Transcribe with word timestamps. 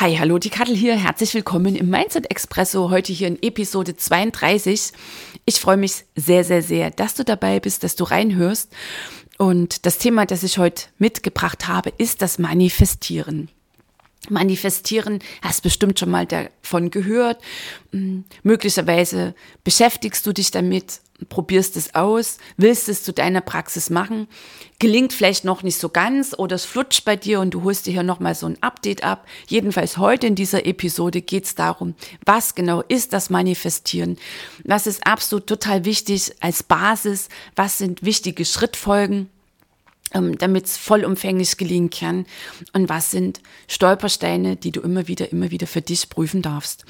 Hi, 0.00 0.16
hallo, 0.16 0.38
die 0.38 0.48
Kattel 0.48 0.74
hier. 0.74 0.96
Herzlich 0.96 1.34
willkommen 1.34 1.76
im 1.76 1.90
Mindset 1.90 2.30
Expresso, 2.30 2.88
heute 2.88 3.12
hier 3.12 3.28
in 3.28 3.42
Episode 3.42 3.98
32. 3.98 4.92
Ich 5.44 5.60
freue 5.60 5.76
mich 5.76 6.06
sehr, 6.16 6.42
sehr, 6.42 6.62
sehr, 6.62 6.90
dass 6.90 7.16
du 7.16 7.22
dabei 7.22 7.60
bist, 7.60 7.84
dass 7.84 7.96
du 7.96 8.04
reinhörst. 8.04 8.72
Und 9.36 9.84
das 9.84 9.98
Thema, 9.98 10.24
das 10.24 10.42
ich 10.42 10.56
heute 10.56 10.86
mitgebracht 10.96 11.68
habe, 11.68 11.92
ist 11.98 12.22
das 12.22 12.38
Manifestieren. 12.38 13.50
Manifestieren, 14.30 15.18
hast 15.42 15.62
bestimmt 15.62 15.98
schon 15.98 16.10
mal 16.10 16.24
davon 16.24 16.90
gehört. 16.90 17.42
Hm, 17.92 18.24
möglicherweise 18.42 19.34
beschäftigst 19.64 20.26
du 20.26 20.32
dich 20.32 20.50
damit 20.50 21.02
probierst 21.28 21.76
es 21.76 21.94
aus, 21.94 22.38
willst 22.56 22.88
es 22.88 23.02
zu 23.02 23.12
deiner 23.12 23.40
Praxis 23.40 23.90
machen, 23.90 24.28
gelingt 24.78 25.12
vielleicht 25.12 25.44
noch 25.44 25.62
nicht 25.62 25.78
so 25.78 25.88
ganz 25.88 26.34
oder 26.36 26.56
es 26.56 26.64
flutscht 26.64 27.04
bei 27.04 27.16
dir 27.16 27.40
und 27.40 27.50
du 27.50 27.62
holst 27.62 27.86
dir 27.86 27.92
hier 27.92 28.02
nochmal 28.02 28.34
so 28.34 28.46
ein 28.46 28.62
Update 28.62 29.04
ab. 29.04 29.26
Jedenfalls 29.46 29.98
heute 29.98 30.26
in 30.26 30.34
dieser 30.34 30.66
Episode 30.66 31.20
geht 31.20 31.44
es 31.44 31.54
darum, 31.54 31.94
was 32.24 32.54
genau 32.54 32.82
ist 32.82 33.12
das 33.12 33.30
Manifestieren, 33.30 34.18
was 34.64 34.86
ist 34.86 35.06
absolut 35.06 35.46
total 35.46 35.84
wichtig 35.84 36.32
als 36.40 36.62
Basis, 36.62 37.28
was 37.56 37.78
sind 37.78 38.02
wichtige 38.02 38.44
Schrittfolgen, 38.44 39.28
ähm, 40.12 40.38
damit 40.38 40.66
es 40.66 40.76
vollumfänglich 40.76 41.56
gelingen 41.56 41.90
kann 41.90 42.26
und 42.72 42.88
was 42.88 43.10
sind 43.10 43.40
Stolpersteine, 43.68 44.56
die 44.56 44.72
du 44.72 44.80
immer 44.80 45.08
wieder, 45.08 45.30
immer 45.30 45.50
wieder 45.50 45.66
für 45.66 45.82
dich 45.82 46.08
prüfen 46.08 46.42
darfst. 46.42 46.84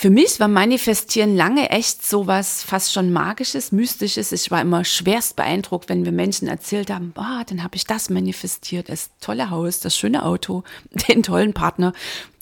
Für 0.00 0.08
mich 0.08 0.40
war 0.40 0.48
Manifestieren 0.48 1.36
lange 1.36 1.68
echt 1.68 2.06
so 2.06 2.26
was 2.26 2.62
fast 2.62 2.90
schon 2.90 3.12
Magisches, 3.12 3.70
Mystisches. 3.70 4.32
Ich 4.32 4.50
war 4.50 4.62
immer 4.62 4.82
schwerst 4.82 5.36
beeindruckt, 5.36 5.90
wenn 5.90 6.06
wir 6.06 6.12
Menschen 6.12 6.48
erzählt 6.48 6.90
haben, 6.90 7.12
boah, 7.12 7.44
dann 7.46 7.62
habe 7.62 7.76
ich 7.76 7.84
das 7.84 8.08
manifestiert, 8.08 8.88
das 8.88 9.10
tolle 9.20 9.50
Haus, 9.50 9.80
das 9.80 9.94
schöne 9.94 10.24
Auto, 10.24 10.64
den 11.08 11.22
tollen 11.22 11.52
Partner, 11.52 11.92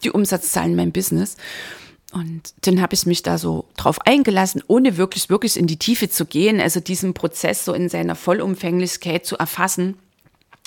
die 0.05 0.13
Umsatzzahlen 0.13 0.71
in 0.71 0.77
meinem 0.77 0.93
Business. 0.93 1.37
Und 2.13 2.55
dann 2.61 2.81
habe 2.81 2.95
ich 2.95 3.07
mich 3.07 3.25
da 3.25 3.39
so 3.39 3.65
drauf 3.77 3.99
eingelassen, 4.07 4.63
ohne 4.69 4.97
wirklich, 4.97 5.29
wirklich 5.29 5.57
in 5.57 5.67
die 5.67 5.81
Tiefe 5.81 6.09
zu 6.09 6.27
gehen, 6.27 6.61
also 6.61 6.79
diesen 6.79 7.13
Prozess 7.13 7.65
so 7.65 7.73
in 7.73 7.89
seiner 7.89 8.15
Vollumfänglichkeit 8.15 9.27
zu 9.27 9.37
erfassen. 9.37 9.99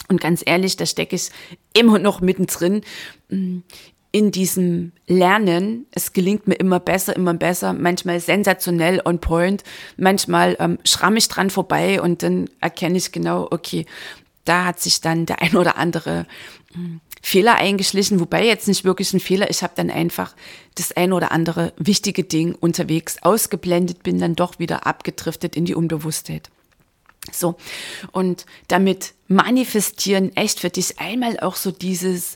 Und 0.10 0.20
ganz 0.20 0.44
ehrlich, 0.46 0.76
da 0.76 0.86
stecke 0.86 1.16
ich 1.16 1.30
immer 1.74 2.00
noch 2.00 2.20
mittendrin 2.20 2.82
in 4.12 4.32
diesem 4.32 4.92
Lernen, 5.08 5.86
es 5.92 6.12
gelingt 6.12 6.48
mir 6.48 6.56
immer 6.56 6.80
besser, 6.80 7.16
immer 7.16 7.34
besser, 7.34 7.74
manchmal 7.74 8.20
sensationell 8.20 9.02
on 9.06 9.20
point, 9.20 9.64
manchmal 9.98 10.58
ähm, 10.60 10.80
schramm 10.84 11.16
ich 11.16 11.30
dran 11.30 11.50
vorbei 11.50 12.02
und 12.02 12.22
dann 12.22 12.50
erkenne 12.60 12.98
ich 12.98 13.12
genau, 13.12 13.48
okay, 13.52 13.86
da 14.44 14.66
hat 14.66 14.82
sich 14.82 15.02
dann 15.02 15.26
der 15.26 15.42
ein 15.42 15.56
oder 15.56 15.78
andere 15.78 16.26
hm, 16.74 17.00
Fehler 17.22 17.56
eingeschlichen, 17.56 18.20
wobei 18.20 18.46
jetzt 18.46 18.68
nicht 18.68 18.84
wirklich 18.84 19.14
ein 19.14 19.20
Fehler, 19.20 19.50
ich 19.50 19.64
habe 19.64 19.74
dann 19.76 19.92
einfach 19.92 20.36
das 20.76 20.92
ein 20.92 21.14
oder 21.14 21.32
andere 21.32 21.72
wichtige 21.78 22.24
Ding 22.24 22.56
unterwegs 22.56 23.18
ausgeblendet, 23.22 24.04
bin 24.04 24.20
dann 24.20 24.36
doch 24.36 24.60
wieder 24.60 24.88
abgedriftet 24.88 25.56
in 25.56 25.66
die 25.66 25.76
Unbewusstheit. 25.76 26.50
So, 27.32 27.56
und 28.12 28.48
damit 28.68 29.14
manifestieren 29.28 30.36
echt 30.36 30.60
für 30.60 30.72
dich 30.72 31.00
einmal 31.00 31.40
auch 31.40 31.56
so 31.56 31.70
dieses, 31.70 32.36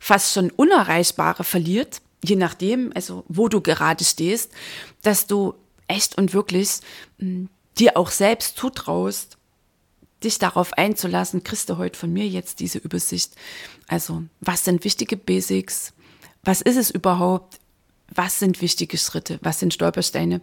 fast 0.00 0.32
schon 0.32 0.50
Unerreichbare 0.50 1.44
verliert, 1.44 2.00
je 2.24 2.36
nachdem, 2.36 2.92
also 2.94 3.24
wo 3.28 3.48
du 3.48 3.60
gerade 3.60 4.04
stehst, 4.04 4.50
dass 5.02 5.26
du 5.26 5.54
echt 5.86 6.16
und 6.16 6.32
wirklich 6.32 6.80
mh, 7.18 7.48
dir 7.78 7.96
auch 7.96 8.10
selbst 8.10 8.56
zutraust, 8.56 9.36
dich 10.22 10.38
darauf 10.38 10.72
einzulassen, 10.74 11.44
kriegst 11.44 11.68
du 11.68 11.76
heute 11.76 11.98
von 11.98 12.12
mir 12.12 12.26
jetzt 12.26 12.60
diese 12.60 12.78
Übersicht. 12.78 13.34
Also, 13.88 14.22
was 14.40 14.64
sind 14.64 14.84
wichtige 14.84 15.16
Basics? 15.16 15.92
Was 16.42 16.62
ist 16.62 16.76
es 16.76 16.90
überhaupt? 16.90 17.60
Was 18.08 18.38
sind 18.38 18.62
wichtige 18.62 18.96
Schritte? 18.96 19.38
Was 19.42 19.60
sind 19.60 19.74
Stolpersteine? 19.74 20.40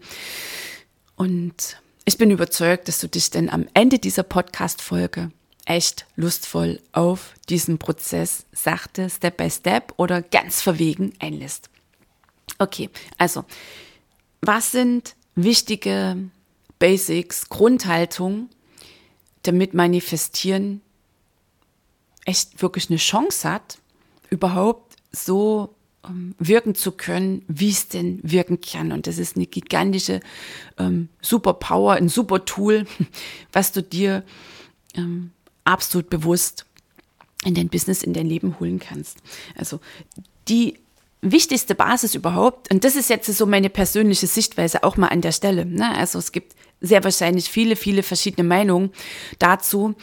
Und 1.16 1.78
ich 2.06 2.18
bin 2.18 2.32
überzeugt, 2.32 2.88
dass 2.88 3.00
du 3.00 3.08
dich 3.08 3.30
denn 3.32 3.50
am 3.50 3.68
Ende 3.74 4.00
dieser 4.00 4.24
Podcast-Folge 4.24 5.32
echt 5.66 6.06
lustvoll 6.16 6.82
auf 6.92 7.34
diesen 7.50 7.78
Prozess 7.78 8.46
sachte, 8.52 9.10
Step 9.10 9.38
by 9.38 9.50
Step 9.50 9.94
oder 9.98 10.22
ganz 10.22 10.62
verwegen 10.62 11.14
einlässt. 11.20 11.70
Okay, 12.58 12.90
also, 13.18 13.46
was 14.42 14.72
sind 14.72 15.16
wichtige 15.36 16.18
Basics, 16.80 17.50
Grundhaltung, 17.50 18.50
damit 19.44 19.74
Manifestieren 19.74 20.82
echt 22.26 22.62
wirklich 22.62 22.90
eine 22.90 22.98
Chance 22.98 23.50
hat, 23.50 23.78
überhaupt 24.30 24.96
so 25.12 25.76
ähm, 26.06 26.36
wirken 26.40 26.76
zu 26.76 26.92
können, 26.92 27.44
wie 27.48 27.70
es 27.70 27.88
denn 27.88 28.20
wirken 28.24 28.62
kann. 28.62 28.92
Und 28.92 29.08
das 29.08 29.18
ist 29.18 29.36
eine 29.36 29.46
gigantische 29.46 30.20
ähm, 30.78 31.10
Superpower, 31.22 31.94
ein 31.94 32.10
super 32.10 32.46
Tool, 32.46 32.86
was 33.52 33.72
du 33.72 33.84
dir 33.84 34.24
ähm, 34.96 35.32
absolut 35.64 36.10
bewusst 36.10 36.66
in 37.44 37.56
dein 37.56 37.70
Business, 37.70 38.04
in 38.04 38.14
dein 38.14 38.28
Leben 38.28 38.60
holen 38.60 38.80
kannst. 38.80 39.18
Also 39.56 39.80
die 40.48 40.76
wichtigste 41.22 41.76
Basis 41.76 42.16
überhaupt, 42.16 42.72
und 42.72 42.84
das 42.84 42.96
ist 42.96 43.10
jetzt 43.10 43.28
so 43.28 43.46
meine 43.46 43.70
persönliche 43.70 44.28
Sichtweise 44.28 44.84
auch 44.84 44.98
mal 44.98 45.08
an 45.08 45.22
der 45.22 45.32
Stelle. 45.32 45.66
Ne? 45.66 45.96
Also 45.96 46.20
es 46.20 46.32
gibt 46.32 46.56
sehr 46.82 47.04
wahrscheinlich 47.04 47.50
viele, 47.50 47.76
viele 47.76 48.04
verschiedene 48.04 48.48
Meinungen 48.48 48.92
dazu. 49.38 49.96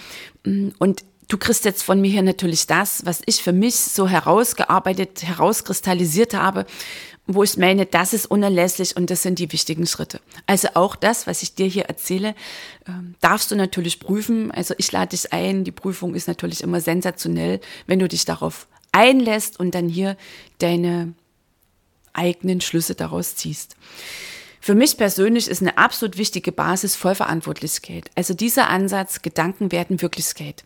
Und 0.44 1.04
du 1.28 1.36
kriegst 1.36 1.64
jetzt 1.64 1.82
von 1.82 2.00
mir 2.00 2.10
hier 2.10 2.22
natürlich 2.22 2.66
das, 2.66 3.04
was 3.04 3.20
ich 3.26 3.42
für 3.42 3.52
mich 3.52 3.74
so 3.74 4.08
herausgearbeitet, 4.08 5.22
herauskristallisiert 5.24 6.34
habe, 6.34 6.66
wo 7.30 7.42
ich 7.42 7.58
meine, 7.58 7.84
das 7.84 8.14
ist 8.14 8.26
unerlässlich 8.26 8.96
und 8.96 9.10
das 9.10 9.22
sind 9.22 9.38
die 9.38 9.52
wichtigen 9.52 9.86
Schritte. 9.86 10.18
Also 10.46 10.68
auch 10.72 10.96
das, 10.96 11.26
was 11.26 11.42
ich 11.42 11.54
dir 11.54 11.66
hier 11.66 11.84
erzähle, 11.84 12.34
ähm, 12.88 13.14
darfst 13.20 13.50
du 13.50 13.54
natürlich 13.54 14.00
prüfen. 14.00 14.50
Also 14.50 14.74
ich 14.78 14.90
lade 14.90 15.10
dich 15.10 15.30
ein. 15.30 15.62
Die 15.62 15.70
Prüfung 15.70 16.14
ist 16.14 16.26
natürlich 16.26 16.62
immer 16.62 16.80
sensationell, 16.80 17.60
wenn 17.86 17.98
du 17.98 18.08
dich 18.08 18.24
darauf 18.24 18.66
einlässt 18.92 19.60
und 19.60 19.74
dann 19.74 19.90
hier 19.90 20.16
deine 20.58 21.12
eigenen 22.14 22.62
Schlüsse 22.62 22.94
daraus 22.94 23.36
ziehst. 23.36 23.76
Für 24.60 24.74
mich 24.74 24.96
persönlich 24.96 25.48
ist 25.48 25.60
eine 25.60 25.76
absolut 25.76 26.16
wichtige 26.16 26.50
Basis 26.50 26.96
Vollverantwortlichkeit. 26.96 28.10
Also 28.14 28.32
dieser 28.32 28.70
Ansatz, 28.70 29.20
Gedanken 29.20 29.70
werden 29.70 30.00
Wirklichkeit 30.00 30.64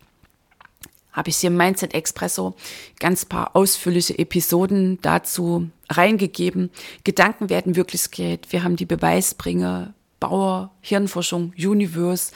habe 1.12 1.28
ich 1.28 1.36
hier 1.36 1.48
im 1.48 1.56
Mindset 1.56 1.94
Expresso 1.94 2.54
ganz 2.98 3.24
paar 3.24 3.54
ausführliche 3.54 4.18
Episoden 4.18 4.98
dazu 5.02 5.68
reingegeben. 5.92 6.70
Gedanken 7.04 7.50
werden 7.50 7.76
Wirklichkeit. 7.76 8.48
Wir 8.50 8.64
haben 8.64 8.76
die 8.76 8.86
Beweisbringer, 8.86 9.94
Bauer, 10.20 10.70
Hirnforschung, 10.80 11.52
Universe. 11.56 12.32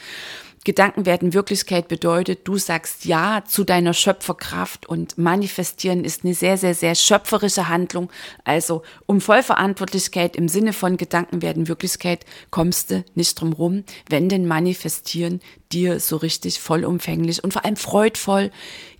Gedanken 0.67 1.05
werden 1.05 1.33
Wirklichkeit 1.33 1.87
bedeutet, 1.87 2.45
du 2.45 2.57
sagst 2.57 3.05
Ja 3.05 3.45
zu 3.47 3.63
deiner 3.63 3.93
Schöpferkraft 3.93 4.85
und 4.85 5.17
manifestieren 5.17 6.03
ist 6.03 6.25
eine 6.25 6.33
sehr, 6.33 6.57
sehr, 6.57 6.75
sehr 6.75 6.93
schöpferische 6.93 7.69
Handlung. 7.69 8.11
Also 8.43 8.81
um 9.05 9.21
Vollverantwortlichkeit 9.21 10.35
im 10.35 10.49
Sinne 10.49 10.73
von 10.73 10.97
Gedanken 10.97 11.41
werden 11.41 11.69
Wirklichkeit 11.69 12.25
kommst 12.51 12.91
du 12.91 13.05
nicht 13.15 13.39
drum 13.39 13.53
rum, 13.53 13.85
wenn 14.09 14.27
denn 14.27 14.45
manifestieren 14.45 15.39
dir 15.71 16.01
so 16.01 16.17
richtig 16.17 16.59
vollumfänglich 16.59 17.45
und 17.45 17.53
vor 17.53 17.63
allem 17.63 17.77
freudvoll 17.77 18.51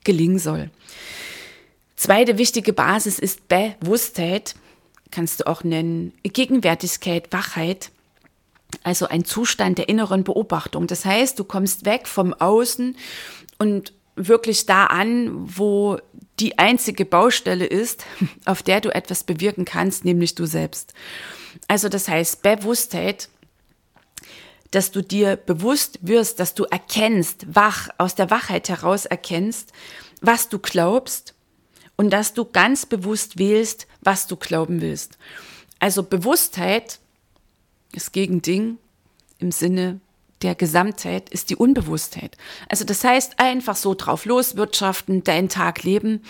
gelingen 0.05 0.39
soll. 0.39 0.71
Zweite 1.97 2.37
wichtige 2.37 2.71
Basis 2.71 3.19
ist 3.19 3.49
Bewusstheit, 3.49 4.55
kannst 5.11 5.41
du 5.41 5.47
auch 5.47 5.63
nennen, 5.63 6.13
Gegenwärtigkeit, 6.23 7.33
Wachheit 7.33 7.91
also 8.83 9.07
ein 9.07 9.25
Zustand 9.25 9.77
der 9.77 9.89
inneren 9.89 10.23
Beobachtung. 10.23 10.87
Das 10.87 11.05
heißt, 11.05 11.39
du 11.39 11.43
kommst 11.43 11.85
weg 11.85 12.07
vom 12.07 12.33
Außen 12.33 12.95
und 13.57 13.93
wirklich 14.15 14.65
da 14.65 14.85
an, 14.85 15.31
wo 15.33 15.97
die 16.39 16.57
einzige 16.57 17.05
Baustelle 17.05 17.65
ist, 17.65 18.05
auf 18.45 18.63
der 18.63 18.81
du 18.81 18.93
etwas 18.93 19.23
bewirken 19.23 19.65
kannst, 19.65 20.05
nämlich 20.05 20.35
du 20.35 20.45
selbst. 20.45 20.93
Also 21.67 21.89
das 21.89 22.07
heißt, 22.07 22.41
Bewusstheit 22.41 23.29
dass 24.71 24.91
du 24.91 25.01
dir 25.01 25.37
bewusst 25.37 25.99
wirst, 26.01 26.41
dass 26.41 26.53
du 26.53 26.65
erkennst, 26.65 27.55
wach, 27.55 27.87
aus 27.97 28.15
der 28.15 28.29
Wachheit 28.29 28.67
heraus 28.67 29.05
erkennst, 29.05 29.71
was 30.19 30.49
du 30.49 30.59
glaubst 30.59 31.35
und 31.97 32.11
dass 32.11 32.33
du 32.33 32.45
ganz 32.45 32.85
bewusst 32.85 33.37
wählst, 33.37 33.87
was 34.01 34.27
du 34.27 34.37
glauben 34.37 34.81
willst. 34.81 35.17
Also 35.79 36.03
Bewusstheit, 36.03 36.99
das 37.93 38.11
Gegending 38.11 38.77
im 39.39 39.51
Sinne 39.51 39.99
der 40.41 40.55
Gesamtheit 40.55 41.29
ist 41.29 41.49
die 41.49 41.55
Unbewusstheit. 41.55 42.37
Also 42.69 42.85
das 42.85 43.03
heißt, 43.03 43.39
einfach 43.39 43.75
so 43.75 43.95
drauf 43.95 44.25
loswirtschaften, 44.25 45.23
deinen 45.23 45.49
Tag 45.49 45.83
leben. 45.83 46.21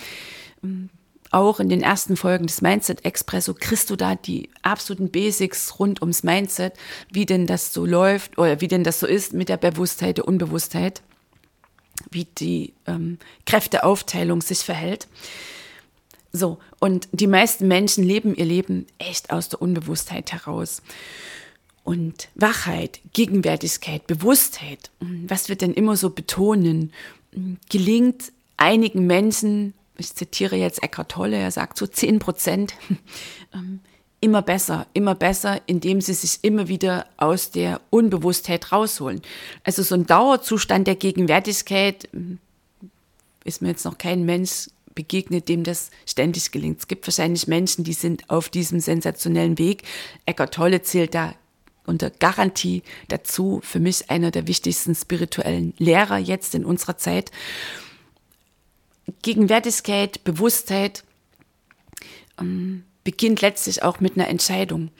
Auch 1.30 1.60
in 1.60 1.68
den 1.68 1.82
ersten 1.82 2.16
Folgen 2.16 2.46
des 2.46 2.62
Mindset 2.62 3.04
Expresso 3.04 3.52
kriegst 3.52 3.90
du 3.90 3.96
da 3.96 4.14
die 4.14 4.48
absoluten 4.62 5.10
Basics 5.10 5.78
rund 5.78 6.00
ums 6.00 6.22
Mindset, 6.22 6.72
wie 7.12 7.26
denn 7.26 7.46
das 7.46 7.74
so 7.74 7.84
läuft 7.84 8.38
oder 8.38 8.62
wie 8.62 8.68
denn 8.68 8.82
das 8.82 9.00
so 9.00 9.06
ist 9.06 9.34
mit 9.34 9.50
der 9.50 9.58
Bewusstheit, 9.58 10.16
der 10.16 10.26
Unbewusstheit, 10.26 11.02
wie 12.10 12.24
die 12.24 12.74
ähm, 12.86 13.18
Kräfteaufteilung 13.46 14.42
sich 14.42 14.60
verhält. 14.60 15.08
So, 16.32 16.58
und 16.78 17.08
die 17.12 17.26
meisten 17.26 17.68
Menschen 17.68 18.04
leben 18.04 18.34
ihr 18.34 18.44
Leben 18.44 18.86
echt 18.98 19.30
aus 19.30 19.48
der 19.48 19.62
Unbewusstheit 19.62 20.32
heraus. 20.32 20.82
Und 21.84 22.28
Wachheit, 22.34 23.00
Gegenwärtigkeit, 23.14 24.06
Bewusstheit, 24.06 24.90
was 25.00 25.48
wir 25.48 25.56
denn 25.56 25.72
immer 25.72 25.96
so 25.96 26.10
betonen, 26.10 26.92
gelingt 27.70 28.30
einigen 28.58 29.06
Menschen, 29.06 29.72
ich 29.96 30.14
zitiere 30.14 30.56
jetzt 30.56 30.82
Eckhart 30.82 31.10
Tolle, 31.10 31.36
er 31.36 31.50
sagt 31.50 31.78
so 31.78 31.86
10 31.86 32.18
Prozent, 32.18 32.74
ähm, 33.54 33.80
immer 34.20 34.42
besser, 34.42 34.86
immer 34.94 35.14
besser, 35.14 35.60
indem 35.66 36.00
sie 36.00 36.14
sich 36.14 36.40
immer 36.42 36.68
wieder 36.68 37.06
aus 37.16 37.50
der 37.50 37.80
Unbewusstheit 37.90 38.72
rausholen. 38.72 39.22
Also 39.64 39.82
so 39.82 39.94
ein 39.94 40.06
Dauerzustand 40.06 40.86
der 40.86 40.96
Gegenwärtigkeit 40.96 42.08
hm, 42.12 42.38
ist 43.44 43.62
mir 43.62 43.68
jetzt 43.68 43.84
noch 43.84 43.98
kein 43.98 44.24
Mensch 44.24 44.68
begegnet, 44.94 45.48
dem 45.48 45.62
das 45.62 45.90
ständig 46.06 46.50
gelingt. 46.50 46.80
Es 46.80 46.88
gibt 46.88 47.06
wahrscheinlich 47.06 47.46
Menschen, 47.46 47.84
die 47.84 47.92
sind 47.92 48.28
auf 48.28 48.48
diesem 48.48 48.80
sensationellen 48.80 49.56
Weg. 49.56 49.84
Eckart 50.26 50.54
Tolle 50.54 50.82
zählt 50.82 51.14
da 51.14 51.34
unter 51.86 52.10
Garantie 52.10 52.82
dazu. 53.06 53.60
Für 53.62 53.78
mich 53.78 54.10
einer 54.10 54.32
der 54.32 54.48
wichtigsten 54.48 54.96
spirituellen 54.96 55.72
Lehrer 55.78 56.18
jetzt 56.18 56.56
in 56.56 56.64
unserer 56.64 56.96
Zeit. 56.98 57.30
Gegenwärtigkeit, 59.22 60.24
Bewusstheit 60.24 61.04
ähm, 62.40 62.84
beginnt 63.04 63.40
letztlich 63.40 63.82
auch 63.82 64.00
mit 64.00 64.16
einer 64.16 64.28
Entscheidung 64.28 64.90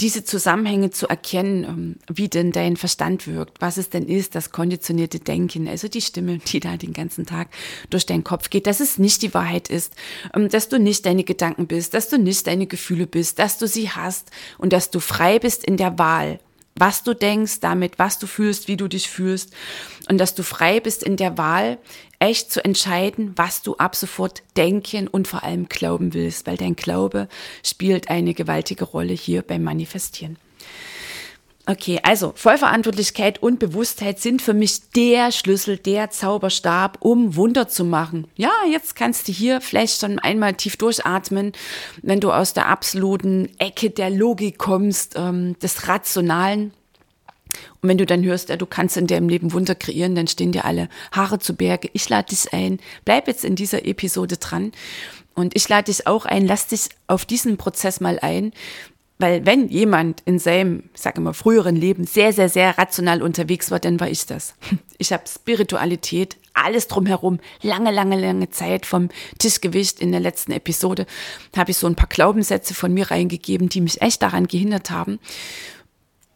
diese 0.00 0.24
Zusammenhänge 0.24 0.90
zu 0.90 1.08
erkennen, 1.08 1.64
ähm, 1.64 1.96
wie 2.08 2.28
denn 2.28 2.52
dein 2.52 2.76
Verstand 2.76 3.26
wirkt, 3.26 3.60
was 3.60 3.76
es 3.76 3.90
denn 3.90 4.06
ist, 4.06 4.34
das 4.34 4.50
konditionierte 4.50 5.18
Denken, 5.20 5.68
also 5.68 5.88
die 5.88 6.00
Stimme, 6.00 6.38
die 6.38 6.60
da 6.60 6.76
den 6.76 6.92
ganzen 6.92 7.26
Tag 7.26 7.48
durch 7.90 8.06
deinen 8.06 8.24
Kopf 8.24 8.50
geht, 8.50 8.66
dass 8.66 8.80
es 8.80 8.98
nicht 8.98 9.22
die 9.22 9.34
Wahrheit 9.34 9.68
ist, 9.68 9.94
ähm, 10.34 10.48
dass 10.48 10.68
du 10.68 10.78
nicht 10.78 11.04
deine 11.06 11.24
Gedanken 11.24 11.66
bist, 11.66 11.94
dass 11.94 12.08
du 12.08 12.18
nicht 12.18 12.46
deine 12.46 12.66
Gefühle 12.66 13.06
bist, 13.06 13.38
dass 13.38 13.58
du 13.58 13.66
sie 13.66 13.90
hast 13.90 14.30
und 14.58 14.72
dass 14.72 14.90
du 14.90 15.00
frei 15.00 15.38
bist 15.38 15.64
in 15.64 15.76
der 15.76 15.98
Wahl 15.98 16.40
was 16.76 17.02
du 17.02 17.14
denkst, 17.14 17.60
damit, 17.60 17.98
was 17.98 18.18
du 18.18 18.26
fühlst, 18.26 18.68
wie 18.68 18.76
du 18.76 18.88
dich 18.88 19.08
fühlst 19.08 19.54
und 20.08 20.18
dass 20.18 20.34
du 20.34 20.42
frei 20.42 20.80
bist 20.80 21.02
in 21.02 21.16
der 21.16 21.36
Wahl, 21.36 21.78
echt 22.18 22.52
zu 22.52 22.64
entscheiden, 22.64 23.32
was 23.36 23.62
du 23.62 23.76
ab 23.76 23.96
sofort 23.96 24.42
denken 24.56 25.08
und 25.08 25.28
vor 25.28 25.42
allem 25.42 25.68
glauben 25.68 26.14
willst, 26.14 26.46
weil 26.46 26.56
dein 26.56 26.76
Glaube 26.76 27.28
spielt 27.64 28.10
eine 28.10 28.34
gewaltige 28.34 28.84
Rolle 28.84 29.14
hier 29.14 29.42
beim 29.42 29.62
Manifestieren. 29.62 30.36
Okay, 31.70 32.00
also 32.02 32.32
Vollverantwortlichkeit 32.34 33.40
und 33.40 33.60
Bewusstheit 33.60 34.18
sind 34.18 34.42
für 34.42 34.54
mich 34.54 34.90
der 34.90 35.30
Schlüssel, 35.30 35.76
der 35.76 36.10
Zauberstab, 36.10 36.96
um 36.98 37.36
Wunder 37.36 37.68
zu 37.68 37.84
machen. 37.84 38.26
Ja, 38.34 38.50
jetzt 38.68 38.96
kannst 38.96 39.28
du 39.28 39.32
hier 39.32 39.60
vielleicht 39.60 40.00
schon 40.00 40.18
einmal 40.18 40.54
tief 40.54 40.76
durchatmen, 40.76 41.52
wenn 42.02 42.18
du 42.18 42.32
aus 42.32 42.54
der 42.54 42.66
absoluten 42.66 43.50
Ecke 43.58 43.90
der 43.90 44.10
Logik 44.10 44.58
kommst, 44.58 45.14
ähm, 45.16 45.56
des 45.60 45.86
Rationalen. 45.86 46.72
Und 47.80 47.88
wenn 47.88 47.98
du 47.98 48.06
dann 48.06 48.24
hörst, 48.24 48.48
ja, 48.48 48.56
du 48.56 48.66
kannst 48.66 48.96
in 48.96 49.06
deinem 49.06 49.28
Leben 49.28 49.52
Wunder 49.52 49.76
kreieren, 49.76 50.16
dann 50.16 50.26
stehen 50.26 50.50
dir 50.50 50.64
alle 50.64 50.88
Haare 51.12 51.38
zu 51.38 51.54
Berge. 51.54 51.88
Ich 51.92 52.08
lade 52.08 52.30
dich 52.30 52.52
ein, 52.52 52.80
bleib 53.04 53.28
jetzt 53.28 53.44
in 53.44 53.54
dieser 53.54 53.86
Episode 53.86 54.38
dran. 54.38 54.72
Und 55.34 55.54
ich 55.54 55.68
lade 55.68 55.84
dich 55.84 56.08
auch 56.08 56.26
ein, 56.26 56.48
lass 56.48 56.66
dich 56.66 56.88
auf 57.06 57.26
diesen 57.26 57.58
Prozess 57.58 58.00
mal 58.00 58.18
ein, 58.18 58.52
weil 59.20 59.44
wenn 59.44 59.68
jemand 59.68 60.22
in 60.24 60.38
seinem, 60.38 60.84
ich 60.94 61.02
sage 61.02 61.20
mal, 61.20 61.34
früheren 61.34 61.76
Leben 61.76 62.04
sehr, 62.04 62.32
sehr, 62.32 62.48
sehr 62.48 62.78
rational 62.78 63.20
unterwegs 63.20 63.70
war, 63.70 63.78
dann 63.78 64.00
war 64.00 64.08
ich 64.08 64.24
das. 64.24 64.54
Ich 64.96 65.12
habe 65.12 65.24
Spiritualität, 65.26 66.36
alles 66.54 66.88
drumherum, 66.88 67.38
lange, 67.62 67.90
lange, 67.90 68.18
lange 68.18 68.50
Zeit 68.50 68.86
vom 68.86 69.08
Tischgewicht. 69.38 70.00
In 70.00 70.10
der 70.10 70.20
letzten 70.20 70.52
Episode 70.52 71.06
habe 71.56 71.70
ich 71.70 71.76
so 71.76 71.86
ein 71.86 71.96
paar 71.96 72.08
Glaubenssätze 72.08 72.74
von 72.74 72.92
mir 72.92 73.10
reingegeben, 73.10 73.68
die 73.68 73.82
mich 73.82 74.00
echt 74.00 74.22
daran 74.22 74.46
gehindert 74.46 74.90
haben. 74.90 75.18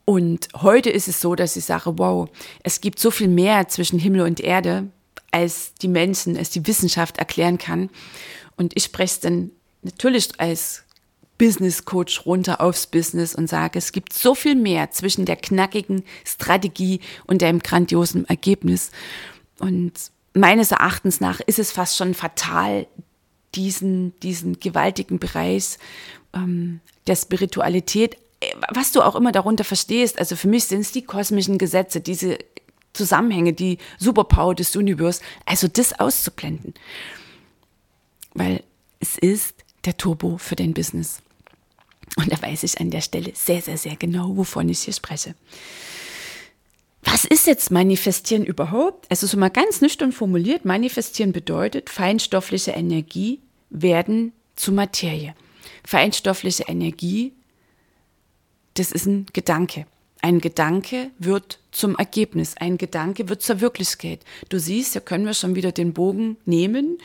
Und 0.05 0.49
heute 0.55 0.91
ist 0.91 1.09
es 1.09 1.23
so, 1.23 1.35
dass 1.35 1.57
ich 1.57 1.65
sage, 1.65 1.99
wow, 1.99 2.29
es 2.63 2.83
gibt 2.83 2.99
so 2.99 3.11
viel 3.11 3.29
mehr 3.29 3.69
zwischen 3.69 3.99
Himmel 3.99 4.23
und 4.23 4.41
Erde, 4.41 4.89
als 5.31 5.73
die 5.75 5.89
Menschen, 5.89 6.37
als 6.37 6.51
die 6.51 6.67
Wissenschaft 6.67 7.17
erklären 7.17 7.57
kann. 7.57 7.89
Und 8.57 8.77
ich 8.77 8.85
spreche 8.85 9.15
es 9.15 9.21
dann 9.21 9.51
natürlich 9.83 10.29
als 10.39 10.84
Business 11.45 11.85
Coach 11.85 12.25
runter 12.25 12.63
aufs 12.63 12.87
Business 12.87 13.35
und 13.35 13.51
sage, 13.51 13.79
es 13.79 13.93
gibt 13.93 14.15
so 14.15 14.35
viel 14.35 14.55
mehr 14.55 14.91
zwischen 14.93 15.27
der 15.27 15.37
knackigen 15.37 16.03
Strategie 16.25 17.01
und 17.27 17.43
dem 17.43 17.59
grandiosen 17.59 18.27
Ergebnis. 18.27 18.91
Und 19.59 19.93
meines 20.33 20.71
Erachtens 20.71 21.21
nach 21.21 21.41
ist 21.41 21.59
es 21.59 21.71
fast 21.71 21.99
schon 21.99 22.15
fatal, 22.15 22.87
diesen, 23.55 24.19
diesen 24.21 24.59
gewaltigen 24.59 25.19
Bereich 25.19 25.77
ähm, 26.33 26.81
der 27.07 27.15
Spiritualität, 27.15 28.15
äh, 28.41 28.47
was 28.71 28.93
du 28.93 29.03
auch 29.03 29.15
immer 29.15 29.31
darunter 29.31 29.65
verstehst, 29.65 30.19
also 30.19 30.37
für 30.37 30.49
mich 30.49 30.65
sind 30.65 30.81
es 30.81 30.93
die 30.93 31.05
kosmischen 31.05 31.59
Gesetze, 31.59 32.01
diese 32.01 32.39
Zusammenhänge, 32.95 33.53
die 33.53 33.77
Superpower 33.99 34.55
des 34.55 34.75
Universums, 34.77 35.21
also 35.45 35.69
das 35.69 35.93
auszublenden. 36.01 36.73
Weil 38.33 38.65
es 38.99 39.19
ist 39.19 39.57
der 39.85 39.99
Turbo 39.99 40.39
für 40.39 40.57
dein 40.57 40.73
Business. 40.73 41.21
Und 42.17 42.33
da 42.33 42.41
weiß 42.41 42.63
ich 42.63 42.81
an 42.81 42.91
der 42.91 43.01
Stelle 43.01 43.33
sehr, 43.35 43.61
sehr, 43.61 43.77
sehr 43.77 43.97
genau, 43.97 44.37
wovon 44.37 44.69
ich 44.69 44.81
hier 44.81 44.95
spreche. 44.95 45.35
Was 47.03 47.25
ist 47.25 47.47
jetzt 47.47 47.71
Manifestieren 47.71 48.45
überhaupt? 48.45 49.07
Also 49.11 49.27
so 49.27 49.37
mal 49.37 49.51
ganz 49.51 49.81
nüchtern 49.81 50.13
formuliert, 50.13 50.65
Manifestieren 50.65 51.33
bedeutet, 51.33 51.91
feinstoffliche 51.91 52.73
Energie 52.73 53.41
werden 53.71 54.33
zu 54.57 54.73
Materie. 54.73 55.35
Feinstoffliche 55.85 56.65
Energie, 56.67 57.33
das 58.75 58.91
ist 58.91 59.07
ein 59.07 59.27
Gedanke. 59.33 59.87
Ein 60.23 60.41
Gedanke 60.41 61.11
wird 61.19 61.59
zum 61.71 61.97
Ergebnis, 61.97 62.57
ein 62.57 62.79
Gedanke 62.79 63.29
wird 63.29 63.43
zur 63.43 63.61
Wirklichkeit. 63.61 64.21
Du 64.49 64.59
siehst, 64.59 64.93
hier 64.93 65.03
können 65.03 65.27
wir 65.27 65.35
schon 65.35 65.55
wieder 65.55 65.73
den 65.73 65.93
Bogen 65.93 66.39
nehmen. 66.47 66.97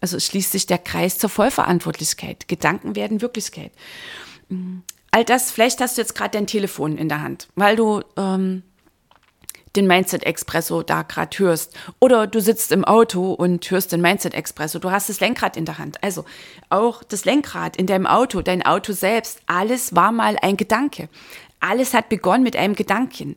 Also 0.00 0.20
schließt 0.20 0.52
sich 0.52 0.66
der 0.66 0.78
Kreis 0.78 1.18
zur 1.18 1.28
Vollverantwortlichkeit. 1.28 2.46
Gedanken 2.46 2.94
werden 2.94 3.20
Wirklichkeit 3.20 3.72
all 5.10 5.24
das, 5.24 5.50
vielleicht 5.50 5.80
hast 5.80 5.96
du 5.96 6.02
jetzt 6.02 6.14
gerade 6.14 6.30
dein 6.30 6.46
Telefon 6.46 6.98
in 6.98 7.08
der 7.08 7.22
Hand, 7.22 7.48
weil 7.54 7.76
du 7.76 8.02
ähm, 8.16 8.62
den 9.76 9.86
Mindset 9.86 10.24
Expresso 10.24 10.82
da 10.82 11.02
gerade 11.02 11.38
hörst. 11.38 11.76
Oder 12.00 12.26
du 12.26 12.40
sitzt 12.40 12.72
im 12.72 12.84
Auto 12.84 13.32
und 13.32 13.70
hörst 13.70 13.92
den 13.92 14.00
Mindset 14.00 14.34
Expresso. 14.34 14.78
Du 14.78 14.90
hast 14.90 15.08
das 15.08 15.20
Lenkrad 15.20 15.56
in 15.56 15.64
der 15.64 15.78
Hand. 15.78 16.02
Also 16.02 16.24
auch 16.70 17.02
das 17.04 17.24
Lenkrad 17.24 17.76
in 17.76 17.86
deinem 17.86 18.06
Auto, 18.06 18.42
dein 18.42 18.64
Auto 18.64 18.92
selbst, 18.92 19.40
alles 19.46 19.94
war 19.94 20.12
mal 20.12 20.36
ein 20.42 20.56
Gedanke. 20.56 21.08
Alles 21.60 21.92
hat 21.92 22.08
begonnen 22.08 22.42
mit 22.42 22.56
einem 22.56 22.74
Gedanken. 22.74 23.36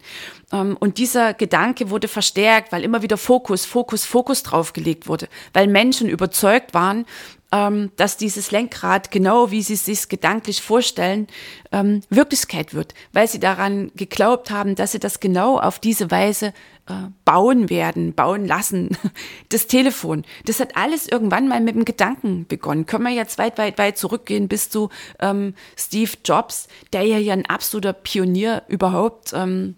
Ähm, 0.52 0.78
und 0.80 0.98
dieser 0.98 1.34
Gedanke 1.34 1.90
wurde 1.90 2.08
verstärkt, 2.08 2.72
weil 2.72 2.84
immer 2.84 3.02
wieder 3.02 3.18
Fokus, 3.18 3.66
Fokus, 3.66 4.06
Fokus 4.06 4.44
draufgelegt 4.44 5.08
wurde, 5.08 5.28
weil 5.52 5.68
Menschen 5.68 6.08
überzeugt 6.08 6.74
waren, 6.74 7.06
ähm, 7.54 7.92
dass 7.98 8.18
dieses 8.18 8.50
Lenkrad, 8.50 9.12
genau 9.12 9.52
wie 9.52 9.62
sie 9.62 9.74
es 9.74 9.86
sich 9.86 10.10
gedanklich 10.10 10.64
vorstellen, 10.64 11.28
ähm, 11.72 12.02
Wirklichkeit 12.10 12.74
wird, 12.74 12.96
weil 13.14 13.28
sie 13.28 13.40
daran 13.40 13.92
geglaubt 13.96 14.50
haben, 14.50 14.74
dass 14.74 14.94
sie 14.94 15.00
das 15.00 15.20
genau 15.20 15.60
auf 15.60 15.78
diese 15.78 16.10
Weise 16.10 16.48
äh, 16.88 16.94
bauen 17.26 17.70
werden, 17.70 18.14
bauen 18.14 18.46
lassen. 18.48 18.98
Das 19.50 19.68
Telefon, 19.68 20.24
das 20.46 20.60
hat 20.60 20.76
alles 20.76 21.08
irgendwann 21.08 21.48
mal 21.48 21.62
mit 21.62 21.76
dem 21.76 21.86
Gedanken 21.86 22.48
begonnen. 22.48 22.88
Können 22.88 23.04
wir 23.04 23.12
jetzt 23.12 23.38
weit, 23.38 23.60
weit, 23.60 23.78
weit 23.78 24.00
zurückgehen 24.00 24.48
bis 24.48 24.70
zu 24.70 24.90
ähm, 25.20 25.54
Steve 25.78 26.12
Jobs, 26.26 26.68
der 26.92 27.04
ja 27.04 27.18
hier 27.18 27.34
ein 27.34 27.46
absoluter 27.46 27.94
Pionier 27.94 28.64
überhaupt 28.68 29.32
ähm, 29.34 29.76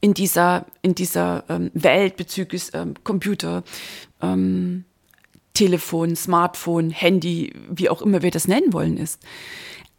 in 0.00 0.14
dieser, 0.14 0.66
in 0.82 0.96
dieser 0.96 1.44
ähm, 1.48 1.70
Welt 1.74 2.16
bezüglich 2.16 2.70
ähm, 2.74 2.94
Computer, 3.04 3.62
ähm, 4.20 4.84
Telefon, 5.56 6.16
Smartphone, 6.16 6.90
Handy, 6.90 7.52
wie 7.70 7.88
auch 7.88 8.02
immer 8.02 8.22
wir 8.22 8.30
das 8.30 8.46
nennen 8.46 8.72
wollen, 8.72 8.98
ist. 8.98 9.22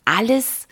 Alles 0.05 0.67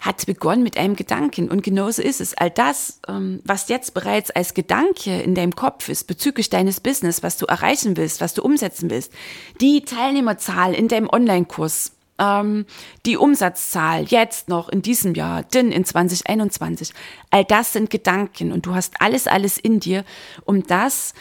hat 0.00 0.24
begonnen 0.26 0.62
mit 0.62 0.76
einem 0.76 0.94
Gedanken. 0.94 1.50
Und 1.50 1.62
genauso 1.62 2.02
ist 2.02 2.20
es. 2.20 2.34
All 2.34 2.50
das, 2.50 3.00
ähm, 3.08 3.40
was 3.44 3.68
jetzt 3.68 3.94
bereits 3.94 4.30
als 4.30 4.54
Gedanke 4.54 5.20
in 5.20 5.34
deinem 5.34 5.56
Kopf 5.56 5.88
ist 5.88 6.06
bezüglich 6.06 6.50
deines 6.50 6.78
Business, 6.78 7.22
was 7.24 7.36
du 7.36 7.46
erreichen 7.46 7.96
willst, 7.96 8.20
was 8.20 8.32
du 8.32 8.42
umsetzen 8.42 8.90
willst, 8.90 9.12
die 9.60 9.84
Teilnehmerzahl 9.84 10.72
in 10.72 10.86
deinem 10.86 11.08
Online-Kurs, 11.10 11.96
ähm, 12.20 12.66
die 13.06 13.16
Umsatzzahl 13.16 14.04
jetzt 14.04 14.48
noch 14.48 14.68
in 14.68 14.82
diesem 14.82 15.14
Jahr, 15.14 15.42
denn 15.42 15.72
in 15.72 15.84
2021, 15.84 16.92
all 17.30 17.44
das 17.44 17.72
sind 17.72 17.90
Gedanken 17.90 18.52
und 18.52 18.66
du 18.66 18.74
hast 18.74 19.00
alles, 19.00 19.26
alles 19.26 19.58
in 19.58 19.80
dir, 19.80 20.04
um 20.44 20.62
das 20.62 21.12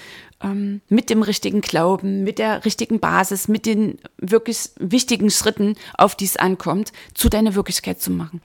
ähm, 0.42 0.82
mit 0.90 1.10
dem 1.10 1.22
richtigen 1.22 1.62
Glauben, 1.62 2.24
mit 2.24 2.40
der 2.40 2.66
richtigen 2.66 3.00
Basis, 3.00 3.48
mit 3.48 3.66
den 3.66 4.00
wirklich 4.18 4.70
wichtigen 4.80 5.30
Schritten, 5.30 5.76
auf 5.98 6.16
die 6.16 6.26
es 6.26 6.38
ankommt, 6.38 6.92
zu 7.14 7.30
deiner 7.30 7.56
Wirklichkeit 7.56 8.02
zu 8.02 8.12
machen. 8.12 8.42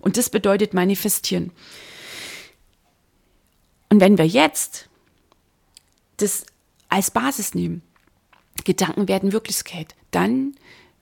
Und 0.00 0.16
das 0.16 0.30
bedeutet 0.30 0.74
manifestieren. 0.74 1.52
Und 3.88 4.00
wenn 4.00 4.18
wir 4.18 4.26
jetzt 4.26 4.88
das 6.16 6.44
als 6.88 7.10
Basis 7.10 7.54
nehmen, 7.54 7.82
Gedanken 8.64 9.06
werden 9.08 9.32
Wirklichkeit, 9.32 9.94
dann 10.10 10.56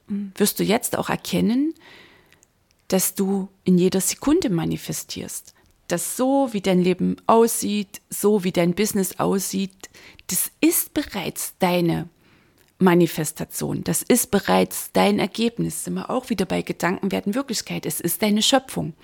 hm, 0.09 0.33
wirst 0.37 0.59
du 0.59 0.65
jetzt 0.65 0.99
auch 0.99 1.09
erkennen, 1.09 1.75
dass 2.89 3.15
du 3.15 3.49
in 3.65 3.79
jeder 3.79 4.01
Sekunde 4.01 4.51
manifestierst. 4.51 5.54
Dass 5.89 6.17
so, 6.17 6.49
wie 6.53 6.61
dein 6.61 6.81
Leben 6.81 7.17
aussieht, 7.27 8.01
so 8.09 8.45
wie 8.45 8.53
dein 8.53 8.75
Business 8.75 9.19
aussieht, 9.19 9.91
das 10.29 10.51
ist 10.61 10.95
bereits 10.95 11.55
deine 11.59 12.09
Manifestation. 12.79 13.85
Das 13.85 14.03
ist 14.03 14.31
bereits 14.31 14.91
dein 14.93 15.19
Ergebnis. 15.19 15.85
Sind 15.85 15.95
wir 15.95 16.11
auch 16.11 16.31
wieder 16.31 16.45
bei 16.45 16.63
Gedanken 16.63 17.13
werden 17.13 17.35
Wirklichkeit. 17.35 17.87
Es 17.87 18.01
ist 18.01 18.23
deine 18.23 18.43
Schöpfung. 18.43 18.95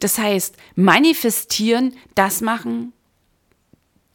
Das 0.00 0.18
heißt, 0.18 0.56
manifestieren, 0.74 1.94
das 2.14 2.40
machen 2.40 2.92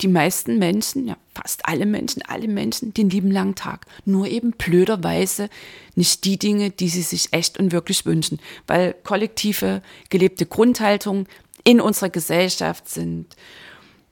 die 0.01 0.07
meisten 0.07 0.57
Menschen, 0.57 1.07
ja 1.07 1.17
fast 1.33 1.65
alle 1.65 1.85
Menschen, 1.85 2.23
alle 2.23 2.47
Menschen 2.47 2.93
den 2.93 3.09
lieben 3.09 3.31
langen 3.31 3.55
Tag. 3.55 3.85
Nur 4.05 4.27
eben 4.27 4.51
blöderweise 4.51 5.49
nicht 5.95 6.25
die 6.25 6.37
Dinge, 6.37 6.71
die 6.71 6.89
sie 6.89 7.03
sich 7.03 7.31
echt 7.31 7.57
und 7.59 7.71
wirklich 7.71 8.05
wünschen. 8.05 8.39
Weil 8.67 8.93
kollektive 9.03 9.81
gelebte 10.09 10.45
Grundhaltung 10.45 11.27
in 11.63 11.81
unserer 11.81 12.09
Gesellschaft 12.09 12.89
sind 12.89 13.35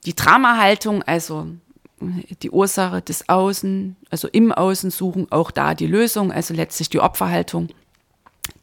die 0.05 0.15
Dramahaltung, 0.15 1.03
also 1.03 1.47
die 2.41 2.51
Ursache 2.51 3.01
des 3.01 3.27
Außen, 3.27 3.95
also 4.09 4.27
im 4.29 4.51
Außen 4.51 4.91
suchen, 4.91 5.31
auch 5.31 5.51
da 5.51 5.75
die 5.75 5.87
Lösung, 5.87 6.31
also 6.31 6.53
letztlich 6.53 6.89
die 6.89 6.99
Opferhaltung, 6.99 7.69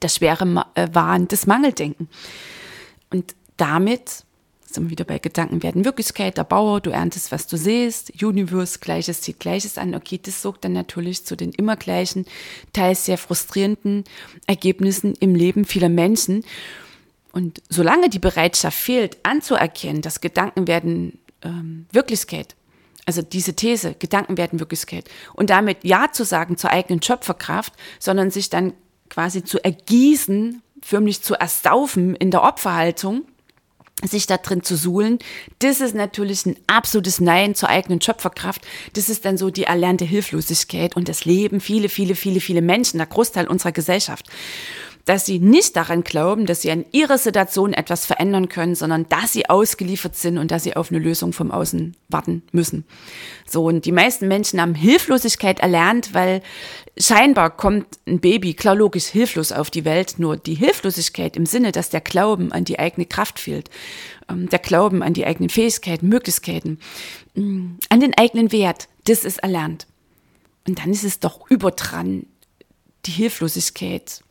das 0.01 0.17
schwere 0.17 0.65
äh, 0.75 0.89
Wahn, 0.93 1.29
das 1.29 1.47
Mangeldenken. 1.47 2.09
Und 3.11 3.35
damit 3.57 4.25
sind 4.77 4.85
wir 4.85 4.91
wieder 4.91 5.05
bei 5.05 5.19
Gedanken 5.19 5.63
werden 5.63 5.85
Wirklichkeit, 5.85 6.37
der 6.37 6.45
Bauer, 6.45 6.81
du 6.81 6.91
erntest, 6.91 7.33
was 7.33 7.47
du 7.47 7.57
siehst, 7.57 8.23
Universe, 8.23 8.79
Gleiches 8.79 9.23
zieht 9.23 9.41
Gleiches 9.41 9.79
an. 9.79 9.95
Okay, 9.95 10.19
das 10.23 10.43
sorgt 10.43 10.65
dann 10.65 10.73
natürlich 10.73 11.25
zu 11.25 11.37
den 11.37 11.53
immer 11.53 11.77
gleichen, 11.77 12.27
teils 12.73 13.05
sehr 13.05 13.19
frustrierenden 13.19 14.05
Ergebnissen 14.47 15.15
im 15.15 15.35
Leben 15.35 15.65
vieler 15.65 15.89
Menschen. 15.89 16.45
Und 17.37 17.61
solange 17.69 18.09
die 18.09 18.19
Bereitschaft 18.19 18.79
fehlt, 18.79 19.19
anzuerkennen, 19.23 20.01
dass 20.01 20.23
Gedanken 20.23 20.67
werden 20.67 21.19
ähm, 21.43 21.85
Wirklichkeit, 21.93 22.57
also 23.05 23.21
diese 23.21 23.53
These, 23.55 23.95
Gedanken 23.99 24.39
werden 24.39 24.59
Wirklichkeit. 24.59 25.11
Und 25.35 25.51
damit 25.51 25.85
Ja 25.85 26.11
zu 26.11 26.25
sagen 26.25 26.57
zur 26.57 26.71
eigenen 26.71 27.03
Schöpferkraft, 27.03 27.75
sondern 27.99 28.31
sich 28.31 28.49
dann 28.49 28.73
quasi 29.11 29.45
zu 29.45 29.63
ergießen, 29.63 30.63
förmlich 30.81 31.21
zu 31.21 31.35
ersaufen 31.35 32.15
in 32.17 32.31
der 32.31 32.43
Opferhaltung, 32.43 33.27
sich 34.03 34.27
da 34.27 34.39
drin 34.39 34.63
zu 34.63 34.75
suhlen, 34.75 35.19
das 35.59 35.83
ist 35.83 35.95
natürlich 35.95 36.47
ein 36.47 36.57
absolutes 36.67 37.21
Nein 37.21 37.55
zur 37.55 37.69
eigenen 37.69 38.01
Schöpferkraft. 38.01 38.63
Das 38.95 39.11
ist 39.11 39.27
dann 39.27 39.37
so 39.37 39.51
die 39.51 39.65
erlernte 39.65 40.07
Hilflosigkeit 40.07 40.97
und 40.97 41.11
das 41.11 41.27
Leben 41.27 41.61
viele, 41.61 41.91
viele, 41.91 42.15
viele, 42.15 42.41
viele 42.41 42.63
Menschen, 42.63 42.97
der 42.97 43.07
Großteil 43.07 43.47
unserer 43.47 43.73
Gesellschaft 43.73 44.25
dass 45.07 45.25
sie 45.25 45.39
nicht 45.39 45.77
daran 45.77 46.03
glauben, 46.03 46.47
dass 46.47 46.63
sie 46.63 46.71
an 46.73 46.85
ihrer 46.91 47.17
Situation 47.17 47.73
etwas 47.73 48.05
verändern 48.05 48.49
können, 48.49 48.75
sondern 48.75 49.09
dass 49.09 49.33
sie 49.33 49.49
ausgeliefert 49.49 50.17
sind 50.17 50.37
und 50.37 50.51
dass 50.51 50.65
sie 50.65 50.75
auf 50.75 50.91
eine 50.91 50.99
Lösung 50.99 51.33
vom 51.33 51.53
Außen 51.53 51.97
warten 52.09 52.43
müssen. 52.51 52.85
So, 53.47 53.65
und 53.67 53.85
die 53.85 53.93
meisten 53.93 54.27
Menschen 54.27 54.61
haben 54.61 54.75
Hilflosigkeit 54.75 55.61
erlernt, 55.61 56.13
weil 56.13 56.43
scheinbar 56.99 57.57
kommt 57.57 57.87
ein 58.09 58.19
Baby, 58.19 58.55
klar 58.55 58.75
logisch, 58.75 59.07
hilflos 59.07 59.53
auf 59.53 59.71
die 59.71 59.85
Welt, 59.85 60.17
nur 60.19 60.37
die 60.37 60.55
Hilflosigkeit 60.55 61.37
im 61.37 61.47
Sinne, 61.47 61.71
dass 61.71 61.89
der 61.89 62.01
Glauben 62.01 62.51
an 62.51 62.65
die 62.65 62.81
eigene 62.81 63.07
Kraft 63.07 63.39
fehlt, 63.39 63.71
ähm, 64.29 64.49
der 64.49 64.59
Glauben 64.59 65.05
an 65.05 65.15
die 65.15 65.25
eigenen 65.25 65.51
Fähigkeiten, 65.51 66.09
Möglichkeiten, 66.09 66.81
mm, 67.37 67.77
an 67.91 68.01
den 68.01 68.19
eigenen 68.19 68.51
Wert, 68.51 68.89
das 69.05 69.25
ist 69.25 69.39
erlernt. 69.39 69.87
Und 70.67 70.81
dann 70.81 70.91
ist 70.91 71.05
es 71.05 71.21
doch 71.21 71.49
überdran, 71.49 72.27
die 73.05 73.13
Hilflosigkeit 73.13 74.25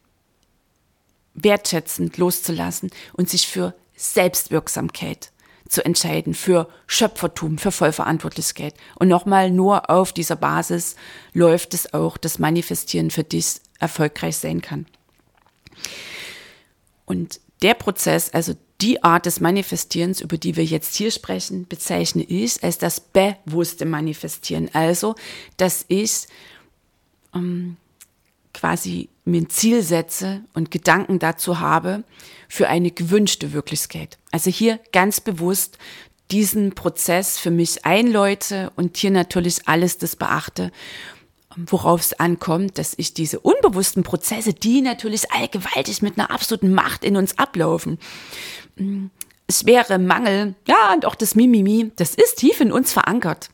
wertschätzend 1.35 2.17
loszulassen 2.17 2.89
und 3.13 3.29
sich 3.29 3.47
für 3.47 3.75
Selbstwirksamkeit 3.95 5.31
zu 5.67 5.83
entscheiden, 5.83 6.33
für 6.33 6.67
Schöpfertum, 6.87 7.57
für 7.57 7.71
Vollverantwortlichkeit. 7.71 8.75
Und 8.95 9.07
nochmal, 9.07 9.51
nur 9.51 9.89
auf 9.89 10.13
dieser 10.13 10.35
Basis 10.35 10.95
läuft 11.33 11.73
es 11.73 11.93
auch, 11.93 12.17
dass 12.17 12.39
Manifestieren 12.39 13.11
für 13.11 13.23
dich 13.23 13.55
erfolgreich 13.79 14.37
sein 14.37 14.61
kann. 14.61 14.85
Und 17.05 17.39
der 17.61 17.73
Prozess, 17.73 18.29
also 18.31 18.53
die 18.81 19.03
Art 19.03 19.25
des 19.25 19.39
Manifestierens, 19.39 20.21
über 20.21 20.37
die 20.37 20.55
wir 20.55 20.65
jetzt 20.65 20.95
hier 20.95 21.11
sprechen, 21.11 21.67
bezeichne 21.67 22.23
ich 22.23 22.63
als 22.63 22.77
das 22.77 22.99
bewusste 22.99 23.85
Manifestieren. 23.85 24.69
Also, 24.73 25.15
dass 25.57 25.85
ich 25.87 26.27
ähm, 27.33 27.77
quasi 28.65 29.09
mir 29.25 29.41
ein 29.41 29.49
Ziel 29.51 29.83
setze 29.83 30.41
und 30.55 30.71
Gedanken 30.71 31.19
dazu 31.19 31.59
habe 31.59 32.03
für 32.49 32.67
eine 32.67 32.89
gewünschte 32.89 33.53
Wirklichkeit. 33.53 34.17
Also 34.31 34.49
hier 34.49 34.79
ganz 34.91 35.21
bewusst 35.21 35.77
diesen 36.31 36.73
Prozess 36.73 37.37
für 37.37 37.51
mich 37.51 37.85
einläute 37.85 38.71
und 38.75 38.97
hier 38.97 39.11
natürlich 39.11 39.67
alles 39.67 39.99
das 39.99 40.15
beachte, 40.15 40.71
worauf 41.55 42.01
es 42.01 42.19
ankommt, 42.19 42.79
dass 42.79 42.95
ich 42.97 43.13
diese 43.13 43.39
unbewussten 43.39 44.01
Prozesse, 44.01 44.55
die 44.55 44.81
natürlich 44.81 45.31
allgewaltig 45.31 46.01
mit 46.01 46.17
einer 46.17 46.31
absoluten 46.31 46.73
Macht 46.73 47.03
in 47.03 47.17
uns 47.17 47.37
ablaufen, 47.37 47.99
es 49.45 49.67
wäre 49.67 49.99
Mangel, 49.99 50.55
ja, 50.67 50.91
und 50.91 51.05
auch 51.05 51.13
das 51.13 51.35
Mimimi, 51.35 51.91
das 51.97 52.15
ist 52.15 52.39
tief 52.39 52.61
in 52.61 52.71
uns 52.71 52.91
verankert. 52.91 53.51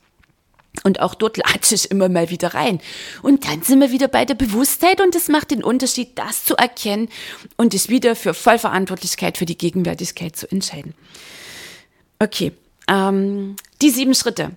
Und 0.84 1.00
auch 1.02 1.16
dort 1.16 1.38
latsche 1.38 1.76
ich 1.76 1.92
immer 1.92 2.10
mal 2.10 2.30
wieder 2.30 2.54
rein. 2.54 2.80
Und 3.22 3.46
dann 3.46 3.62
sind 3.62 3.82
wir 3.82 3.92
wieder 3.92 4.08
bei 4.08 4.26
der 4.26 4.36
Bewusstheit 4.36 5.02
und 5.02 5.14
es 5.16 5.28
macht 5.28 5.52
den 5.52 5.64
Unterschied, 5.64 6.18
das 6.18 6.46
zu 6.46 6.56
erkennen 6.56 7.10
und 7.58 7.74
es 7.74 7.90
wieder 7.90 8.16
für 8.16 8.34
Vollverantwortlichkeit 8.34 9.38
für 9.38 9.46
die 9.46 9.58
Gegenwärtigkeit 9.58 10.36
zu 10.36 10.50
entscheiden. 10.50 10.96
Okay, 12.20 12.54
ähm, 12.88 13.56
die 13.82 13.90
sieben 13.90 14.16
Schritte. 14.16 14.52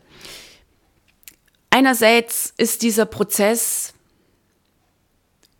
Einerseits 1.70 2.54
ist 2.56 2.82
dieser 2.82 3.06
Prozess 3.06 3.94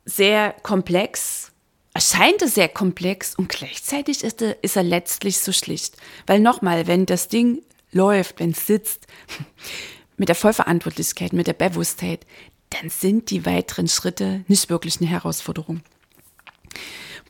sehr 0.05 0.55
komplex, 0.63 1.51
erscheint 1.93 2.43
er 2.43 2.49
sehr 2.49 2.69
komplex 2.69 3.35
und 3.35 3.49
gleichzeitig 3.49 4.23
ist 4.23 4.43
er, 4.43 4.63
ist 4.63 4.77
er 4.77 4.83
letztlich 4.83 5.41
so 5.41 5.53
schlicht. 5.53 5.97
Weil 6.27 6.41
nochmal, 6.41 6.87
wenn 6.87 7.07
das 7.07 7.29
Ding 7.29 7.63
läuft, 7.91 8.39
wenn 8.39 8.51
es 8.51 8.67
sitzt, 8.67 9.07
mit 10.17 10.29
der 10.29 10.37
Vollverantwortlichkeit, 10.37 11.33
mit 11.33 11.47
der 11.47 11.55
Bewusstheit, 11.55 12.27
dann 12.71 12.91
sind 12.91 13.31
die 13.31 13.47
weiteren 13.47 13.89
Schritte 13.89 14.45
nicht 14.49 14.71
wirklich 14.71 15.01
eine 15.01 15.11
Herausforderung. 15.11 15.81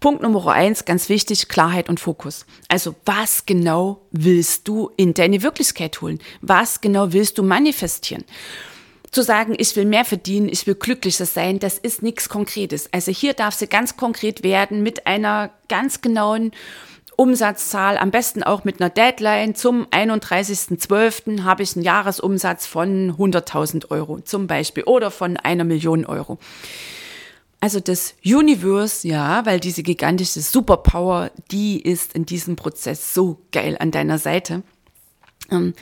Punkt 0.00 0.22
Nummer 0.22 0.52
eins, 0.52 0.84
ganz 0.84 1.08
wichtig, 1.08 1.48
Klarheit 1.48 1.88
und 1.88 2.00
Fokus. 2.00 2.46
Also 2.68 2.94
was 3.04 3.46
genau 3.46 4.02
willst 4.10 4.68
du 4.68 4.90
in 4.96 5.14
deine 5.14 5.42
Wirklichkeit 5.42 6.00
holen? 6.00 6.18
Was 6.42 6.80
genau 6.80 7.12
willst 7.12 7.38
du 7.38 7.42
manifestieren? 7.42 8.24
Zu 9.10 9.22
sagen, 9.22 9.54
ich 9.56 9.76
will 9.76 9.84
mehr 9.84 10.04
verdienen, 10.04 10.48
ich 10.48 10.66
will 10.66 10.74
glücklicher 10.74 11.24
sein, 11.24 11.60
das 11.60 11.78
ist 11.78 12.02
nichts 12.02 12.28
Konkretes. 12.28 12.92
Also 12.92 13.12
hier 13.12 13.32
darf 13.32 13.54
sie 13.54 13.68
ganz 13.68 13.96
konkret 13.96 14.42
werden 14.42 14.82
mit 14.82 15.06
einer 15.06 15.50
ganz 15.68 16.00
genauen 16.00 16.50
Umsatzzahl, 17.16 17.97
am 17.97 18.11
besten 18.11 18.42
auch 18.42 18.64
mit 18.64 18.80
einer 18.80 18.90
Deadline. 18.90 19.54
Zum 19.54 19.87
31.12. 19.87 21.42
habe 21.42 21.62
ich 21.62 21.76
einen 21.76 21.85
Jahresumsatz 21.85 22.66
von 22.66 23.12
100.000 23.16 23.90
Euro 23.90 24.21
zum 24.21 24.47
Beispiel 24.47 24.85
oder 24.85 25.11
von 25.11 25.37
einer 25.37 25.64
Million 25.64 26.04
Euro. 26.04 26.38
Also 27.61 27.80
das 27.80 28.14
Universe, 28.25 29.09
ja, 29.09 29.47
weil 29.47 29.59
diese 29.59 29.83
gigantische 29.83 30.42
Superpower, 30.42 31.30
die 31.50 31.80
ist 31.80 32.14
in 32.14 32.26
diesem 32.26 32.56
Prozess 32.56 33.14
so 33.14 33.38
geil 33.52 33.76
an 33.80 33.90
deiner 33.90 34.18
Seite. 34.18 34.62
Ähm, 35.50 35.73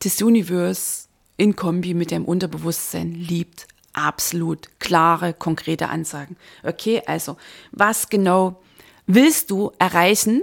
das 0.00 0.20
Universe 0.20 1.08
in 1.36 1.56
Kombi 1.56 1.94
mit 1.94 2.10
dem 2.10 2.26
Unterbewusstsein 2.26 3.12
liebt 3.12 3.66
absolut 3.94 4.68
klare, 4.78 5.32
konkrete 5.32 5.88
Ansagen. 5.88 6.36
Okay, 6.62 7.02
also 7.06 7.36
was 7.72 8.08
genau 8.08 8.60
willst 9.06 9.50
du 9.50 9.72
erreichen, 9.78 10.42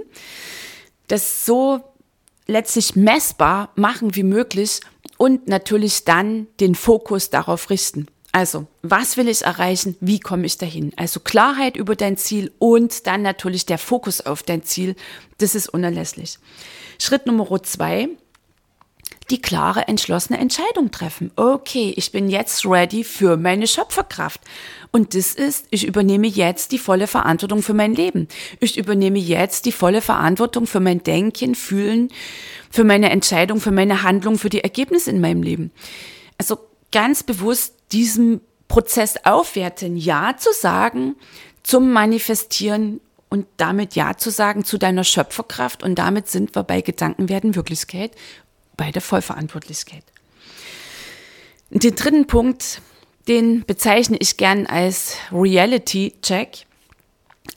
das 1.08 1.44
so 1.44 1.80
letztlich 2.46 2.96
messbar 2.96 3.70
machen 3.76 4.14
wie 4.14 4.22
möglich 4.22 4.80
und 5.18 5.48
natürlich 5.48 6.04
dann 6.04 6.46
den 6.60 6.74
Fokus 6.74 7.30
darauf 7.30 7.70
richten. 7.70 8.06
Also, 8.32 8.66
was 8.80 9.18
will 9.18 9.28
ich 9.28 9.42
erreichen? 9.42 9.94
Wie 10.00 10.18
komme 10.18 10.46
ich 10.46 10.56
dahin? 10.56 10.92
Also 10.96 11.20
Klarheit 11.20 11.76
über 11.76 11.96
dein 11.96 12.16
Ziel 12.16 12.50
und 12.58 13.06
dann 13.06 13.20
natürlich 13.20 13.66
der 13.66 13.76
Fokus 13.76 14.22
auf 14.22 14.42
dein 14.42 14.62
Ziel. 14.62 14.96
Das 15.36 15.54
ist 15.54 15.68
unerlässlich. 15.68 16.38
Schritt 16.98 17.26
Nummer 17.26 17.62
zwei, 17.62 18.08
die 19.30 19.40
klare, 19.40 19.88
entschlossene 19.88 20.38
Entscheidung 20.38 20.90
treffen. 20.90 21.30
Okay, 21.36 21.92
ich 21.96 22.12
bin 22.12 22.28
jetzt 22.28 22.66
ready 22.66 23.04
für 23.04 23.36
meine 23.36 23.66
Schöpferkraft. 23.66 24.40
Und 24.90 25.14
das 25.14 25.34
ist, 25.34 25.66
ich 25.70 25.86
übernehme 25.86 26.26
jetzt 26.26 26.72
die 26.72 26.78
volle 26.78 27.06
Verantwortung 27.06 27.62
für 27.62 27.74
mein 27.74 27.94
Leben. 27.94 28.28
Ich 28.60 28.76
übernehme 28.76 29.18
jetzt 29.18 29.64
die 29.64 29.72
volle 29.72 30.02
Verantwortung 30.02 30.66
für 30.66 30.80
mein 30.80 31.02
Denken, 31.02 31.54
Fühlen, 31.54 32.08
für 32.70 32.84
meine 32.84 33.10
Entscheidung, 33.10 33.60
für 33.60 33.70
meine 33.70 34.02
Handlung, 34.02 34.38
für 34.38 34.50
die 34.50 34.62
Ergebnisse 34.62 35.10
in 35.10 35.20
meinem 35.20 35.42
Leben. 35.42 35.70
Also 36.36 36.58
ganz 36.90 37.22
bewusst 37.22 37.74
diesem 37.92 38.40
Prozess 38.68 39.16
aufwerten, 39.24 39.96
Ja 39.96 40.36
zu 40.36 40.50
sagen 40.52 41.16
zum 41.62 41.92
Manifestieren 41.92 43.00
und 43.28 43.46
damit 43.56 43.94
Ja 43.94 44.16
zu 44.16 44.30
sagen 44.30 44.64
zu 44.64 44.78
deiner 44.78 45.04
Schöpferkraft 45.04 45.82
und 45.82 45.94
damit 45.94 46.28
sind 46.28 46.54
wir 46.54 46.64
bei 46.64 46.80
Gedanken 46.80 47.28
werden 47.28 47.54
Wirklichkeit, 47.54 48.12
bei 48.76 48.90
der 48.90 49.02
Vollverantwortlichkeit. 49.02 50.04
Den 51.70 51.94
dritten 51.94 52.26
Punkt, 52.26 52.82
den 53.28 53.64
bezeichne 53.64 54.16
ich 54.20 54.36
gern 54.36 54.66
als 54.66 55.16
Reality 55.32 56.14
Check. 56.22 56.66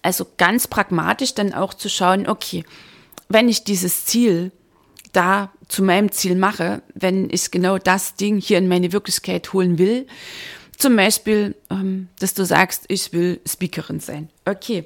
Also 0.01 0.25
ganz 0.37 0.67
pragmatisch 0.67 1.33
dann 1.33 1.53
auch 1.53 1.73
zu 1.73 1.89
schauen, 1.89 2.27
okay, 2.27 2.63
wenn 3.29 3.49
ich 3.49 3.63
dieses 3.63 4.05
Ziel 4.05 4.51
da 5.11 5.51
zu 5.67 5.83
meinem 5.83 6.11
Ziel 6.11 6.35
mache, 6.35 6.81
wenn 6.93 7.29
ich 7.29 7.51
genau 7.51 7.77
das 7.77 8.15
Ding 8.15 8.39
hier 8.39 8.57
in 8.57 8.67
meine 8.67 8.91
Wirklichkeit 8.91 9.51
holen 9.53 9.77
will. 9.77 10.07
Zum 10.77 10.95
Beispiel, 10.95 11.55
ähm, 11.69 12.09
dass 12.19 12.33
du 12.33 12.45
sagst, 12.45 12.85
ich 12.89 13.13
will 13.13 13.39
Speakerin 13.47 13.99
sein. 14.01 14.29
Okay, 14.43 14.85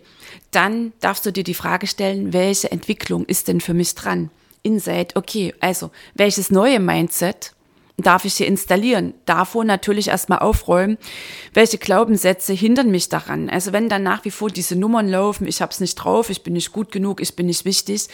dann 0.51 0.93
darfst 1.00 1.25
du 1.25 1.31
dir 1.31 1.43
die 1.43 1.55
Frage 1.55 1.88
stellen, 1.88 2.31
welche 2.31 2.71
Entwicklung 2.71 3.25
ist 3.25 3.48
denn 3.48 3.59
für 3.59 3.74
mich 3.74 3.95
dran? 3.95 4.29
Inside, 4.63 5.16
okay, 5.16 5.54
also 5.60 5.92
welches 6.16 6.51
neue 6.51 6.80
Mindset 6.80 7.54
darf 7.98 8.25
ich 8.25 8.36
hier 8.36 8.48
installieren? 8.48 9.13
Davor 9.25 9.63
natürlich 9.63 10.08
erstmal 10.10 10.39
aufräumen, 10.39 10.98
welche 11.54 11.78
Glaubenssätze 11.78 12.54
hindern 12.54 12.92
mich 12.92 13.10
daran. 13.10 13.50
Also 13.50 13.74
wenn 13.74 13.89
dann 13.89 14.04
nach 14.04 14.25
wie 14.25 14.32
vor 14.32 14.50
diese 14.50 14.75
Nummern 14.75 15.10
laufen, 15.10 15.48
ich 15.48 15.62
habe 15.62 15.72
es 15.72 15.80
nicht 15.80 15.96
drauf, 15.96 16.30
ich 16.30 16.44
bin 16.44 16.54
nicht 16.54 16.72
gut 16.72 16.92
genug, 16.92 17.22
ich 17.22 17.36
bin 17.36 17.48
nicht 17.48 17.66
wichtig, 17.66 18.08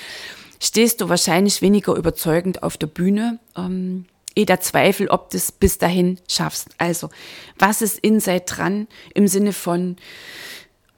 stehst 0.59 1.01
du 1.01 1.09
wahrscheinlich 1.09 1.61
weniger 1.61 1.95
überzeugend 1.95 2.63
auf 2.63 2.77
der 2.77 2.87
Bühne. 2.87 3.39
Ähm, 3.57 4.05
eh 4.35 4.45
der 4.45 4.59
Zweifel, 4.59 5.07
ob 5.07 5.29
du 5.29 5.37
es 5.37 5.51
bis 5.51 5.77
dahin 5.77 6.19
schaffst. 6.27 6.69
Also, 6.77 7.09
was 7.57 7.81
ist 7.81 7.99
Inside 7.99 8.41
dran 8.41 8.87
im 9.13 9.27
Sinne 9.27 9.53
von 9.53 9.95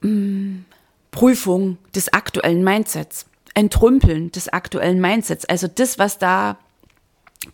mh, 0.01 0.09
mm, 0.09 0.65
Prüfung 1.11 1.77
des 1.95 2.11
aktuellen 2.13 2.63
Mindsets, 2.63 3.25
Entrümpeln 3.57 4.31
des 4.31 4.49
aktuellen 4.49 5.01
Mindsets, 5.01 5.45
also 5.45 5.67
das, 5.67 5.97
was 5.97 6.19
da 6.19 6.59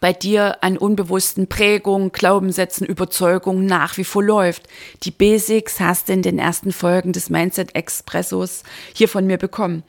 bei 0.02 0.12
dir 0.12 0.62
an 0.62 0.78
unbewussten 0.78 1.48
Prägungen, 1.48 2.12
Glaubenssätzen, 2.12 2.86
Überzeugungen 2.86 3.66
nach 3.66 3.96
wie 3.96 4.04
vor 4.04 4.22
läuft. 4.22 4.64
Die 5.04 5.12
Basics 5.12 5.80
hast 5.80 6.10
du 6.10 6.14
in 6.14 6.22
den 6.22 6.40
ersten 6.40 6.74
Folgen 6.74 7.14
des 7.14 7.30
Mindset 7.30 7.74
Expressos 7.74 8.64
hier 8.94 9.08
von 9.08 9.26
mir 9.26 9.38
bekommen. 9.38 9.84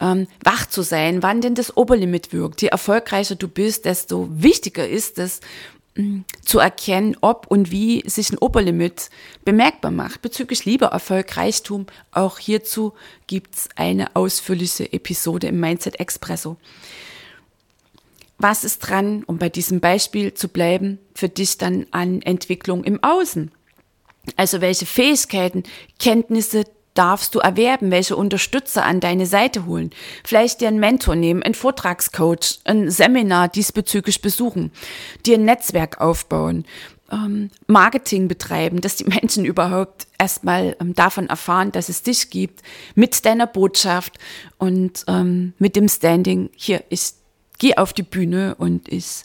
Ähm, 0.00 0.26
wach 0.42 0.66
zu 0.66 0.82
sein, 0.82 1.22
wann 1.22 1.40
denn 1.40 1.54
das 1.54 1.74
Oberlimit 1.78 2.34
wirkt. 2.34 2.60
Je 2.60 2.68
erfolgreicher 2.68 3.36
du 3.36 3.48
bist, 3.48 3.86
desto 3.86 4.28
wichtiger 4.30 4.86
ist 4.86 5.18
es, 5.18 5.40
zu 6.42 6.58
erkennen, 6.58 7.16
ob 7.20 7.46
und 7.46 7.70
wie 7.70 8.02
sich 8.08 8.30
ein 8.30 8.38
Oberlimit 8.38 9.10
bemerkbar 9.44 9.92
macht. 9.92 10.22
Bezüglich 10.22 10.64
Liebe, 10.64 10.86
Erfolg, 10.86 11.36
Reichtum, 11.36 11.86
auch 12.10 12.38
hierzu 12.38 12.94
gibt's 13.26 13.68
eine 13.76 14.16
ausführliche 14.16 14.92
Episode 14.92 15.46
im 15.46 15.60
Mindset 15.60 16.00
Expresso 16.00 16.56
was 18.38 18.64
ist 18.64 18.80
dran, 18.80 19.24
um 19.26 19.38
bei 19.38 19.48
diesem 19.48 19.80
Beispiel 19.80 20.34
zu 20.34 20.48
bleiben, 20.48 20.98
für 21.14 21.28
dich 21.28 21.58
dann 21.58 21.86
an 21.92 22.20
Entwicklung 22.22 22.84
im 22.84 23.02
Außen? 23.02 23.50
Also 24.36 24.60
welche 24.60 24.86
Fähigkeiten, 24.86 25.62
Kenntnisse 25.98 26.64
darfst 26.94 27.34
du 27.34 27.40
erwerben, 27.40 27.90
welche 27.90 28.16
Unterstützer 28.16 28.84
an 28.84 29.00
deine 29.00 29.26
Seite 29.26 29.66
holen, 29.66 29.90
vielleicht 30.24 30.60
dir 30.60 30.68
einen 30.68 30.80
Mentor 30.80 31.16
nehmen, 31.16 31.42
einen 31.42 31.54
Vortragscoach, 31.54 32.60
ein 32.64 32.90
Seminar 32.90 33.48
diesbezüglich 33.48 34.22
besuchen, 34.22 34.72
dir 35.26 35.36
ein 35.36 35.44
Netzwerk 35.44 36.00
aufbauen, 36.00 36.64
ähm, 37.12 37.50
Marketing 37.66 38.28
betreiben, 38.28 38.80
dass 38.80 38.96
die 38.96 39.04
Menschen 39.08 39.44
überhaupt 39.44 40.06
erstmal 40.18 40.76
ähm, 40.80 40.94
davon 40.94 41.28
erfahren, 41.28 41.72
dass 41.72 41.88
es 41.88 42.02
dich 42.02 42.30
gibt, 42.30 42.62
mit 42.94 43.24
deiner 43.24 43.46
Botschaft 43.46 44.18
und 44.58 45.04
ähm, 45.08 45.52
mit 45.58 45.76
dem 45.76 45.88
Standing, 45.88 46.50
hier 46.54 46.84
ist 46.88 47.18
gehe 47.58 47.78
auf 47.78 47.92
die 47.92 48.02
Bühne 48.02 48.56
und 48.56 48.92
ich 48.92 49.22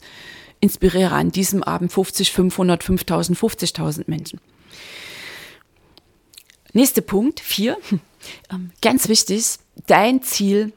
inspiriere 0.60 1.14
an 1.14 1.30
diesem 1.32 1.62
Abend 1.62 1.92
50, 1.92 2.32
500, 2.32 2.84
5000, 2.84 3.38
50.000 3.38 4.04
Menschen. 4.06 4.40
Nächster 6.72 7.02
Punkt, 7.02 7.40
vier. 7.40 7.76
Ähm, 8.50 8.70
ganz 8.82 9.08
wichtig, 9.08 9.46
dein 9.86 10.22
Ziel 10.22 10.74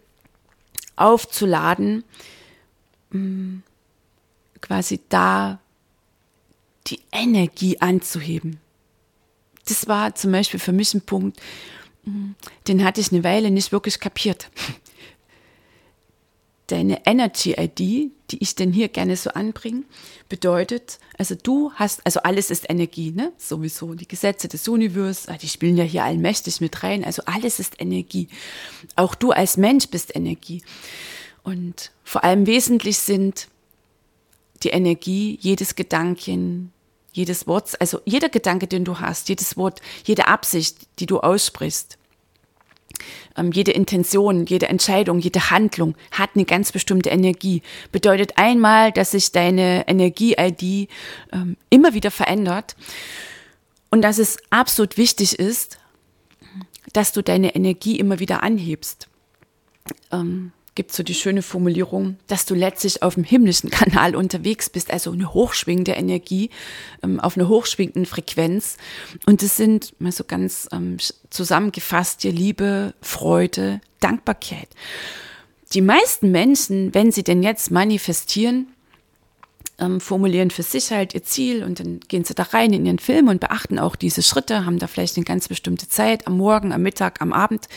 aufzuladen, 0.95 2.05
mm, 3.09 3.57
quasi 4.61 5.01
da 5.09 5.59
die 6.87 7.01
Energie 7.11 7.81
anzuheben. 7.81 8.61
Das 9.65 9.89
war 9.89 10.15
zum 10.15 10.31
Beispiel 10.31 10.61
für 10.61 10.71
mich 10.71 10.93
ein 10.93 11.01
Punkt, 11.01 11.37
mm, 12.05 12.31
den 12.69 12.85
hatte 12.85 13.01
ich 13.01 13.11
eine 13.11 13.25
Weile 13.25 13.51
nicht 13.51 13.73
wirklich 13.73 13.99
kapiert 13.99 14.49
deine 16.67 17.05
Energy 17.05 17.55
ID, 17.57 18.11
die 18.31 18.37
ich 18.39 18.55
denn 18.55 18.71
hier 18.71 18.87
gerne 18.87 19.15
so 19.17 19.31
anbringe, 19.31 19.83
bedeutet, 20.29 20.99
also 21.17 21.35
du 21.35 21.71
hast, 21.73 22.05
also 22.05 22.21
alles 22.21 22.49
ist 22.49 22.69
Energie, 22.69 23.11
ne? 23.11 23.33
Sowieso. 23.37 23.93
Die 23.93 24.07
Gesetze 24.07 24.47
des 24.47 24.67
Universums, 24.67 25.27
ah, 25.27 25.37
die 25.37 25.49
spielen 25.49 25.77
ja 25.77 25.83
hier 25.83 26.03
allmächtig 26.03 26.61
mit 26.61 26.83
rein. 26.83 27.03
Also 27.03 27.23
alles 27.25 27.59
ist 27.59 27.79
Energie. 27.81 28.27
Auch 28.95 29.15
du 29.15 29.31
als 29.31 29.57
Mensch 29.57 29.87
bist 29.87 30.15
Energie. 30.15 30.63
Und 31.43 31.91
vor 32.03 32.23
allem 32.23 32.47
wesentlich 32.47 32.97
sind 32.97 33.47
die 34.63 34.69
Energie, 34.69 35.37
jedes 35.41 35.75
Gedanken, 35.75 36.71
jedes 37.11 37.45
Wort, 37.47 37.79
also 37.79 37.99
jeder 38.05 38.29
Gedanke, 38.29 38.67
den 38.67 38.85
du 38.85 38.99
hast, 38.99 39.29
jedes 39.29 39.57
Wort, 39.57 39.81
jede 40.05 40.27
Absicht, 40.27 40.77
die 40.99 41.05
du 41.05 41.19
aussprichst, 41.19 41.97
ähm, 43.37 43.51
jede 43.51 43.71
Intention, 43.71 44.45
jede 44.45 44.69
Entscheidung, 44.69 45.19
jede 45.19 45.49
Handlung 45.49 45.95
hat 46.11 46.31
eine 46.35 46.45
ganz 46.45 46.71
bestimmte 46.71 47.09
Energie. 47.09 47.61
Bedeutet 47.91 48.37
einmal, 48.37 48.91
dass 48.91 49.11
sich 49.11 49.31
deine 49.31 49.87
Energie-ID 49.87 50.89
ähm, 51.31 51.57
immer 51.69 51.93
wieder 51.93 52.11
verändert 52.11 52.75
und 53.89 54.01
dass 54.01 54.17
es 54.17 54.37
absolut 54.49 54.97
wichtig 54.97 55.37
ist, 55.39 55.77
dass 56.93 57.11
du 57.11 57.21
deine 57.21 57.55
Energie 57.55 57.99
immer 57.99 58.19
wieder 58.19 58.43
anhebst. 58.43 59.07
Ähm, 60.11 60.51
gibt 60.75 60.91
so 60.91 61.03
die 61.03 61.13
schöne 61.13 61.41
Formulierung, 61.41 62.17
dass 62.27 62.45
du 62.45 62.55
letztlich 62.55 63.03
auf 63.03 63.15
dem 63.15 63.23
himmlischen 63.23 63.69
Kanal 63.69 64.15
unterwegs 64.15 64.69
bist, 64.69 64.91
also 64.91 65.11
eine 65.11 65.33
hochschwingende 65.33 65.91
Energie, 65.91 66.49
ähm, 67.03 67.19
auf 67.19 67.37
einer 67.37 67.47
hochschwingenden 67.47 68.05
Frequenz. 68.05 68.77
Und 69.25 69.41
das 69.43 69.57
sind 69.57 69.93
mal 69.99 70.11
so 70.11 70.23
ganz 70.23 70.67
ähm, 70.71 70.97
zusammengefasst 71.29 72.23
dir 72.23 72.31
Liebe, 72.31 72.93
Freude, 73.01 73.81
Dankbarkeit. 73.99 74.69
Die 75.73 75.81
meisten 75.81 76.31
Menschen, 76.31 76.93
wenn 76.93 77.11
sie 77.11 77.23
denn 77.23 77.43
jetzt 77.43 77.71
manifestieren, 77.71 78.67
ähm, 79.79 79.99
formulieren 79.99 80.51
für 80.51 80.63
sich 80.63 80.91
halt 80.91 81.13
ihr 81.13 81.23
Ziel 81.23 81.63
und 81.63 81.79
dann 81.79 81.99
gehen 82.07 82.23
sie 82.23 82.35
da 82.35 82.43
rein 82.43 82.73
in 82.73 82.85
ihren 82.85 82.99
Film 82.99 83.27
und 83.27 83.39
beachten 83.39 83.79
auch 83.79 83.95
diese 83.95 84.21
Schritte, 84.21 84.65
haben 84.65 84.79
da 84.79 84.87
vielleicht 84.87 85.17
eine 85.17 85.25
ganz 85.25 85.47
bestimmte 85.47 85.89
Zeit 85.89 86.27
am 86.27 86.37
Morgen, 86.37 86.71
am 86.71 86.83
Mittag, 86.83 87.21
am 87.21 87.33
Abend 87.33 87.67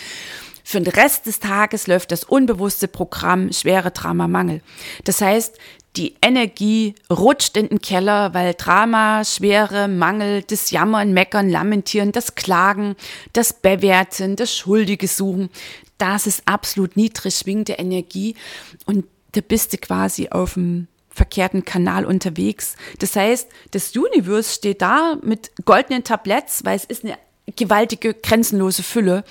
für 0.68 0.80
den 0.80 0.92
Rest 0.92 1.26
des 1.26 1.38
Tages 1.38 1.86
läuft 1.86 2.10
das 2.10 2.24
unbewusste 2.24 2.88
Programm 2.88 3.52
schwere 3.52 3.92
Drama 3.92 4.26
Mangel. 4.26 4.62
Das 5.04 5.20
heißt, 5.20 5.56
die 5.94 6.16
Energie 6.20 6.96
rutscht 7.08 7.56
in 7.56 7.68
den 7.68 7.80
Keller, 7.80 8.34
weil 8.34 8.52
Drama, 8.54 9.24
Schwere, 9.24 9.86
Mangel, 9.86 10.42
das 10.42 10.72
Jammern, 10.72 11.12
Meckern, 11.12 11.48
Lamentieren, 11.48 12.10
das 12.10 12.34
Klagen, 12.34 12.96
das 13.32 13.52
Bewerten, 13.52 14.34
das 14.34 14.56
Schuldige 14.56 15.06
suchen, 15.06 15.50
das 15.98 16.26
ist 16.26 16.42
absolut 16.46 16.96
niedrig 16.96 17.36
schwingende 17.36 17.74
Energie 17.74 18.34
und 18.86 19.04
da 19.32 19.42
bist 19.42 19.72
du 19.72 19.78
quasi 19.78 20.30
auf 20.30 20.54
dem 20.54 20.88
verkehrten 21.10 21.64
Kanal 21.64 22.04
unterwegs. 22.04 22.74
Das 22.98 23.14
heißt, 23.14 23.48
das 23.70 23.96
Universe 23.96 24.52
steht 24.52 24.82
da 24.82 25.16
mit 25.22 25.52
goldenen 25.64 26.02
Tabletts, 26.02 26.64
weil 26.64 26.74
es 26.76 26.84
ist 26.84 27.04
eine 27.04 27.16
gewaltige, 27.54 28.14
grenzenlose 28.14 28.82
Fülle. 28.82 29.24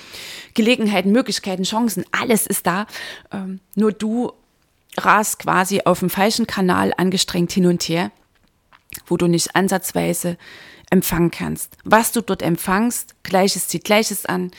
Gelegenheiten, 0.54 1.12
Möglichkeiten, 1.12 1.64
Chancen, 1.64 2.06
alles 2.12 2.48
ist 2.48 2.66
da. 2.66 2.88
Ähm, 3.32 3.60
nur 3.76 3.92
du 3.92 4.32
rast 4.98 5.40
quasi 5.40 5.82
auf 5.84 6.00
dem 6.00 6.10
falschen 6.10 6.48
Kanal 6.48 6.94
angestrengt 6.96 7.52
hin 7.52 7.66
und 7.66 7.84
her, 7.84 8.12
wo 9.08 9.18
du 9.18 9.28
nicht 9.28 9.56
ansatzweise 9.56 10.38
empfangen 10.90 11.32
kannst. 11.32 11.78
Was 11.84 12.12
du 12.12 12.22
dort 12.22 12.42
empfangst, 12.42 13.16
Gleiches 13.24 13.68
zieht 13.68 13.84
Gleiches 13.84 14.26
an. 14.26 14.52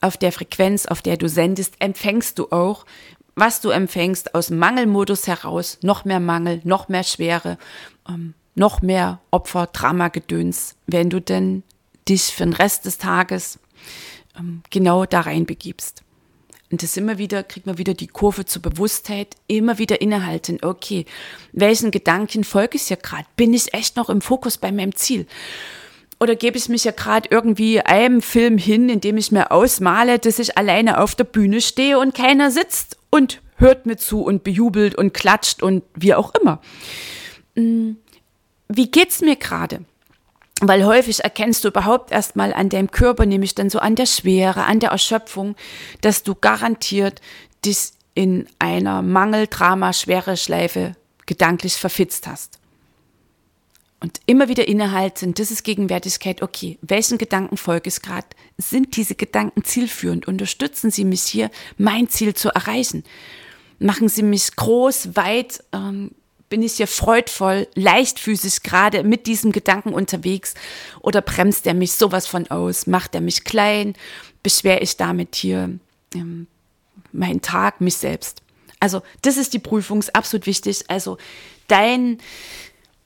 Auf 0.00 0.16
der 0.16 0.32
Frequenz, 0.32 0.86
auf 0.86 1.02
der 1.02 1.16
du 1.16 1.28
sendest, 1.28 1.74
empfängst 1.80 2.38
du 2.38 2.50
auch, 2.50 2.86
was 3.34 3.60
du 3.60 3.70
empfängst 3.70 4.34
aus 4.34 4.50
Mangelmodus 4.50 5.26
heraus, 5.26 5.78
noch 5.82 6.04
mehr 6.04 6.20
Mangel, 6.20 6.60
noch 6.64 6.88
mehr 6.88 7.04
Schwere, 7.04 7.58
ähm, 8.08 8.34
noch 8.54 8.82
mehr 8.82 9.20
Opfer, 9.30 9.66
Drama-Gedöns, 9.66 10.76
wenn 10.86 11.10
du 11.10 11.20
denn 11.20 11.62
dich 12.08 12.24
für 12.24 12.44
den 12.44 12.52
Rest 12.52 12.86
des 12.86 12.98
Tages 12.98 13.58
ähm, 14.38 14.62
genau 14.70 15.04
da 15.04 15.20
rein 15.20 15.46
begibst. 15.46 16.02
Und 16.70 16.82
das 16.82 16.96
immer 16.98 17.16
wieder, 17.16 17.42
kriegt 17.42 17.66
man 17.66 17.78
wieder 17.78 17.94
die 17.94 18.08
Kurve 18.08 18.44
zur 18.44 18.60
Bewusstheit, 18.60 19.36
immer 19.46 19.78
wieder 19.78 20.02
innehalten. 20.02 20.58
Okay, 20.62 21.06
welchen 21.52 21.90
Gedanken 21.90 22.44
folge 22.44 22.76
ich 22.76 22.82
hier 22.82 22.98
gerade? 22.98 23.24
Bin 23.36 23.54
ich 23.54 23.72
echt 23.72 23.96
noch 23.96 24.10
im 24.10 24.20
Fokus 24.20 24.58
bei 24.58 24.70
meinem 24.70 24.94
Ziel? 24.94 25.26
Oder 26.20 26.34
gebe 26.34 26.58
ich 26.58 26.68
mich 26.68 26.84
ja 26.84 26.90
gerade 26.90 27.28
irgendwie 27.30 27.80
einem 27.80 28.20
Film 28.20 28.58
hin, 28.58 28.88
in 28.88 29.00
dem 29.00 29.16
ich 29.16 29.32
mir 29.32 29.50
ausmale, 29.50 30.18
dass 30.18 30.38
ich 30.38 30.58
alleine 30.58 31.00
auf 31.00 31.14
der 31.14 31.24
Bühne 31.24 31.60
stehe 31.60 31.98
und 31.98 32.14
keiner 32.14 32.50
sitzt 32.50 32.98
und 33.08 33.40
hört 33.56 33.86
mir 33.86 33.96
zu 33.96 34.22
und 34.22 34.44
bejubelt 34.44 34.94
und 34.94 35.14
klatscht 35.14 35.62
und 35.62 35.84
wie 35.94 36.14
auch 36.14 36.34
immer. 36.34 36.60
Hm, 37.54 37.96
wie 38.68 38.90
geht's 38.90 39.20
mir 39.20 39.36
gerade? 39.36 39.84
Weil 40.60 40.84
häufig 40.84 41.22
erkennst 41.22 41.62
du 41.64 41.68
überhaupt 41.68 42.10
erstmal 42.10 42.52
an 42.52 42.68
deinem 42.68 42.90
Körper, 42.90 43.26
nämlich 43.26 43.54
dann 43.54 43.70
so 43.70 43.78
an 43.78 43.94
der 43.94 44.06
Schwere, 44.06 44.64
an 44.64 44.80
der 44.80 44.90
Erschöpfung, 44.90 45.54
dass 46.00 46.24
du 46.24 46.34
garantiert 46.34 47.20
dich 47.64 47.92
in 48.14 48.48
einer 48.58 49.02
Mangel-Drama-Schwere-Schleife 49.02 50.96
gedanklich 51.26 51.74
verfitzt 51.74 52.26
hast. 52.26 52.58
Und 54.00 54.20
immer 54.26 54.48
wieder 54.48 54.66
innehalten, 54.68 55.34
das 55.34 55.50
ist 55.50 55.64
Gegenwärtigkeit, 55.64 56.42
okay, 56.42 56.78
welchen 56.82 57.18
Gedanken 57.18 57.56
folge 57.56 57.88
ich 57.88 58.00
gerade? 58.00 58.26
Sind 58.56 58.96
diese 58.96 59.16
Gedanken 59.16 59.64
zielführend? 59.64 60.28
Unterstützen 60.28 60.90
sie 60.90 61.04
mich 61.04 61.22
hier, 61.22 61.50
mein 61.76 62.08
Ziel 62.08 62.34
zu 62.34 62.48
erreichen? 62.50 63.04
Machen 63.80 64.08
sie 64.08 64.22
mich 64.22 64.54
groß, 64.54 65.16
weit, 65.16 65.64
ähm, 65.72 66.12
bin 66.48 66.62
ich 66.62 66.74
hier 66.74 66.86
freudvoll, 66.86 67.68
leichtfüßig 67.74 68.62
gerade 68.62 69.02
mit 69.02 69.26
diesem 69.26 69.52
Gedanken 69.52 69.92
unterwegs 69.92 70.54
oder 71.00 71.20
bremst 71.20 71.66
er 71.66 71.74
mich 71.74 71.92
sowas 71.92 72.26
von 72.26 72.50
aus? 72.50 72.86
Macht 72.86 73.14
er 73.14 73.20
mich 73.20 73.44
klein? 73.44 73.94
Beschwere 74.42 74.80
ich 74.80 74.96
damit 74.96 75.34
hier 75.34 75.78
ähm, 76.14 76.46
meinen 77.12 77.42
Tag, 77.42 77.80
mich 77.80 77.96
selbst? 77.96 78.42
Also 78.80 79.02
das 79.22 79.36
ist 79.36 79.52
die 79.54 79.58
Prüfung, 79.58 79.98
ist 79.98 80.14
absolut 80.14 80.46
wichtig. 80.46 80.84
Also 80.88 81.18
dein, 81.66 82.18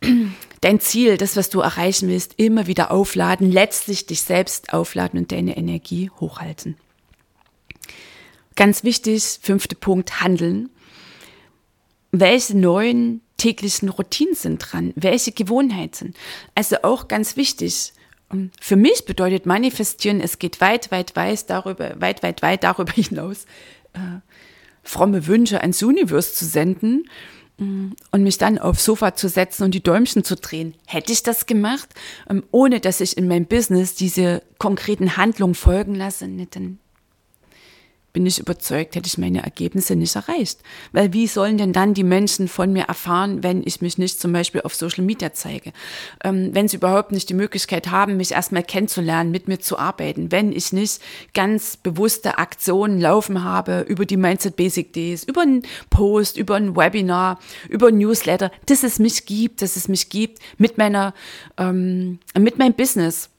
dein 0.60 0.80
Ziel, 0.80 1.16
das, 1.16 1.36
was 1.36 1.50
du 1.50 1.60
erreichen 1.60 2.08
willst, 2.08 2.34
immer 2.36 2.66
wieder 2.66 2.90
aufladen, 2.90 3.50
letztlich 3.50 4.06
dich 4.06 4.22
selbst 4.22 4.72
aufladen 4.72 5.18
und 5.18 5.32
deine 5.32 5.56
Energie 5.56 6.10
hochhalten. 6.20 6.76
Ganz 8.54 8.84
wichtig, 8.84 9.40
fünfter 9.42 9.76
Punkt, 9.76 10.20
handeln. 10.20 10.68
Welche 12.10 12.56
neuen 12.56 13.22
täglichen 13.42 13.88
Routinen 13.88 14.36
sind 14.36 14.58
dran, 14.58 14.92
welche 14.94 15.32
Gewohnheiten. 15.32 16.14
Also 16.54 16.76
auch 16.82 17.08
ganz 17.08 17.36
wichtig. 17.36 17.92
Für 18.60 18.76
mich 18.76 19.04
bedeutet 19.04 19.46
manifestieren, 19.46 20.20
es 20.20 20.38
geht 20.38 20.60
weit, 20.60 20.92
weit, 20.92 21.16
weit 21.16 21.50
darüber, 21.50 22.00
weit, 22.00 22.22
weit, 22.22 22.40
weit 22.40 22.62
darüber 22.62 22.92
hinaus, 22.94 23.44
äh, 23.94 24.20
fromme 24.84 25.26
Wünsche 25.26 25.60
ans 25.60 25.82
Universum 25.82 26.34
zu 26.34 26.44
senden 26.46 27.08
mm, 27.58 27.88
und 28.12 28.22
mich 28.22 28.38
dann 28.38 28.58
aufs 28.58 28.84
Sofa 28.84 29.16
zu 29.16 29.28
setzen 29.28 29.64
und 29.64 29.74
die 29.74 29.82
Däumchen 29.82 30.22
zu 30.22 30.36
drehen. 30.36 30.74
Hätte 30.86 31.12
ich 31.12 31.24
das 31.24 31.46
gemacht, 31.46 31.88
ähm, 32.30 32.44
ohne 32.52 32.78
dass 32.78 33.00
ich 33.00 33.18
in 33.18 33.26
meinem 33.26 33.46
Business 33.46 33.96
diese 33.96 34.42
konkreten 34.58 35.16
Handlungen 35.16 35.54
folgen 35.54 35.94
lasse, 35.96 36.26
dann 36.26 36.78
bin 38.12 38.26
ich 38.26 38.38
überzeugt, 38.38 38.94
hätte 38.94 39.06
ich 39.06 39.16
meine 39.16 39.42
Ergebnisse 39.42 39.96
nicht 39.96 40.14
erreicht. 40.16 40.60
Weil 40.92 41.12
wie 41.12 41.26
sollen 41.26 41.56
denn 41.56 41.72
dann 41.72 41.94
die 41.94 42.04
Menschen 42.04 42.46
von 42.46 42.72
mir 42.72 42.84
erfahren, 42.84 43.42
wenn 43.42 43.62
ich 43.64 43.80
mich 43.80 43.96
nicht 43.96 44.20
zum 44.20 44.32
Beispiel 44.32 44.62
auf 44.62 44.74
Social 44.74 45.04
Media 45.04 45.32
zeige? 45.32 45.72
Ähm, 46.22 46.50
wenn 46.52 46.68
sie 46.68 46.76
überhaupt 46.76 47.12
nicht 47.12 47.30
die 47.30 47.34
Möglichkeit 47.34 47.90
haben, 47.90 48.18
mich 48.18 48.32
erstmal 48.32 48.62
kennenzulernen, 48.62 49.30
mit 49.30 49.48
mir 49.48 49.60
zu 49.60 49.78
arbeiten, 49.78 50.30
wenn 50.30 50.52
ich 50.52 50.72
nicht 50.72 51.00
ganz 51.32 51.76
bewusste 51.76 52.38
Aktionen 52.38 53.00
laufen 53.00 53.44
habe 53.44 53.80
über 53.88 54.04
die 54.04 54.18
Mindset 54.18 54.56
Basic 54.56 54.92
Days, 54.92 55.24
über 55.24 55.42
einen 55.42 55.62
Post, 55.88 56.36
über 56.36 56.56
ein 56.56 56.76
Webinar, 56.76 57.38
über 57.68 57.88
ein 57.88 57.98
Newsletter, 57.98 58.52
dass 58.66 58.82
es 58.82 58.98
mich 58.98 59.24
gibt, 59.24 59.62
dass 59.62 59.76
es 59.76 59.88
mich 59.88 60.10
gibt 60.10 60.38
mit 60.58 60.76
meiner, 60.76 61.14
ähm, 61.56 62.18
mit 62.38 62.58
meinem 62.58 62.74
Business 62.74 63.30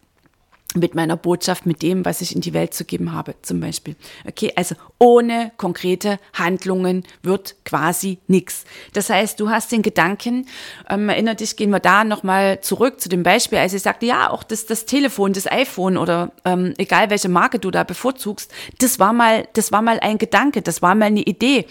mit 0.76 0.96
meiner 0.96 1.18
Botschaft, 1.18 1.66
mit 1.66 1.82
dem, 1.82 2.06
was 2.06 2.22
ich 2.22 2.36
in 2.36 2.42
die 2.42 2.54
Welt 2.54 2.74
zu 2.74 2.86
geben 2.86 3.14
habe, 3.14 3.36
zum 3.42 3.60
Beispiel. 3.60 3.96
Okay, 4.28 4.52
also 4.56 4.76
ohne 5.00 5.52
konkrete 5.58 6.20
Handlungen 6.34 7.04
wird 7.22 7.56
quasi 7.66 8.20
nichts. 8.28 8.66
Das 8.94 9.10
heißt, 9.10 9.40
du 9.40 9.50
hast 9.50 9.72
den 9.72 9.82
Gedanken, 9.82 10.48
ähm, 10.90 11.10
erinner 11.10 11.36
dich, 11.36 11.56
gehen 11.56 11.70
wir 11.70 11.80
da 11.80 12.04
nochmal 12.04 12.62
zurück 12.62 13.00
zu 13.00 13.10
dem 13.10 13.24
Beispiel, 13.24 13.60
als 13.60 13.74
ich 13.74 13.82
sagte, 13.82 14.06
ja, 14.06 14.30
auch 14.30 14.44
das, 14.44 14.66
das 14.66 14.86
Telefon, 14.86 15.34
das 15.34 15.52
iPhone 15.52 15.98
oder 15.98 16.32
ähm, 16.46 16.74
egal 16.78 17.10
welche 17.10 17.30
Marke 17.30 17.60
du 17.60 17.70
da 17.72 17.84
bevorzugst, 17.84 18.52
das 18.80 19.00
war 19.00 19.14
mal, 19.14 19.48
das 19.54 19.72
war 19.72 19.82
mal 19.82 20.00
ein 20.00 20.18
Gedanke, 20.18 20.62
das 20.62 20.82
war 20.82 20.96
mal 20.96 21.06
eine 21.06 21.22
Idee. 21.22 21.66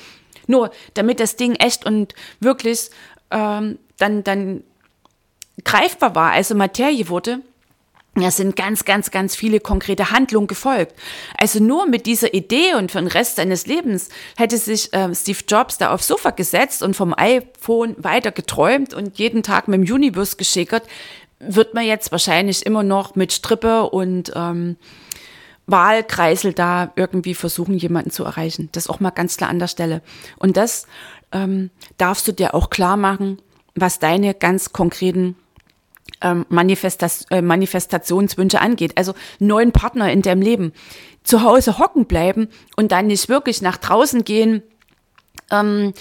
Nur, 0.47 0.71
damit 0.95 1.21
das 1.21 1.37
Ding 1.37 1.55
echt 1.55 1.87
und 1.87 2.15
wirklich 2.41 2.91
ähm, 3.31 3.79
dann, 3.99 4.25
dann 4.25 4.65
greifbar 5.65 6.15
war, 6.15 6.33
also 6.33 6.55
Materie 6.55 7.09
wurde, 7.09 7.41
es 8.15 8.37
sind 8.37 8.57
ganz, 8.57 8.85
ganz, 8.85 9.11
ganz 9.11 9.35
viele 9.35 9.59
konkrete 9.59 10.11
Handlungen 10.11 10.47
gefolgt. 10.47 10.95
Also 11.39 11.63
nur 11.63 11.87
mit 11.87 12.05
dieser 12.05 12.35
Idee 12.35 12.75
und 12.75 12.93
für 12.93 12.99
den 12.99 13.07
Rest 13.07 13.37
seines 13.37 13.67
Lebens 13.67 14.11
hätte 14.37 14.59
sich 14.59 14.93
äh, 14.93 15.15
Steve 15.15 15.39
Jobs 15.49 15.79
da 15.79 15.93
aufs 15.93 16.09
Sofa 16.09 16.31
gesetzt 16.31 16.83
und 16.83 16.95
vom 16.95 17.15
iPhone 17.17 17.97
weiter 17.99 18.31
geträumt 18.31 18.93
und 18.93 19.19
jeden 19.19 19.43
Tag 19.43 19.67
mit 19.67 19.87
dem 19.87 19.95
Unibus 19.95 20.37
geschickert, 20.37 20.83
wird 21.39 21.73
man 21.73 21.85
jetzt 21.87 22.13
wahrscheinlich 22.13 22.67
immer 22.67 22.83
noch 22.83 23.15
mit 23.15 23.33
Strippe 23.33 23.85
und 23.85 24.33
ähm, 24.37 24.77
Wahlkreisel 25.67 26.53
da 26.53 26.93
irgendwie 26.97 27.35
versuchen, 27.35 27.77
jemanden 27.79 28.11
zu 28.11 28.25
erreichen. 28.25 28.69
Das 28.73 28.89
auch 28.89 29.01
mal 29.01 29.11
ganz 29.11 29.39
klar 29.39 29.49
an 29.49 29.59
der 29.59 29.69
Stelle. 29.69 30.03
Und 30.37 30.59
das 30.59 30.87
ähm, 31.33 31.71
darfst 31.97 32.29
du 32.29 32.33
dir 32.33 32.55
auch 32.55 32.69
klar 32.69 32.99
machen, 32.99 33.41
was 33.75 33.99
deine 33.99 34.35
ganz 34.35 34.73
konkreten 34.73 35.37
ähm, 36.21 36.47
Manifestas 36.49 37.27
äh, 37.31 37.43
Manifestationswünsche 37.43 38.61
angeht. 38.61 38.93
Also 38.97 39.15
neuen 39.39 39.73
Partner 39.73 40.13
in 40.13 40.23
deinem 40.23 40.43
Leben. 40.43 40.73
Zu 41.25 41.43
Hause 41.43 41.79
hocken 41.79 42.07
bleiben 42.07 42.49
und 42.77 42.93
dann 42.93 43.07
nicht 43.07 43.29
wirklich 43.29 43.63
nach 43.63 43.77
draußen 43.77 44.25
gehen. 44.25 44.63
Ähm, 45.51 45.93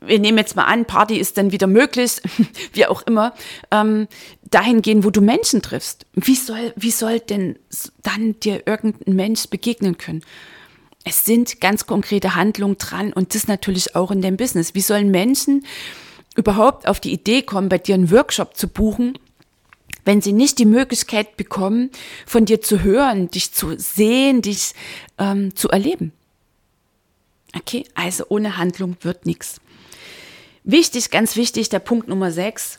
wir 0.00 0.18
nehmen 0.18 0.38
jetzt 0.38 0.56
mal 0.56 0.64
an, 0.64 0.86
Party 0.86 1.18
ist 1.18 1.36
dann 1.36 1.52
wieder 1.52 1.66
möglich, 1.66 2.22
wie 2.72 2.86
auch 2.86 3.02
immer, 3.02 3.34
ähm, 3.70 4.08
dahin 4.50 4.82
gehen, 4.82 5.04
wo 5.04 5.10
du 5.10 5.20
Menschen 5.20 5.62
triffst. 5.62 6.06
Wie 6.14 6.34
soll, 6.34 6.72
wie 6.76 6.90
soll 6.90 7.20
denn 7.20 7.58
dann 8.02 8.38
dir 8.40 8.66
irgendein 8.66 9.14
Mensch 9.14 9.48
begegnen 9.48 9.98
können? 9.98 10.22
Es 11.04 11.24
sind 11.24 11.60
ganz 11.60 11.86
konkrete 11.86 12.34
Handlungen 12.34 12.76
dran 12.78 13.12
und 13.12 13.34
das 13.34 13.48
natürlich 13.48 13.96
auch 13.96 14.10
in 14.10 14.20
deinem 14.22 14.36
Business. 14.36 14.74
Wie 14.74 14.80
sollen 14.80 15.10
Menschen 15.10 15.64
überhaupt 16.36 16.86
auf 16.86 17.00
die 17.00 17.12
Idee 17.12 17.42
kommen, 17.42 17.68
bei 17.68 17.78
dir 17.78 17.94
einen 17.94 18.10
Workshop 18.10 18.56
zu 18.56 18.68
buchen, 18.68 19.18
wenn 20.04 20.20
sie 20.20 20.32
nicht 20.32 20.58
die 20.58 20.64
Möglichkeit 20.64 21.36
bekommen, 21.36 21.90
von 22.26 22.44
dir 22.44 22.60
zu 22.60 22.82
hören, 22.82 23.30
dich 23.30 23.52
zu 23.52 23.78
sehen, 23.78 24.42
dich 24.42 24.72
ähm, 25.18 25.54
zu 25.54 25.68
erleben. 25.68 26.12
Okay, 27.56 27.84
also 27.94 28.24
ohne 28.28 28.56
Handlung 28.56 28.96
wird 29.00 29.26
nichts. 29.26 29.60
Wichtig, 30.64 31.10
ganz 31.10 31.36
wichtig, 31.36 31.68
der 31.68 31.80
Punkt 31.80 32.08
Nummer 32.08 32.30
6, 32.30 32.78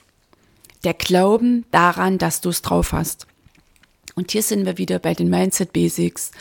der 0.84 0.93
Glauben 0.93 1.65
daran, 1.71 2.17
dass 2.17 2.41
du 2.41 2.49
es 2.49 2.62
drauf 2.62 2.93
hast. 2.93 3.27
Und 4.15 4.31
hier 4.31 4.43
sind 4.43 4.65
wir 4.65 4.77
wieder 4.77 4.99
bei 4.99 5.13
den 5.13 5.29
Mindset 5.29 5.73
Basics. 5.73 6.31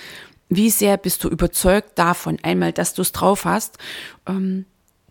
Wie 0.49 0.71
sehr 0.71 0.97
bist 0.97 1.23
du 1.25 1.29
überzeugt 1.29 1.99
davon, 1.99 2.39
einmal, 2.43 2.73
dass 2.73 2.95
du 2.95 3.03
es 3.03 3.13
drauf 3.13 3.45
hast, 3.45 3.79
ähm, 4.27 4.67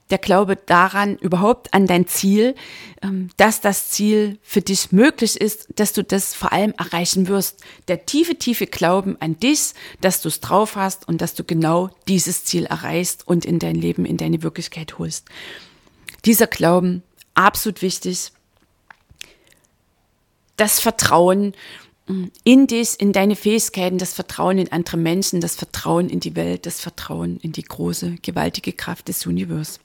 der 0.09 0.17
Glaube 0.17 0.55
daran, 0.55 1.17
überhaupt 1.17 1.73
an 1.73 1.87
dein 1.87 2.07
Ziel, 2.07 2.55
ähm, 3.01 3.29
dass 3.37 3.61
das 3.61 3.89
Ziel 3.89 4.39
für 4.41 4.61
dich 4.61 4.91
möglich 4.91 5.39
ist, 5.39 5.67
dass 5.75 5.93
du 5.93 6.03
das 6.03 6.33
vor 6.33 6.51
allem 6.51 6.73
erreichen 6.77 7.27
wirst. 7.27 7.63
Der 7.87 8.05
tiefe, 8.05 8.35
tiefe 8.35 8.67
Glauben 8.67 9.17
an 9.19 9.39
dich, 9.39 9.73
dass 10.01 10.21
du 10.21 10.29
es 10.29 10.39
drauf 10.39 10.75
hast 10.75 11.07
und 11.07 11.21
dass 11.21 11.35
du 11.35 11.43
genau 11.43 11.89
dieses 12.07 12.45
Ziel 12.45 12.65
erreichst 12.65 13.27
und 13.27 13.45
in 13.45 13.59
dein 13.59 13.75
Leben, 13.75 14.05
in 14.05 14.17
deine 14.17 14.41
Wirklichkeit 14.41 14.97
holst. 14.97 15.27
Dieser 16.25 16.47
Glauben, 16.47 17.03
absolut 17.35 17.81
wichtig. 17.81 18.31
Das 20.57 20.79
Vertrauen, 20.79 21.53
in 22.43 22.65
dich, 22.65 22.99
in 22.99 23.13
deine 23.13 23.35
Fähigkeiten, 23.35 23.99
das 23.99 24.13
Vertrauen 24.13 24.57
in 24.57 24.71
andere 24.71 24.97
Menschen, 24.97 25.41
das 25.41 25.55
Vertrauen 25.55 26.09
in 26.09 26.19
die 26.19 26.35
Welt, 26.35 26.65
das 26.65 26.81
Vertrauen 26.81 27.37
in 27.37 27.51
die 27.51 27.61
große, 27.61 28.15
gewaltige 28.23 28.73
Kraft 28.73 29.07
des 29.07 29.25
Universums. 29.27 29.79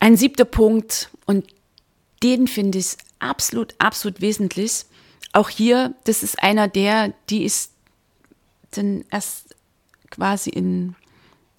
Ein 0.00 0.16
siebter 0.16 0.46
Punkt, 0.46 1.10
und 1.26 1.46
den 2.22 2.48
finde 2.48 2.78
ich 2.78 2.96
absolut, 3.18 3.74
absolut 3.78 4.20
wesentlich. 4.20 4.86
Auch 5.32 5.48
hier, 5.48 5.94
das 6.04 6.22
ist 6.22 6.42
einer 6.42 6.68
der, 6.68 7.12
die 7.28 7.44
ist 7.44 7.72
dann 8.72 9.04
erst 9.10 9.54
quasi 10.10 10.50
in 10.50 10.96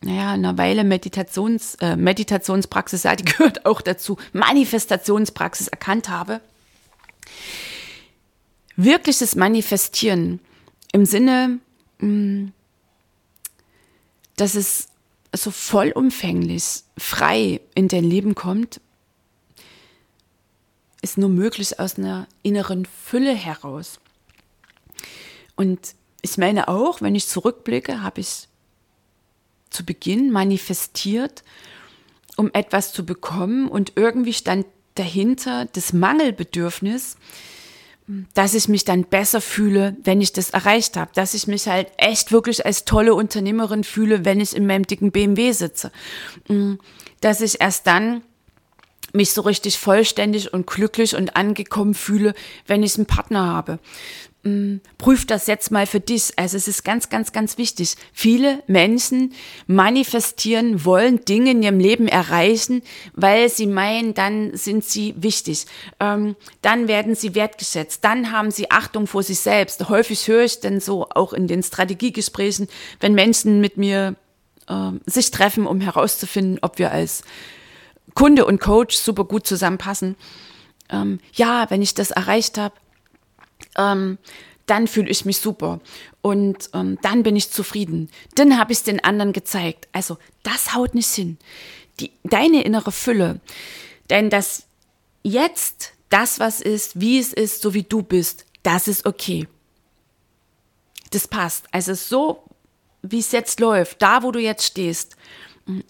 naja, 0.04 0.32
einer 0.32 0.58
Weile 0.58 0.84
Meditations, 0.84 1.76
äh, 1.76 1.96
Meditationspraxis, 1.96 3.04
ja, 3.04 3.16
die 3.16 3.26
gehört 3.32 3.66
auch 3.66 3.82
dazu, 3.82 4.18
Manifestationspraxis 4.34 5.68
erkannt 5.68 6.10
habe. 6.10 6.42
Wirkliches 8.76 9.36
Manifestieren 9.36 10.40
im 10.92 11.06
Sinne, 11.06 11.60
mh, 12.00 12.08
mm, 12.08 12.54
dass 14.38 14.56
es 14.56 14.88
so 15.34 15.52
vollumfänglich, 15.52 16.84
frei 16.98 17.62
in 17.74 17.88
dein 17.88 18.04
Leben 18.04 18.36
kommt, 18.36 18.82
ist 21.02 21.18
nur 21.18 21.30
möglich 21.30 21.80
aus 21.80 21.98
einer 21.98 22.28
inneren 22.44 22.86
Fülle 22.86 23.34
heraus. 23.34 24.00
Und 25.56 25.96
ich 26.22 26.38
meine 26.38 26.68
auch, 26.68 27.02
wenn 27.02 27.16
ich 27.16 27.28
zurückblicke, 27.28 28.04
habe 28.04 28.22
ich 28.22 28.48
zu 29.70 29.86
Beginn 29.86 30.32
manifestiert, 30.32 31.44
um 32.38 32.52
etwas 32.54 32.94
zu 32.94 33.06
bekommen 33.06 33.68
und 33.68 33.94
irgendwie 33.96 34.34
stand 34.34 34.66
dahinter 34.96 35.66
das 35.66 35.94
Mangelbedürfnis, 35.94 37.18
dass 38.34 38.54
ich 38.54 38.68
mich 38.68 38.84
dann 38.84 39.06
besser 39.06 39.42
fühle, 39.42 39.96
wenn 40.04 40.22
ich 40.22 40.34
das 40.34 40.50
erreicht 40.50 40.98
habe, 40.98 41.12
dass 41.14 41.34
ich 41.34 41.48
mich 41.48 41.68
halt 41.68 41.88
echt 41.98 42.32
wirklich 42.32 42.66
als 42.66 42.86
tolle 42.86 43.14
Unternehmerin 43.14 43.84
fühle, 43.84 44.26
wenn 44.26 44.40
ich 44.40 44.56
in 44.56 44.66
meinem 44.66 44.86
dicken 44.86 45.12
BMW 45.12 45.52
sitze, 45.52 45.92
dass 47.22 47.42
ich 47.42 47.62
erst 47.62 47.88
dann 47.88 48.22
mich 49.14 49.34
so 49.34 49.42
richtig 49.42 49.78
vollständig 49.78 50.54
und 50.54 50.68
glücklich 50.68 51.16
und 51.16 51.36
angekommen 51.36 51.94
fühle, 51.94 52.34
wenn 52.68 52.84
ich 52.84 52.96
einen 52.96 53.06
Partner 53.06 53.46
habe. 53.46 53.80
Mm, 54.44 54.78
prüf 54.98 55.28
das 55.28 55.46
jetzt 55.46 55.70
mal 55.70 55.86
für 55.86 56.00
dich. 56.00 56.34
Also 56.36 56.58
es 56.58 56.68
ist 56.68 56.84
ganz, 56.84 57.10
ganz, 57.10 57.32
ganz 57.32 57.60
wichtig. 57.60 57.96
Viele 58.12 58.64
Menschen 58.66 59.34
manifestieren, 59.68 60.84
wollen 60.84 61.24
Dinge 61.26 61.52
in 61.52 61.62
ihrem 61.62 61.80
Leben 61.80 62.08
erreichen, 62.08 62.82
weil 63.14 63.50
sie 63.50 63.68
meinen, 63.68 64.16
dann 64.16 64.56
sind 64.58 64.84
sie 64.84 65.14
wichtig. 65.16 65.68
Ähm, 66.00 66.36
dann 66.64 66.88
werden 66.88 67.14
sie 67.14 67.36
wertgeschätzt. 67.36 68.04
Dann 68.04 68.32
haben 68.32 68.50
sie 68.50 68.72
Achtung 68.72 69.06
vor 69.06 69.22
sich 69.22 69.40
selbst. 69.40 69.88
Häufig 69.90 70.28
höre 70.28 70.46
ich 70.46 70.60
denn 70.60 70.80
so 70.80 71.08
auch 71.10 71.34
in 71.34 71.48
den 71.48 71.62
Strategiegesprächen, 71.62 72.68
wenn 73.00 73.14
Menschen 73.14 73.62
mit 73.62 73.78
mir 73.78 74.16
äh, 74.68 74.92
sich 75.06 75.30
treffen, 75.30 75.68
um 75.68 75.82
herauszufinden, 75.82 76.58
ob 76.64 76.80
wir 76.80 76.92
als 76.92 77.24
Kunde 78.16 78.46
und 78.46 78.60
Coach 78.60 78.96
super 78.98 79.24
gut 79.24 79.46
zusammenpassen. 79.46 80.16
Ähm, 80.90 81.20
ja, 81.34 81.70
wenn 81.70 81.84
ich 81.84 81.94
das 81.94 82.10
erreicht 82.10 82.58
habe, 82.58 82.76
ähm, 83.78 84.18
dann 84.66 84.88
fühle 84.88 85.10
ich 85.10 85.26
mich 85.26 85.40
super 85.40 85.80
und 86.22 86.70
ähm, 86.74 86.98
dann 87.02 87.24
bin 87.24 87.36
ich 87.36 87.52
zufrieden. 87.52 88.10
Dann 88.36 88.58
habe 88.58 88.72
ich 88.72 88.80
es 88.80 88.84
den 88.84 89.04
anderen 89.04 89.34
gezeigt. 89.34 89.88
Also 89.92 90.18
das 90.44 90.74
haut 90.74 90.96
nicht 90.96 91.10
hin. 91.10 91.38
Die, 92.00 92.12
deine 92.24 92.64
innere 92.64 92.92
Fülle, 92.92 93.42
denn 94.10 94.30
das 94.30 94.64
jetzt, 95.24 95.94
das 96.10 96.40
was 96.40 96.62
ist, 96.62 97.00
wie 97.00 97.20
es 97.20 97.34
ist, 97.34 97.62
so 97.62 97.74
wie 97.74 97.84
du 97.84 98.02
bist, 98.02 98.46
das 98.64 98.88
ist 98.88 99.06
okay. 99.06 99.48
Das 101.12 101.28
passt. 101.28 101.66
Also 101.72 101.94
so, 101.94 102.44
wie 103.02 103.20
es 103.20 103.32
jetzt 103.32 103.60
läuft, 103.60 104.02
da 104.02 104.24
wo 104.24 104.32
du 104.32 104.40
jetzt 104.40 104.66
stehst, 104.66 105.16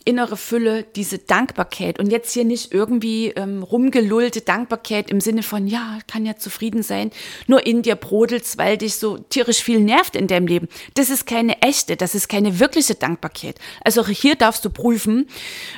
innere 0.05 0.37
Fülle, 0.37 0.83
diese 0.95 1.17
Dankbarkeit 1.17 1.99
und 1.99 2.11
jetzt 2.11 2.33
hier 2.33 2.43
nicht 2.43 2.73
irgendwie 2.73 3.27
ähm, 3.29 3.63
rumgelullte 3.63 4.41
Dankbarkeit 4.41 5.09
im 5.09 5.21
Sinne 5.21 5.43
von, 5.43 5.67
ja, 5.67 5.99
kann 6.07 6.25
ja 6.25 6.37
zufrieden 6.37 6.83
sein, 6.83 7.11
nur 7.47 7.65
in 7.65 7.81
dir 7.81 7.95
brodelst, 7.95 8.57
weil 8.57 8.77
dich 8.77 8.95
so 8.95 9.17
tierisch 9.17 9.63
viel 9.63 9.79
nervt 9.79 10.15
in 10.15 10.27
deinem 10.27 10.47
Leben. 10.47 10.67
Das 10.95 11.09
ist 11.09 11.25
keine 11.25 11.61
echte, 11.61 11.95
das 11.95 12.15
ist 12.15 12.27
keine 12.27 12.59
wirkliche 12.59 12.95
Dankbarkeit. 12.95 13.59
Also 13.83 14.05
hier 14.07 14.35
darfst 14.35 14.65
du 14.65 14.69
prüfen, 14.69 15.27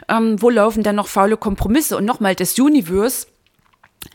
ähm, 0.09 0.41
wo 0.41 0.49
laufen 0.49 0.83
dann 0.83 0.95
noch 0.95 1.07
faule 1.07 1.37
Kompromisse 1.37 1.95
und 1.97 2.05
nochmal 2.05 2.35
das 2.35 2.57
Universe 2.57 3.27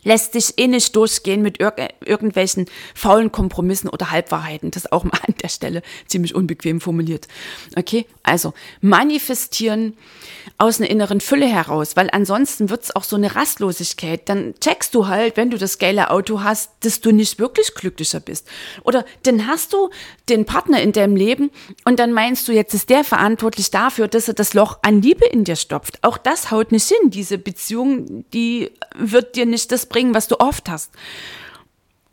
lässt 0.03 0.33
sich 0.33 0.59
eh 0.59 0.67
nicht 0.67 0.95
durchgehen 0.97 1.43
mit 1.43 1.61
ir 1.61 1.73
irgendwelchen 2.05 2.67
faulen 2.95 3.33
Kompromissen 3.33 3.89
oder 3.89 4.11
Halbwahrheiten. 4.11 4.71
Das 4.71 4.91
auch 4.91 5.05
mal 5.05 5.21
an 5.27 5.35
der 5.43 5.49
Stelle 5.49 5.83
ziemlich 6.07 6.35
unbequem 6.35 6.81
formuliert. 6.81 7.29
Okay, 7.77 8.07
also 8.23 8.55
manifestieren 8.81 9.97
aus 10.57 10.81
einer 10.81 10.91
inneren 10.91 11.21
Fülle 11.21 11.47
heraus, 11.47 11.97
weil 11.97 12.09
ansonsten 12.11 12.71
wird 12.71 12.85
es 12.85 12.97
auch 12.97 13.05
so 13.05 13.17
eine 13.17 13.35
Rastlosigkeit. 13.35 14.29
Dann 14.29 14.55
checkst 14.61 14.95
du 14.95 15.07
halt, 15.07 15.37
wenn 15.37 15.51
du 15.51 15.59
das 15.59 15.79
geile 15.79 16.11
Auto 16.11 16.43
hast, 16.43 16.71
dass 16.81 17.01
du 17.01 17.13
nicht 17.13 17.39
wirklich 17.39 17.75
glücklicher 17.75 18.21
bist. 18.21 18.49
Oder 18.85 19.05
dann 19.23 19.47
hast 19.47 19.73
du 19.73 19.91
den 20.29 20.45
Partner 20.45 20.81
in 20.81 20.93
deinem 20.93 21.17
Leben 21.17 21.51
und 21.85 21.99
dann 21.99 22.13
meinst 22.13 22.49
du, 22.49 22.53
jetzt 22.53 22.75
ist 22.75 22.91
der 22.91 23.05
verantwortlich 23.05 23.71
dafür, 23.71 24.09
dass 24.09 24.29
er 24.29 24.35
das 24.35 24.55
Loch 24.55 24.79
an 24.83 25.03
Liebe 25.03 25.27
in 25.27 25.45
dir 25.45 25.57
stopft. 25.57 25.99
Auch 26.03 26.19
das 26.19 26.51
haut 26.51 26.73
nicht 26.73 26.89
hin. 26.89 27.11
Diese 27.11 27.39
Beziehung, 27.39 28.25
die 28.33 28.71
wird 28.97 29.37
dir 29.37 29.47
nicht 29.47 29.71
das 29.73 29.78
bringen, 29.87 30.15
was 30.15 30.29
du 30.29 30.39
oft 30.41 30.69
hast. 30.69 30.93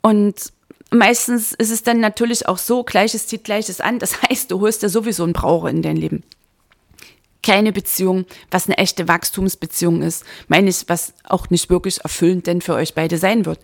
Und 0.02 0.52
meistens 0.90 1.52
ist 1.52 1.70
es 1.70 1.82
dann 1.82 2.00
natürlich 2.00 2.48
auch 2.48 2.58
so, 2.58 2.84
Gleiches 2.84 3.26
zieht 3.26 3.44
Gleiches 3.44 3.80
an. 3.80 3.98
Das 3.98 4.22
heißt, 4.28 4.50
du 4.50 4.60
holst 4.60 4.82
ja 4.82 4.88
sowieso 4.88 5.24
einen 5.24 5.32
Braucher 5.32 5.70
in 5.70 5.82
dein 5.82 5.96
Leben. 5.96 6.22
Keine 7.42 7.72
Beziehung, 7.72 8.24
was 8.50 8.66
eine 8.66 8.78
echte 8.78 9.06
Wachstumsbeziehung 9.08 10.02
ist. 10.02 10.24
Meine 10.48 10.68
ich, 10.68 10.84
was 10.88 11.12
auch 11.24 11.50
nicht 11.50 11.70
wirklich 11.70 12.00
erfüllend 12.00 12.46
denn 12.46 12.60
für 12.60 12.74
euch 12.74 12.94
beide 12.94 13.18
sein 13.18 13.46
wird. 13.46 13.60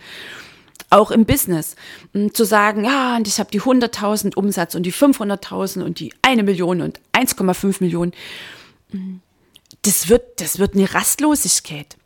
Auch 0.90 1.10
im 1.10 1.24
Business. 1.24 1.74
Hm, 2.12 2.34
zu 2.34 2.44
sagen, 2.44 2.84
ja, 2.84 3.16
und 3.16 3.26
ich 3.26 3.38
habe 3.38 3.50
die 3.50 3.60
100.000 3.60 4.36
Umsatz 4.36 4.74
und 4.74 4.84
die 4.84 4.92
500.000 4.92 5.82
und 5.82 5.98
die 5.98 6.12
eine 6.22 6.42
Million 6.42 6.80
und 6.80 7.00
1,5 7.12 7.76
Millionen. 7.80 8.12
Hm, 8.90 9.20
das 9.82 10.08
wird, 10.08 10.40
das 10.40 10.58
wird 10.58 10.74
eine 10.74 10.92
Rastlosigkeit. 10.92 11.96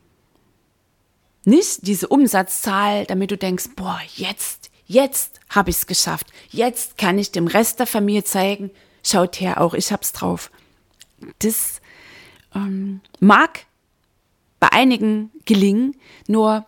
Nicht 1.46 1.86
diese 1.86 2.08
Umsatzzahl, 2.08 3.06
damit 3.06 3.30
du 3.30 3.38
denkst, 3.38 3.66
boah, 3.76 4.00
jetzt, 4.16 4.68
jetzt 4.84 5.40
habe 5.48 5.70
ich 5.70 5.76
es 5.76 5.86
geschafft. 5.86 6.26
Jetzt 6.50 6.98
kann 6.98 7.18
ich 7.18 7.30
dem 7.30 7.46
Rest 7.46 7.78
der 7.78 7.86
Familie 7.86 8.24
zeigen, 8.24 8.72
schaut 9.04 9.40
her, 9.40 9.60
auch 9.60 9.72
ich 9.72 9.92
hab's 9.92 10.10
drauf. 10.10 10.50
Das 11.38 11.80
ähm, 12.52 13.00
mag 13.20 13.64
bei 14.58 14.72
einigen 14.72 15.30
gelingen, 15.44 15.94
nur 16.26 16.66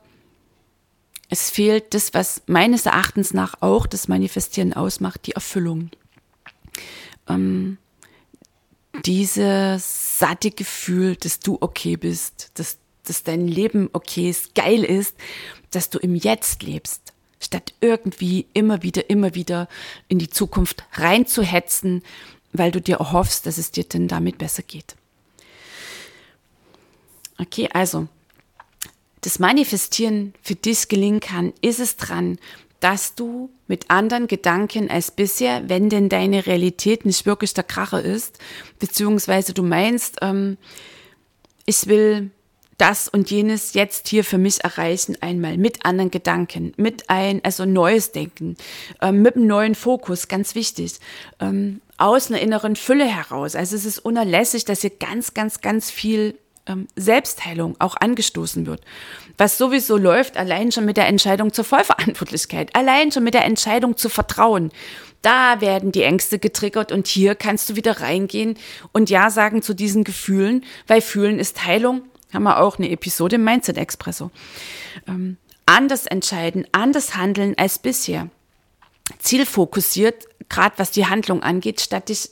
es 1.29 1.51
fehlt 1.51 1.93
das, 1.93 2.15
was 2.15 2.43
meines 2.47 2.87
Erachtens 2.87 3.35
nach 3.35 3.57
auch 3.61 3.85
das 3.85 4.07
Manifestieren 4.07 4.75
ausmacht, 4.75 5.27
die 5.27 5.33
Erfüllung. 5.33 5.91
Ähm, 7.29 7.79
dieses 9.05 10.19
satte 10.21 10.53
Gefühl, 10.53 11.17
dass 11.17 11.41
du 11.41 11.59
okay 11.61 11.97
bist, 11.97 12.53
dass 12.55 12.79
dass 13.09 13.23
dein 13.23 13.49
Leben 13.49 13.91
okay 13.93 14.31
ist, 14.31 14.55
geil 14.55 14.85
ist, 14.85 15.17
dass 15.71 15.91
du 15.91 15.99
im 15.99 16.15
Jetzt 16.15 16.63
lebst, 16.63 17.13
statt 17.41 17.75
irgendwie 17.81 18.47
immer 18.53 18.83
wieder, 18.83 19.11
immer 19.11 19.35
wieder 19.35 19.69
in 20.09 20.19
die 20.19 20.31
Zukunft 20.31 20.85
reinzuhetzen, 20.93 22.03
weil 22.53 22.71
du 22.71 22.81
dir 22.81 22.97
erhoffst, 22.97 23.47
dass 23.47 23.59
es 23.59 23.71
dir 23.71 23.85
denn 23.85 24.09
damit 24.09 24.39
besser 24.39 24.63
geht. 24.63 24.97
Okay, 27.39 27.69
also 27.73 28.09
das 29.21 29.39
Manifestieren 29.39 30.35
für 30.43 30.55
dich 30.55 30.89
gelingen 30.89 31.21
kann, 31.21 31.53
ist 31.61 31.81
es 31.81 31.97
dran, 31.97 32.39
dass 32.81 33.15
du 33.15 33.51
mit 33.67 33.91
anderen 33.91 34.29
Gedanken 34.29 34.91
als 34.91 35.11
bisher, 35.11 35.69
wenn 35.69 35.89
denn 35.89 36.09
deine 36.09 36.47
Realität 36.47 37.05
nicht 37.05 37.27
wirklich 37.27 37.55
der 37.55 37.65
Kracher 37.65 38.03
ist, 38.03 38.39
beziehungsweise 38.79 39.53
du 39.53 39.63
meinst, 39.63 40.19
ähm, 40.23 40.57
ich 41.67 41.87
will 41.87 42.31
das 42.79 43.09
und 43.09 43.31
jenes 43.31 43.75
jetzt 43.75 44.09
hier 44.09 44.25
für 44.25 44.39
mich 44.39 44.65
erreichen, 44.65 45.19
einmal 45.21 45.59
mit 45.59 45.85
anderen 45.85 46.11
Gedanken, 46.11 46.73
mit 46.77 47.11
ein, 47.11 47.41
also 47.45 47.67
neues 47.67 48.13
Denken, 48.13 48.57
ähm, 49.03 49.23
mit 49.23 49.37
einem 49.37 49.47
neuen 49.47 49.75
Fokus, 49.75 50.29
ganz 50.29 50.55
wichtig, 50.55 50.95
ähm, 51.41 51.81
aus 51.99 52.31
einer 52.31 52.41
inneren 52.41 52.77
Fülle 52.77 53.05
heraus. 53.05 53.57
Also 53.57 53.75
es 53.75 53.85
ist 53.85 53.99
unerlässlich, 53.99 54.65
dass 54.65 54.81
hier 54.83 54.91
ganz, 54.91 55.35
ganz, 55.35 55.61
ganz 55.61 55.91
viel 55.91 56.39
ähm, 56.67 56.87
Selbstheilung 56.95 57.75
auch 57.81 57.97
angestoßen 57.97 58.67
wird. 58.67 58.83
Was 59.37 59.59
sowieso 59.59 59.97
läuft, 59.97 60.37
allein 60.37 60.71
schon 60.71 60.85
mit 60.85 60.97
der 60.97 61.09
Entscheidung 61.09 61.53
zur 61.53 61.65
Vollverantwortlichkeit, 61.65 62.75
allein 62.77 63.11
schon 63.11 63.25
mit 63.25 63.35
der 63.35 63.45
Entscheidung 63.45 63.97
zu 63.97 64.09
vertrauen. 64.09 64.71
Da 65.23 65.61
werden 65.61 65.91
die 65.91 66.03
Ängste 66.03 66.39
getriggert 66.39 66.93
und 66.93 67.09
hier 67.09 67.35
kannst 67.35 67.69
du 67.69 67.77
wieder 67.77 68.01
reingehen 68.01 68.57
und 68.93 69.11
Ja 69.11 69.31
sagen 69.31 69.63
zu 69.63 69.75
diesen 69.75 70.05
Gefühlen, 70.05 70.65
weil 70.87 71.01
Fühlen 71.01 71.41
ist 71.41 71.67
Heilung 71.67 72.03
haben 72.33 72.43
wir 72.43 72.61
auch 72.61 72.79
eine 72.79 72.91
Episode 72.91 73.37
im 73.37 73.45
Mindset 73.45 73.79
Expresso. 73.79 74.31
Ähm, 75.07 75.37
anders 75.67 76.07
entscheiden, 76.07 76.67
anders 76.73 77.17
handeln 77.17 77.55
als 77.57 77.79
bisher. 77.79 78.29
zielfokussiert, 79.19 80.27
gerade 80.49 80.79
was 80.79 80.91
die 80.91 81.07
Handlung 81.07 81.43
angeht, 81.43 81.81
statt 81.81 82.09
dich 82.09 82.31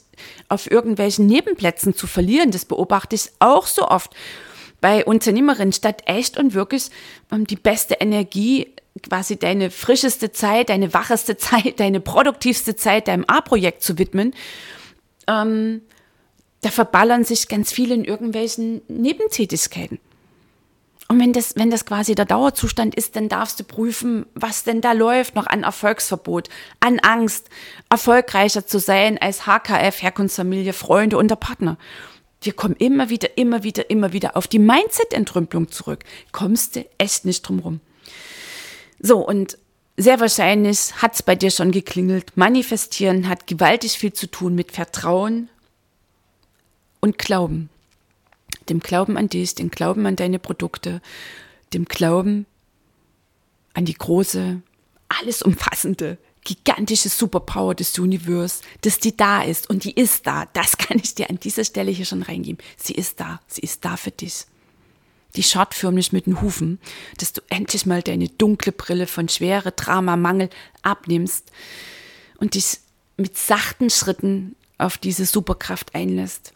auf 0.49 0.69
irgendwelchen 0.69 1.25
Nebenplätzen 1.25 1.95
zu 1.95 2.07
verlieren. 2.07 2.51
Das 2.51 2.65
beobachte 2.65 3.15
ich 3.15 3.31
auch 3.39 3.67
so 3.67 3.87
oft 3.87 4.15
bei 4.81 5.03
Unternehmerinnen, 5.05 5.73
statt 5.73 6.03
echt 6.05 6.37
und 6.37 6.53
wirklich 6.53 6.89
um, 7.31 7.47
die 7.47 7.55
beste 7.55 7.95
Energie, 7.95 8.73
quasi 9.01 9.37
deine 9.37 9.71
frischeste 9.71 10.31
Zeit, 10.31 10.69
deine 10.69 10.93
wacheste 10.93 11.37
Zeit, 11.37 11.79
deine 11.79 11.99
produktivste 11.99 12.75
Zeit 12.75 13.07
deinem 13.07 13.25
A-Projekt 13.25 13.81
zu 13.81 13.97
widmen. 13.97 14.33
Ähm, 15.27 15.81
da 16.61 16.69
verballern 16.69 17.23
sich 17.23 17.47
ganz 17.47 17.71
viele 17.71 17.95
in 17.95 18.05
irgendwelchen 18.05 18.81
Nebentätigkeiten. 18.87 19.99
Und 21.09 21.21
wenn 21.21 21.31
das, 21.31 21.55
wenn 21.55 21.71
das 21.71 21.85
quasi 21.85 22.15
der 22.15 22.25
Dauerzustand 22.25 22.93
ist, 22.93 23.15
dann 23.15 23.29
darfst 23.29 23.59
du 23.59 23.63
prüfen, 23.63 24.25
was 24.33 24.65
denn 24.65 24.81
da 24.81 24.91
läuft 24.91 25.35
noch 25.35 25.47
an 25.47 25.63
Erfolgsverbot, 25.63 26.49
an 26.81 26.99
Angst, 26.99 27.49
erfolgreicher 27.89 28.65
zu 28.65 28.79
sein 28.79 29.17
als 29.17 29.47
HKF, 29.47 30.01
Herkunftsfamilie, 30.01 30.73
Freunde 30.73 31.17
und 31.17 31.29
der 31.29 31.37
Partner. 31.37 31.77
Wir 32.41 32.53
kommen 32.53 32.75
immer 32.75 33.09
wieder, 33.09 33.37
immer 33.37 33.63
wieder, 33.63 33.89
immer 33.89 34.11
wieder 34.11 34.35
auf 34.35 34.47
die 34.47 34.59
Mindset-Entrümpelung 34.59 35.71
zurück. 35.71 36.03
Kommst 36.33 36.75
du 36.75 36.85
echt 36.97 37.23
nicht 37.23 37.47
drum 37.47 37.59
rum. 37.59 37.79
So, 38.99 39.25
und 39.25 39.57
sehr 39.95 40.19
wahrscheinlich 40.19 40.93
hat 41.01 41.15
es 41.15 41.23
bei 41.23 41.35
dir 41.35 41.51
schon 41.51 41.71
geklingelt. 41.71 42.35
Manifestieren 42.35 43.29
hat 43.29 43.47
gewaltig 43.47 43.93
viel 43.93 44.13
zu 44.13 44.27
tun 44.27 44.55
mit 44.55 44.73
Vertrauen 44.73 45.49
und 46.99 47.17
Glauben 47.17 47.69
dem 48.69 48.79
Glauben 48.79 49.17
an 49.17 49.29
dich, 49.29 49.55
dem 49.55 49.71
Glauben 49.71 50.05
an 50.05 50.15
deine 50.15 50.39
Produkte, 50.39 51.01
dem 51.73 51.85
Glauben 51.85 52.45
an 53.73 53.85
die 53.85 53.93
große, 53.93 54.61
alles 55.09 55.41
umfassende, 55.41 56.17
gigantische 56.43 57.09
Superpower 57.09 57.75
des 57.75 57.97
Universums, 57.99 58.61
dass 58.81 58.99
die 58.99 59.15
da 59.15 59.43
ist 59.43 59.69
und 59.69 59.83
die 59.83 59.91
ist 59.91 60.27
da. 60.27 60.45
Das 60.53 60.77
kann 60.77 60.99
ich 60.99 61.15
dir 61.15 61.29
an 61.29 61.39
dieser 61.39 61.65
Stelle 61.65 61.91
hier 61.91 62.05
schon 62.05 62.23
reingeben. 62.23 62.63
Sie 62.77 62.93
ist 62.93 63.19
da. 63.19 63.41
Sie 63.47 63.61
ist 63.61 63.85
da 63.85 63.97
für 63.97 64.11
dich. 64.11 64.45
Die 65.35 65.43
schaut 65.43 65.73
förmlich 65.73 66.13
mit 66.13 66.25
den 66.25 66.41
Hufen, 66.41 66.79
dass 67.17 67.33
du 67.33 67.41
endlich 67.49 67.85
mal 67.85 68.01
deine 68.01 68.29
dunkle 68.29 68.71
Brille 68.71 69.07
von 69.07 69.29
Schwere, 69.29 69.71
Drama, 69.71 70.15
Mangel 70.15 70.49
abnimmst 70.81 71.51
und 72.37 72.55
dich 72.55 72.79
mit 73.17 73.37
sachten 73.37 73.89
Schritten 73.89 74.55
auf 74.77 74.97
diese 74.97 75.25
Superkraft 75.25 75.93
einlässt 75.93 76.53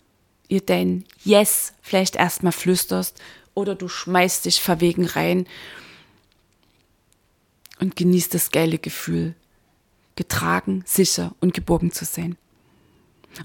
ihr 0.52 0.62
dein 0.62 1.06
Yes 1.24 1.74
vielleicht 1.82 2.18
erstmal 2.18 2.52
flüsterst 2.52 3.20
oder 3.54 3.74
du 3.74 3.88
schmeißt 3.88 4.46
dich 4.46 4.62
verwegen 4.62 5.06
rein 5.06 5.48
und 7.80 7.96
genießt 7.96 8.34
das 8.34 8.52
geile 8.52 8.78
Gefühl, 8.78 9.34
getragen, 10.16 10.84
sicher 10.86 11.34
und 11.40 11.54
geborgen 11.54 11.92
zu 11.92 12.06
sein. 12.06 12.38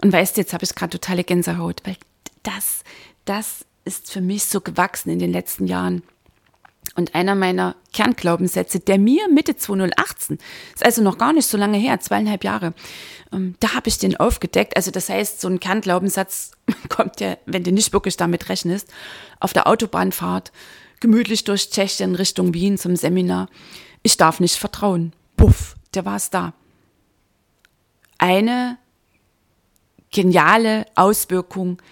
Und 0.02 0.12
weißt 0.12 0.36
du, 0.36 0.40
jetzt 0.40 0.52
habe 0.52 0.64
ich 0.64 0.74
gerade 0.74 0.98
totale 0.98 1.22
Gänsehaut, 1.22 1.80
weil 1.84 1.96
das, 2.42 2.82
das 3.24 3.64
ist 3.84 4.10
für 4.10 4.20
mich 4.20 4.44
so 4.44 4.60
gewachsen 4.60 5.10
in 5.10 5.20
den 5.20 5.30
letzten 5.30 5.66
Jahren. 5.66 6.02
Und 6.96 7.14
einer 7.14 7.34
meiner 7.34 7.76
Kernglaubenssätze, 7.92 8.80
der 8.80 8.98
mir 8.98 9.28
Mitte 9.28 9.54
2018, 9.54 10.38
ist 10.74 10.84
also 10.84 11.02
noch 11.02 11.18
gar 11.18 11.34
nicht 11.34 11.46
so 11.46 11.58
lange 11.58 11.76
her, 11.76 12.00
zweieinhalb 12.00 12.42
Jahre, 12.42 12.72
ähm, 13.32 13.54
da 13.60 13.74
habe 13.74 13.88
ich 13.88 13.98
den 13.98 14.16
aufgedeckt. 14.16 14.76
Also 14.76 14.90
das 14.90 15.10
heißt, 15.10 15.40
so 15.40 15.48
ein 15.48 15.60
Kernglaubenssatz 15.60 16.52
kommt 16.88 17.20
ja, 17.20 17.36
wenn 17.44 17.64
du 17.64 17.70
nicht 17.70 17.92
wirklich 17.92 18.16
damit 18.16 18.48
rechnest, 18.48 18.88
auf 19.40 19.52
der 19.52 19.66
Autobahnfahrt, 19.66 20.52
gemütlich 21.00 21.44
durch 21.44 21.70
Tschechien 21.70 22.14
Richtung 22.14 22.54
Wien 22.54 22.78
zum 22.78 22.96
Seminar. 22.96 23.48
Ich 24.02 24.16
darf 24.16 24.40
nicht 24.40 24.56
vertrauen. 24.56 25.12
Puff, 25.36 25.76
der 25.94 26.06
war 26.06 26.16
es 26.16 26.30
da. 26.30 26.54
Eine 28.16 28.78
geniale 30.10 30.86
Auswirkung 30.94 31.82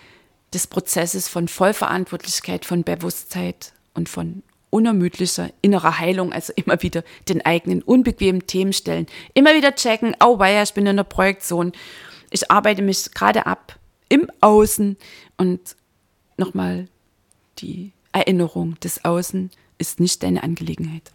des 0.54 0.66
Prozesses 0.66 1.28
von 1.28 1.48
Vollverantwortlichkeit, 1.48 2.64
von 2.64 2.84
Bewusstheit 2.84 3.74
und 3.92 4.08
von 4.08 4.42
unermüdlicher 4.74 5.50
innerer 5.62 6.00
Heilung, 6.00 6.32
also 6.32 6.52
immer 6.56 6.82
wieder 6.82 7.04
den 7.28 7.46
eigenen 7.46 7.80
unbequemen 7.80 8.48
Themen 8.48 8.72
stellen, 8.72 9.06
immer 9.32 9.54
wieder 9.54 9.76
checken, 9.76 10.16
oh 10.18 10.40
weia, 10.40 10.64
ich 10.64 10.74
bin 10.74 10.84
in 10.87 10.96
der 10.96 11.04
Projektzone, 11.04 11.70
ich 12.30 12.50
arbeite 12.50 12.82
mich 12.82 13.12
gerade 13.12 13.46
ab 13.46 13.78
im 14.08 14.28
Außen 14.40 14.96
und 15.37 15.76
nochmal 16.37 16.88
die 17.58 17.92
Erinnerung 18.10 18.78
des 18.80 19.04
Außen 19.04 19.52
ist 19.78 20.00
nicht 20.00 20.24
deine 20.24 20.42
Angelegenheit. 20.42 21.12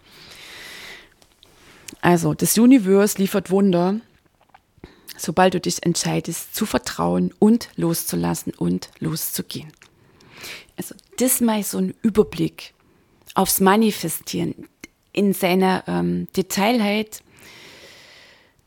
Also, 1.99 2.33
das 2.33 2.57
Universum 2.57 3.19
liefert 3.19 3.51
Wunder, 3.51 3.99
sobald 5.17 5.53
du 5.53 5.59
dich 5.59 5.83
entscheidest, 5.83 6.55
zu 6.55 6.65
vertrauen 6.65 7.33
und 7.39 7.69
loszulassen 7.75 8.53
und 8.53 8.89
loszugehen. 8.99 9.71
Also, 10.77 10.95
das 11.17 11.41
mal 11.41 11.61
so 11.63 11.79
ein 11.79 11.93
Überblick 12.01 12.73
aufs 13.35 13.59
Manifestieren 13.59 14.67
in 15.11 15.33
seiner 15.33 15.83
ähm, 15.87 16.27
Detailheit. 16.35 17.21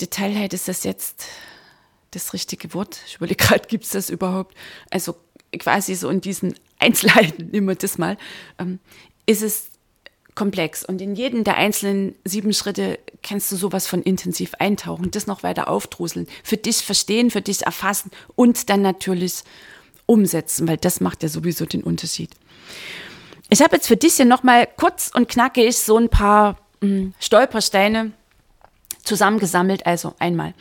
Detailheit 0.01 0.53
ist 0.55 0.68
das 0.68 0.85
jetzt 0.85 1.25
das 2.11 2.33
richtige 2.33 2.75
Wort? 2.75 3.01
Ich 3.07 3.16
überlege 3.16 3.44
gerade, 3.44 3.66
gibt 3.68 3.85
es 3.85 3.90
das 3.90 4.11
überhaupt? 4.11 4.57
Also 4.90 5.16
quasi 5.59 5.94
so 5.94 6.09
in 6.09 6.20
diesen 6.20 6.55
Einzelheiten, 6.79 7.46
nehmen 7.53 7.68
wir 7.68 7.75
das 7.75 7.98
mal, 7.98 8.16
ähm, 8.59 8.79
ist 9.27 9.42
es 9.42 9.68
komplex. 10.35 10.85
Und 10.85 11.01
in 11.01 11.14
jedem 11.14 11.44
der 11.44 11.57
einzelnen 11.57 12.14
sieben 12.25 12.53
Schritte 12.53 12.98
kannst 13.22 13.53
du 13.53 13.57
sowas 13.57 13.87
von 13.87 14.03
intensiv 14.03 14.55
eintauchen, 14.59 15.11
das 15.11 15.27
noch 15.27 15.42
weiter 15.42 15.68
aufdruseln, 15.68 16.27
für 16.42 16.57
dich 16.57 16.79
verstehen, 16.79 17.31
für 17.31 17.42
dich 17.42 17.62
erfassen 17.62 18.11
und 18.35 18.70
dann 18.70 18.83
natürlich 18.83 19.42
umsetzen, 20.07 20.66
weil 20.68 20.79
das 20.79 21.01
macht 21.01 21.22
ja 21.22 21.29
sowieso 21.29 21.66
den 21.66 21.83
Unterschied. 21.83 22.31
Ich 23.53 23.61
habe 23.61 23.77
jetzt 23.77 23.87
für 23.87 23.99
dich 23.99 24.15
hier 24.15 24.25
nochmal 24.25 24.67
kurz 24.79 25.11
und 25.12 25.29
knackig 25.29 25.77
so 25.77 25.99
ein 25.99 26.09
paar 26.09 26.57
hm, 26.81 27.12
Stolpersteine 27.21 28.12
zusammengesammelt. 29.05 29.85
Also 29.85 30.15
einmal, 30.19 30.55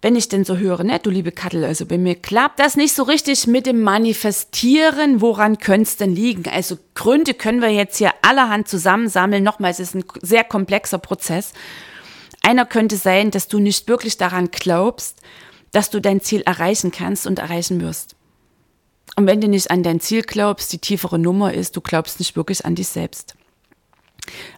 wenn 0.00 0.14
ich 0.14 0.28
denn 0.28 0.44
so 0.44 0.58
höre, 0.58 0.84
ne, 0.84 1.00
du 1.02 1.10
liebe 1.10 1.32
Kattel, 1.32 1.64
also 1.64 1.86
bei 1.86 1.98
mir 1.98 2.14
klappt 2.14 2.60
das 2.60 2.76
nicht 2.76 2.94
so 2.94 3.02
richtig 3.02 3.48
mit 3.48 3.66
dem 3.66 3.82
Manifestieren. 3.82 5.20
Woran 5.20 5.58
könnte 5.58 5.88
es 5.88 5.96
denn 5.96 6.14
liegen? 6.14 6.48
Also 6.48 6.78
Gründe 6.94 7.34
können 7.34 7.62
wir 7.62 7.70
jetzt 7.70 7.96
hier 7.96 8.12
allerhand 8.22 8.68
zusammensammeln. 8.68 9.42
Nochmal, 9.42 9.72
es 9.72 9.80
ist 9.80 9.96
ein 9.96 10.04
sehr 10.22 10.44
komplexer 10.44 10.98
Prozess. 10.98 11.52
Einer 12.42 12.64
könnte 12.64 12.96
sein, 12.96 13.32
dass 13.32 13.48
du 13.48 13.58
nicht 13.58 13.88
wirklich 13.88 14.18
daran 14.18 14.52
glaubst, 14.52 15.16
dass 15.72 15.90
du 15.90 16.00
dein 16.00 16.20
Ziel 16.20 16.42
erreichen 16.42 16.92
kannst 16.92 17.26
und 17.26 17.40
erreichen 17.40 17.80
wirst. 17.80 18.14
Und 19.16 19.26
wenn 19.26 19.40
du 19.40 19.48
nicht 19.48 19.70
an 19.70 19.82
dein 19.82 20.00
Ziel 20.00 20.22
glaubst, 20.22 20.72
die 20.72 20.78
tiefere 20.78 21.18
Nummer 21.18 21.52
ist, 21.52 21.76
du 21.76 21.80
glaubst 21.80 22.18
nicht 22.18 22.36
wirklich 22.36 22.64
an 22.64 22.74
dich 22.74 22.88
selbst. 22.88 23.34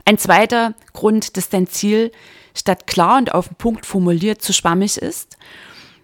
Ein 0.04 0.18
zweiter 0.18 0.74
Grund, 0.92 1.36
dass 1.36 1.48
dein 1.48 1.66
Ziel 1.66 2.10
statt 2.54 2.86
klar 2.86 3.18
und 3.18 3.32
auf 3.32 3.48
den 3.48 3.56
Punkt 3.56 3.86
formuliert 3.86 4.42
zu 4.42 4.52
schwammig 4.52 4.96
ist. 4.98 5.36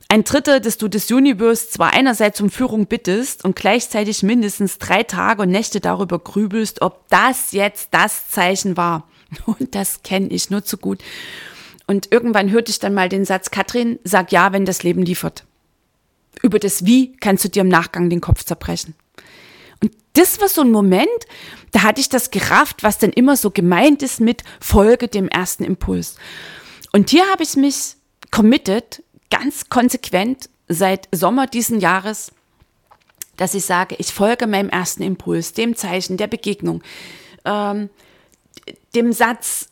Ein 0.08 0.22
dritter, 0.22 0.60
dass 0.60 0.78
du 0.78 0.86
das 0.86 1.10
Universe 1.10 1.68
zwar 1.68 1.92
einerseits 1.92 2.40
um 2.40 2.48
Führung 2.48 2.86
bittest 2.86 3.44
und 3.44 3.56
gleichzeitig 3.56 4.22
mindestens 4.22 4.78
drei 4.78 5.02
Tage 5.02 5.42
und 5.42 5.50
Nächte 5.50 5.80
darüber 5.80 6.20
grübelst, 6.20 6.80
ob 6.80 7.08
das 7.08 7.50
jetzt 7.50 7.88
das 7.90 8.30
Zeichen 8.30 8.76
war. 8.76 9.08
Und 9.46 9.74
das 9.74 10.04
kenne 10.04 10.28
ich 10.28 10.50
nur 10.50 10.64
zu 10.64 10.78
gut. 10.78 11.00
Und 11.88 12.12
irgendwann 12.12 12.52
hörte 12.52 12.70
ich 12.70 12.78
dann 12.78 12.94
mal 12.94 13.08
den 13.08 13.24
Satz, 13.24 13.50
Katrin, 13.50 13.98
sag 14.04 14.30
ja, 14.30 14.52
wenn 14.52 14.64
das 14.64 14.84
Leben 14.84 15.02
liefert 15.02 15.44
über 16.42 16.58
das 16.58 16.84
Wie 16.84 17.16
kannst 17.16 17.44
du 17.44 17.48
dir 17.48 17.62
im 17.62 17.68
Nachgang 17.68 18.10
den 18.10 18.20
Kopf 18.20 18.44
zerbrechen. 18.44 18.94
Und 19.82 19.92
das 20.14 20.40
war 20.40 20.48
so 20.48 20.62
ein 20.62 20.70
Moment, 20.70 21.08
da 21.72 21.82
hatte 21.82 22.00
ich 22.00 22.08
das 22.08 22.30
gerafft, 22.30 22.82
was 22.82 22.98
dann 22.98 23.10
immer 23.10 23.36
so 23.36 23.50
gemeint 23.50 24.02
ist 24.02 24.20
mit 24.20 24.42
Folge 24.60 25.08
dem 25.08 25.28
ersten 25.28 25.64
Impuls. 25.64 26.16
Und 26.92 27.10
hier 27.10 27.24
habe 27.30 27.42
ich 27.42 27.56
mich 27.56 27.96
committed, 28.30 29.02
ganz 29.30 29.68
konsequent 29.68 30.48
seit 30.68 31.08
Sommer 31.12 31.46
diesen 31.46 31.80
Jahres, 31.80 32.32
dass 33.36 33.54
ich 33.54 33.64
sage, 33.64 33.96
ich 33.98 34.12
folge 34.12 34.46
meinem 34.46 34.70
ersten 34.70 35.02
Impuls, 35.02 35.52
dem 35.52 35.76
Zeichen, 35.76 36.16
der 36.16 36.26
Begegnung, 36.26 36.82
ähm, 37.44 37.90
dem 38.94 39.12
Satz, 39.12 39.68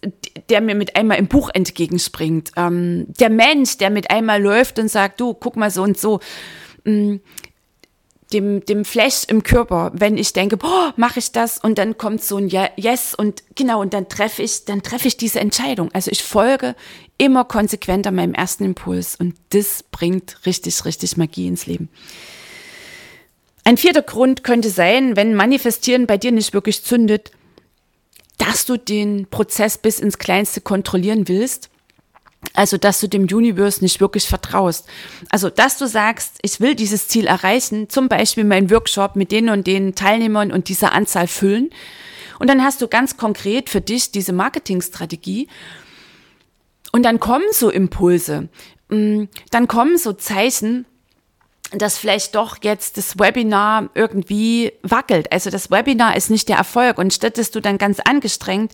der 0.48 0.60
mir 0.60 0.74
mit 0.74 0.96
einmal 0.96 1.18
im 1.18 1.28
Buch 1.28 1.50
entgegenspringt, 1.52 2.52
ähm, 2.56 3.06
der 3.20 3.30
Mensch, 3.30 3.78
der 3.78 3.90
mit 3.90 4.10
einmal 4.10 4.42
läuft 4.42 4.78
und 4.78 4.88
sagt, 4.88 5.20
du, 5.20 5.34
guck 5.34 5.56
mal 5.56 5.70
so 5.70 5.82
und 5.82 5.98
so, 5.98 6.20
ähm, 6.84 7.20
dem, 8.32 8.64
dem 8.64 8.84
Flash 8.84 9.24
im 9.28 9.42
Körper, 9.42 9.92
wenn 9.94 10.18
ich 10.18 10.32
denke, 10.32 10.56
boah, 10.56 10.92
mache 10.96 11.20
ich 11.20 11.32
das 11.32 11.58
und 11.58 11.78
dann 11.78 11.96
kommt 11.96 12.22
so 12.22 12.36
ein 12.36 12.48
Yes 12.48 13.14
und 13.14 13.42
genau 13.54 13.80
und 13.80 13.94
dann 13.94 14.08
treffe 14.08 14.42
ich, 14.42 14.64
dann 14.64 14.82
treffe 14.82 15.08
ich 15.08 15.16
diese 15.16 15.40
Entscheidung. 15.40 15.90
Also 15.92 16.10
ich 16.10 16.22
folge 16.22 16.74
immer 17.16 17.44
konsequenter 17.44 18.10
meinem 18.10 18.34
ersten 18.34 18.64
Impuls 18.64 19.16
und 19.16 19.36
das 19.50 19.84
bringt 19.84 20.44
richtig, 20.46 20.84
richtig 20.84 21.16
Magie 21.16 21.46
ins 21.46 21.66
Leben. 21.66 21.88
Ein 23.62 23.76
vierter 23.76 24.02
Grund 24.02 24.44
könnte 24.44 24.68
sein, 24.68 25.16
wenn 25.16 25.34
Manifestieren 25.34 26.06
bei 26.06 26.18
dir 26.18 26.32
nicht 26.32 26.52
wirklich 26.52 26.82
zündet, 26.82 27.30
dass 28.38 28.66
du 28.66 28.76
den 28.76 29.26
Prozess 29.26 29.78
bis 29.78 30.00
ins 30.00 30.18
Kleinste 30.18 30.60
kontrollieren 30.60 31.28
willst 31.28 31.70
Also, 32.52 32.76
dass 32.76 33.00
du 33.00 33.08
dem 33.08 33.22
Universe 33.22 33.82
nicht 33.82 34.00
wirklich 34.00 34.26
vertraust. 34.26 34.86
Also, 35.30 35.48
dass 35.48 35.78
du 35.78 35.86
sagst, 35.86 36.38
ich 36.42 36.60
will 36.60 36.74
dieses 36.74 37.08
Ziel 37.08 37.26
erreichen, 37.26 37.88
zum 37.88 38.08
Beispiel 38.08 38.44
meinen 38.44 38.70
Workshop 38.70 39.16
mit 39.16 39.32
den 39.32 39.48
und 39.48 39.66
den 39.66 39.94
Teilnehmern 39.94 40.52
und 40.52 40.68
dieser 40.68 40.92
Anzahl 40.92 41.26
füllen. 41.26 41.70
Und 42.38 42.50
dann 42.50 42.62
hast 42.62 42.82
du 42.82 42.88
ganz 42.88 43.16
konkret 43.16 43.70
für 43.70 43.80
dich 43.80 44.12
diese 44.12 44.32
Marketingstrategie. 44.32 45.48
Und 46.92 47.04
dann 47.04 47.18
kommen 47.18 47.46
so 47.52 47.70
Impulse. 47.70 48.48
Mm, 48.88 49.24
dann 49.50 49.66
kommen 49.66 49.96
so 49.96 50.12
Zeichen, 50.12 50.86
dass 51.78 51.98
vielleicht 51.98 52.34
doch 52.34 52.58
jetzt 52.62 52.96
das 52.96 53.18
Webinar 53.18 53.90
irgendwie 53.94 54.72
wackelt. 54.82 55.32
Also 55.32 55.50
das 55.50 55.70
Webinar 55.70 56.16
ist 56.16 56.30
nicht 56.30 56.48
der 56.48 56.56
Erfolg 56.56 56.98
und 56.98 57.12
statt 57.12 57.38
dass 57.38 57.50
du 57.50 57.60
dann 57.60 57.78
ganz 57.78 58.00
angestrengt 58.00 58.72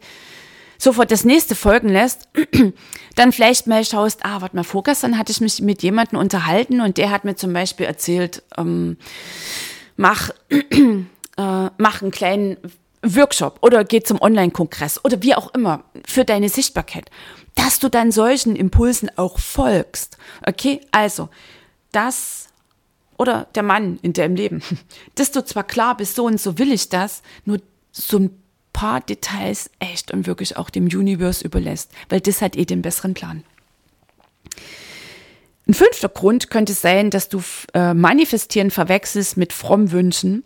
sofort 0.81 1.11
das 1.11 1.25
nächste 1.25 1.55
folgen 1.55 1.91
lässt, 1.91 2.29
dann 3.15 3.33
vielleicht 3.33 3.67
mal 3.67 3.85
schaust, 3.85 4.25
ah, 4.25 4.41
warte 4.41 4.57
mal, 4.57 4.65
vorgestern 4.65 5.19
hatte 5.19 5.31
ich 5.31 5.41
mich 5.41 5.61
mit 5.61 5.83
jemandem 5.83 6.19
unterhalten 6.19 6.81
und 6.81 6.97
der 6.97 7.11
hat 7.11 7.25
mir 7.25 7.37
zum 7.37 7.53
Beispiel 7.53 7.87
erzählt, 7.87 8.43
ähm, 8.57 8.97
mach, 9.97 10.31
äh, 10.51 11.05
mach 11.37 12.03
einen 12.03 12.11
kleinen 12.11 12.57
Workshop 13.03 13.59
oder 13.63 13.85
geh 13.85 14.03
zum 14.03 14.21
Online-Kongress 14.21 15.05
oder 15.05 15.23
wie 15.23 15.35
auch 15.35 15.55
immer 15.55 15.85
für 16.07 16.25
deine 16.25 16.49
Sichtbarkeit, 16.49 17.11
dass 17.55 17.79
du 17.79 17.89
dann 17.89 18.11
solchen 18.11 18.57
Impulsen 18.57 19.11
auch 19.17 19.39
folgst. 19.39 20.17
Okay, 20.47 20.81
also 20.93 21.29
das 21.93 22.50
oder 23.21 23.49
der 23.55 23.63
Mann 23.63 23.99
in 24.01 24.15
deinem 24.15 24.35
Leben, 24.35 24.63
dass 25.15 25.31
du 25.31 25.45
zwar 25.45 25.65
klar 25.65 25.95
bist, 25.95 26.17
so 26.17 26.25
und 26.25 26.41
so 26.41 26.59
will 26.59 26.73
ich 26.73 26.89
das, 26.89 27.23
nur 27.45 27.61
so 27.93 28.19
ein 28.19 28.31
paar 28.73 29.03
Details 29.03 29.69
echt 29.79 30.11
und 30.11 30.27
wirklich 30.27 30.57
auch 30.57 30.71
dem 30.71 30.87
Universe 30.87 31.45
überlässt, 31.45 31.93
weil 32.09 32.23
das 32.23 32.41
hat 32.41 32.57
eh 32.57 32.65
den 32.65 32.81
besseren 32.81 33.13
Plan. 33.13 33.45
Ein 35.69 35.75
fünfter 35.75 36.09
Grund 36.09 36.49
könnte 36.49 36.73
sein, 36.73 37.11
dass 37.11 37.29
du 37.29 37.43
äh, 37.75 37.93
Manifestieren 37.93 38.71
verwechselst 38.71 39.37
mit 39.37 39.53
fromm 39.53 39.93
Wünschen, 39.93 40.43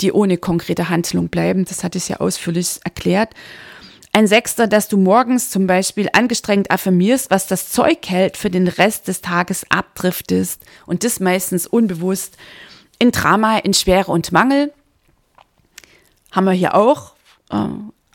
die 0.00 0.10
ohne 0.10 0.38
konkrete 0.38 0.88
Handlung 0.88 1.28
bleiben. 1.28 1.66
Das 1.66 1.84
hatte 1.84 1.98
ich 1.98 2.08
ja 2.08 2.16
ausführlich 2.16 2.80
erklärt. 2.82 3.32
Ein 4.12 4.26
Sechster, 4.26 4.66
dass 4.66 4.88
du 4.88 4.96
morgens 4.96 5.50
zum 5.50 5.66
Beispiel 5.66 6.08
angestrengt 6.12 6.70
affirmierst, 6.70 7.30
was 7.30 7.46
das 7.46 7.70
Zeug 7.70 7.98
hält, 8.08 8.36
für 8.36 8.50
den 8.50 8.68
Rest 8.68 9.08
des 9.08 9.20
Tages 9.20 9.66
abdriftest 9.68 10.62
und 10.86 11.04
das 11.04 11.20
meistens 11.20 11.66
unbewusst 11.66 12.36
in 12.98 13.12
Drama, 13.12 13.58
in 13.58 13.74
Schwere 13.74 14.10
und 14.10 14.32
Mangel. 14.32 14.72
Haben 16.32 16.46
wir 16.46 16.52
hier 16.52 16.74
auch 16.74 17.12
äh, 17.50 17.68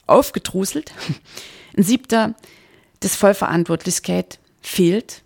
aufgedruselt. 0.07 0.93
Ein 1.77 1.83
siebter, 1.83 2.35
dass 2.99 3.15
Vollverantwortlichkeit 3.15 4.39
fehlt. 4.61 5.21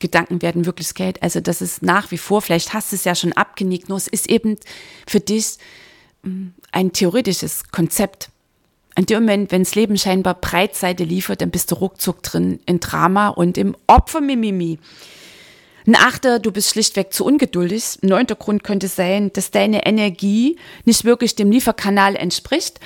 Gedanken 0.00 0.42
werden 0.42 0.66
Wirklichkeit. 0.66 1.22
Also 1.22 1.40
das 1.40 1.62
ist 1.62 1.82
nach 1.82 2.10
wie 2.10 2.18
vor, 2.18 2.42
vielleicht 2.42 2.74
hast 2.74 2.92
du 2.92 2.96
es 2.96 3.04
ja 3.04 3.14
schon 3.14 3.32
abgenickt, 3.32 3.88
nur 3.88 3.96
es 3.96 4.08
ist 4.08 4.28
eben 4.28 4.58
für 5.06 5.20
dich 5.20 5.56
mm, 6.22 6.48
ein 6.72 6.92
theoretisches 6.92 7.70
Konzept. 7.70 8.30
In 8.96 9.06
dem 9.06 9.22
Moment, 9.22 9.50
wenn 9.50 9.62
das 9.62 9.74
Leben 9.74 9.96
scheinbar 9.96 10.34
Breitseite 10.34 11.04
liefert, 11.04 11.40
dann 11.40 11.50
bist 11.50 11.70
du 11.70 11.76
ruckzuck 11.76 12.22
drin 12.22 12.60
in 12.66 12.80
Drama 12.80 13.28
und 13.28 13.58
im 13.58 13.76
Opfermimimi. 13.86 14.78
Ein 15.86 15.96
Achter, 15.96 16.38
du 16.38 16.52
bist 16.52 16.70
schlichtweg 16.70 17.12
zu 17.12 17.24
ungeduldig. 17.24 17.98
Ein 18.02 18.08
neunter 18.08 18.36
Grund 18.36 18.64
könnte 18.64 18.88
sein, 18.88 19.32
dass 19.32 19.50
deine 19.50 19.84
Energie 19.84 20.56
nicht 20.84 21.04
wirklich 21.04 21.34
dem 21.34 21.50
Lieferkanal 21.50 22.16
entspricht 22.16 22.80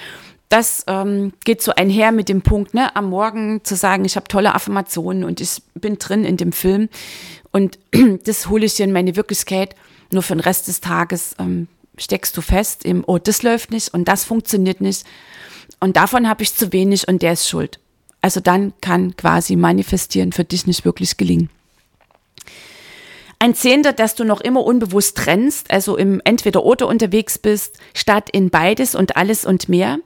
das 0.48 0.84
ähm, 0.86 1.32
geht 1.44 1.62
so 1.62 1.72
einher 1.74 2.10
mit 2.10 2.28
dem 2.28 2.42
Punkt, 2.42 2.72
ne, 2.72 2.94
am 2.96 3.10
Morgen 3.10 3.62
zu 3.64 3.76
sagen, 3.76 4.04
ich 4.04 4.16
habe 4.16 4.28
tolle 4.28 4.54
Affirmationen 4.54 5.24
und 5.24 5.40
ich 5.40 5.62
bin 5.74 5.98
drin 5.98 6.24
in 6.24 6.36
dem 6.36 6.52
Film 6.52 6.88
und 7.52 7.78
das 8.24 8.48
hole 8.48 8.64
ich 8.64 8.74
dir 8.74 8.84
in 8.84 8.92
meine 8.92 9.16
Wirklichkeit. 9.16 9.74
Nur 10.10 10.22
für 10.22 10.34
den 10.34 10.40
Rest 10.40 10.68
des 10.68 10.80
Tages 10.80 11.34
ähm, 11.38 11.68
steckst 11.98 12.34
du 12.36 12.40
fest 12.40 12.84
im, 12.86 13.04
oh, 13.06 13.18
das 13.18 13.42
läuft 13.42 13.70
nicht 13.70 13.92
und 13.92 14.08
das 14.08 14.24
funktioniert 14.24 14.80
nicht 14.80 15.04
und 15.80 15.96
davon 15.96 16.28
habe 16.28 16.42
ich 16.42 16.54
zu 16.54 16.72
wenig 16.72 17.08
und 17.08 17.22
der 17.22 17.34
ist 17.34 17.48
schuld. 17.48 17.78
Also 18.20 18.40
dann 18.40 18.72
kann 18.80 19.16
quasi 19.16 19.56
manifestieren 19.56 20.32
für 20.32 20.44
dich 20.44 20.66
nicht 20.66 20.84
wirklich 20.84 21.16
gelingen. 21.16 21.50
Ein 23.40 23.54
Zehnter, 23.54 23.92
dass 23.92 24.16
du 24.16 24.24
noch 24.24 24.40
immer 24.40 24.64
unbewusst 24.64 25.16
trennst, 25.16 25.70
also 25.70 25.96
im 25.96 26.20
Entweder-Oder 26.24 26.88
unterwegs 26.88 27.38
bist, 27.38 27.78
statt 27.94 28.28
in 28.30 28.50
beides 28.50 28.96
und 28.96 29.16
alles 29.16 29.44
und 29.44 29.68
mehr. 29.68 29.98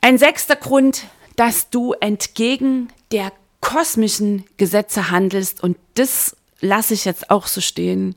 Ein 0.00 0.16
sechster 0.16 0.54
Grund, 0.54 1.02
dass 1.34 1.68
du 1.68 1.94
entgegen 1.94 2.88
der 3.10 3.32
kosmischen 3.60 4.44
Gesetze 4.56 5.10
handelst 5.10 5.62
und 5.64 5.76
das 5.94 6.36
lasse 6.60 6.94
ich 6.94 7.04
jetzt 7.04 7.30
auch 7.30 7.48
so 7.48 7.60
stehen. 7.60 8.14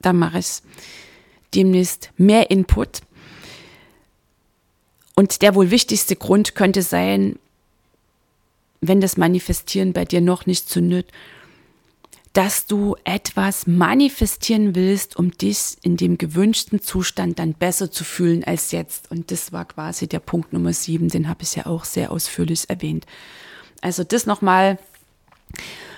Da 0.00 0.12
mache 0.12 0.38
ich 0.38 0.62
demnächst 1.52 2.10
mehr 2.16 2.50
Input. 2.52 3.00
Und 5.20 5.42
der 5.42 5.54
wohl 5.54 5.70
wichtigste 5.70 6.16
Grund 6.16 6.54
könnte 6.54 6.80
sein, 6.80 7.38
wenn 8.80 9.02
das 9.02 9.18
Manifestieren 9.18 9.92
bei 9.92 10.06
dir 10.06 10.22
noch 10.22 10.46
nicht 10.46 10.70
zündet, 10.70 11.12
dass 12.32 12.64
du 12.64 12.96
etwas 13.04 13.66
manifestieren 13.66 14.74
willst, 14.74 15.16
um 15.16 15.30
dich 15.36 15.76
in 15.82 15.98
dem 15.98 16.16
gewünschten 16.16 16.80
Zustand 16.80 17.38
dann 17.38 17.52
besser 17.52 17.90
zu 17.90 18.02
fühlen 18.02 18.44
als 18.44 18.72
jetzt. 18.72 19.10
Und 19.10 19.30
das 19.30 19.52
war 19.52 19.66
quasi 19.66 20.06
der 20.06 20.20
Punkt 20.20 20.54
Nummer 20.54 20.72
sieben, 20.72 21.10
den 21.10 21.28
habe 21.28 21.42
ich 21.42 21.54
ja 21.54 21.66
auch 21.66 21.84
sehr 21.84 22.12
ausführlich 22.12 22.70
erwähnt. 22.70 23.04
Also 23.82 24.04
das 24.04 24.24
nochmal 24.24 24.78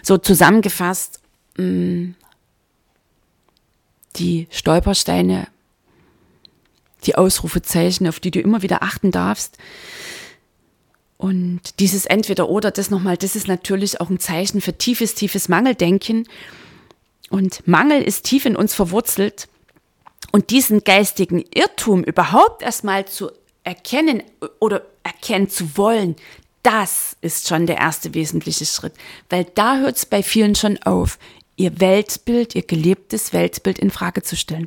so 0.02 0.18
zusammengefasst, 0.18 1.20
mm, 1.58 2.14
die 4.16 4.48
Stolpersteine, 4.50 5.46
die 7.06 7.16
Ausrufezeichen, 7.16 8.06
auf 8.06 8.20
die 8.20 8.30
du 8.30 8.40
immer 8.40 8.62
wieder 8.62 8.82
achten 8.82 9.10
darfst, 9.10 9.58
und 11.22 11.78
dieses 11.78 12.04
Entweder-Oder, 12.04 12.72
das 12.72 12.90
nochmal, 12.90 13.16
das 13.16 13.36
ist 13.36 13.46
natürlich 13.46 14.00
auch 14.00 14.10
ein 14.10 14.18
Zeichen 14.18 14.60
für 14.60 14.76
tiefes, 14.76 15.14
tiefes 15.14 15.48
Mangeldenken. 15.48 16.26
Und 17.30 17.64
Mangel 17.68 18.02
ist 18.02 18.24
tief 18.24 18.44
in 18.44 18.56
uns 18.56 18.74
verwurzelt. 18.74 19.46
Und 20.32 20.50
diesen 20.50 20.82
geistigen 20.82 21.44
Irrtum 21.54 22.02
überhaupt 22.02 22.62
erstmal 22.62 23.06
zu 23.06 23.30
erkennen 23.62 24.24
oder 24.58 24.82
erkennen 25.04 25.48
zu 25.48 25.76
wollen, 25.76 26.16
das 26.64 27.16
ist 27.20 27.46
schon 27.46 27.68
der 27.68 27.78
erste 27.78 28.14
wesentliche 28.14 28.66
Schritt. 28.66 28.94
Weil 29.30 29.44
da 29.54 29.78
hört 29.78 29.98
es 29.98 30.06
bei 30.06 30.24
vielen 30.24 30.56
schon 30.56 30.78
auf, 30.78 31.20
ihr 31.54 31.78
Weltbild, 31.78 32.56
ihr 32.56 32.62
gelebtes 32.62 33.32
Weltbild 33.32 33.78
in 33.78 33.92
Frage 33.92 34.24
zu 34.24 34.34
stellen. 34.34 34.66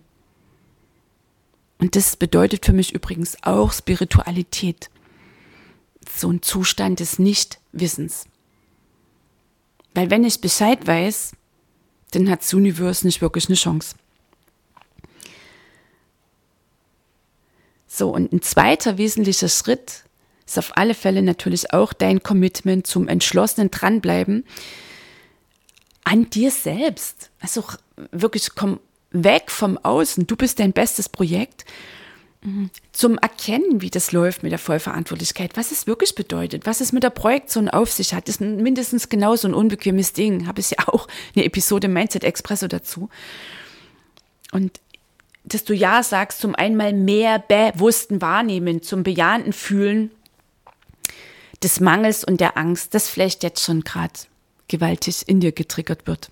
Und 1.78 1.96
das 1.96 2.16
bedeutet 2.16 2.66
für 2.66 2.74
mich 2.74 2.94
übrigens 2.94 3.38
auch 3.44 3.72
Spiritualität 3.72 4.90
so 6.10 6.32
ein 6.32 6.42
Zustand 6.42 7.00
des 7.00 7.20
Nichtwissens. 7.20 8.26
Weil 9.94 10.10
wenn 10.10 10.24
ich 10.24 10.42
Bescheid 10.42 10.86
weiß, 10.86 11.34
dann 12.12 12.30
hat 12.30 12.42
das 12.42 12.54
Universum 12.54 13.08
nicht 13.08 13.22
wirklich 13.22 13.48
eine 13.48 13.56
Chance. 13.56 13.96
So, 17.88 18.10
und 18.10 18.34
ein 18.34 18.42
zweiter 18.42 18.98
wesentlicher 18.98 19.48
Schritt 19.48 20.04
ist 20.46 20.60
auf 20.60 20.78
alle 20.78 20.94
Fälle 20.94 21.22
natürlich 21.22 21.74
auch 21.74 21.94
dein 21.94 22.22
Commitment 22.22 22.86
zum 22.86 23.08
entschlossenen 23.08 23.72
Dranbleiben 23.72 24.46
an 26.04 26.30
dir 26.30 26.52
selbst. 26.52 27.32
Also 27.40 27.64
wirklich 28.12 28.50
komm 28.54 28.80
weg 29.24 29.52
vom 29.52 29.78
Außen. 29.78 30.28
Du 30.28 30.36
bist 30.36 30.60
dein 30.60 30.74
bestes 30.74 31.10
Projekt 31.10 31.66
zum 32.92 33.18
Erkennen, 33.18 33.82
wie 33.82 33.90
das 33.90 34.12
läuft 34.12 34.44
mit 34.44 34.52
der 34.52 34.60
Vollverantwortlichkeit, 34.60 35.58
was 35.58 35.72
es 35.72 35.88
wirklich 35.88 36.14
bedeutet, 36.14 36.66
was 36.66 36.80
es 36.80 36.92
mit 36.92 37.02
der 37.02 37.10
Projektion 37.10 37.70
auf 37.70 37.92
sich 37.92 38.14
hat, 38.14 38.30
ist 38.30 38.40
mindestens 38.40 39.10
genauso 39.10 39.48
ein 39.48 39.56
unbequemes 39.56 40.14
Ding. 40.14 40.46
Habe 40.46 40.60
ich 40.60 40.72
ja 40.72 40.78
auch 40.88 41.08
eine 41.36 41.46
Episode 41.46 41.88
Mindset 41.88 42.24
Expresso 42.24 42.68
dazu. 42.68 43.10
Und 44.52 44.80
dass 45.44 45.64
du 45.64 45.74
Ja 45.74 46.04
sagst 46.04 46.40
zum 46.40 46.56
einmal 46.56 46.94
mehr 46.94 47.40
bewussten 47.40 48.22
Wahrnehmen, 48.22 48.84
zum 48.84 49.04
bejahenden 49.04 49.54
Fühlen 49.54 50.12
des 51.64 51.80
Mangels 51.80 52.24
und 52.24 52.42
der 52.42 52.58
Angst, 52.58 52.94
das 52.94 53.10
vielleicht 53.10 53.44
jetzt 53.44 53.64
schon 53.64 53.82
gerade 53.82 54.14
gewaltig 54.68 55.24
in 55.28 55.40
dir 55.40 55.52
getriggert 55.52 56.06
wird. 56.06 56.30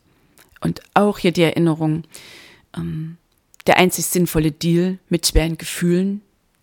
Und 0.61 0.81
auch 0.93 1.17
hier 1.17 1.31
die 1.31 1.43
Erinnerung, 1.43 2.03
ähm, 2.75 3.17
der 3.67 3.77
einzig 3.77 4.05
sinnvolle 4.05 4.51
Deal 4.51 4.99
mit 5.09 5.27
schweren 5.27 5.57
Gefühlen, 5.57 6.21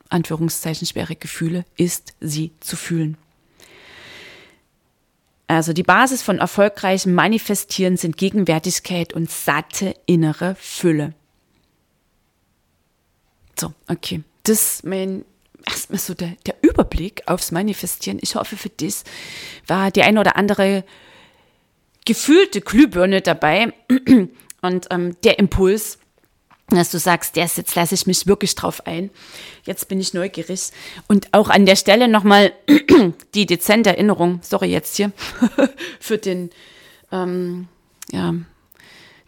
Anführungszeichen 0.09 0.87
schwere 0.87 1.17
Gefühle, 1.17 1.65
ist, 1.77 2.15
sie 2.21 2.53
zu 2.61 2.77
fühlen. 2.77 3.17
Also 5.47 5.73
die 5.73 5.83
Basis 5.83 6.23
von 6.23 6.39
erfolgreichem 6.39 7.13
Manifestieren 7.13 7.97
sind 7.97 8.17
Gegenwärtigkeit 8.17 9.13
und 9.13 9.31
satte 9.31 9.97
innere 10.07 10.55
Fülle. 10.55 11.15
So, 13.59 13.73
okay. 13.89 14.23
Das 14.45 14.77
ist 14.77 14.85
mein 14.85 15.25
erstmal 15.67 15.99
so 15.99 16.15
der, 16.15 16.37
der 16.47 16.57
Überblick 16.63 17.23
aufs 17.27 17.53
Manifestieren. 17.53 18.19
Ich 18.23 18.35
hoffe, 18.35 18.57
für 18.57 18.69
dich 18.69 19.03
war 19.67 19.91
die 19.91 20.03
eine 20.03 20.21
oder 20.21 20.37
andere 20.37 20.85
gefühlte 22.05 22.61
Glühbirne 22.61 23.21
dabei 23.21 23.73
und 24.63 24.87
ähm, 24.91 25.17
der 25.23 25.39
Impuls, 25.39 25.99
dass 26.77 26.91
du 26.91 26.99
sagst, 26.99 27.37
yes, 27.37 27.57
jetzt 27.57 27.75
lasse 27.75 27.95
ich 27.95 28.07
mich 28.07 28.27
wirklich 28.27 28.55
drauf 28.55 28.87
ein. 28.87 29.11
Jetzt 29.65 29.89
bin 29.89 30.01
ich 30.01 30.15
neugierig. 30.15 30.71
Und 31.09 31.29
auch 31.33 31.49
an 31.49 31.67
der 31.67 31.77
Stelle 31.77 32.09
nochmal 32.09 32.53
die 33.35 33.47
dezente 33.47 33.91
Erinnerung, 33.91 34.41
sorry 34.43 34.71
jetzt 34.71 34.97
hier, 34.97 35.13
für 36.01 36.19
den, 36.19 36.51
ähm, 37.13 37.69
ja, 38.11 38.35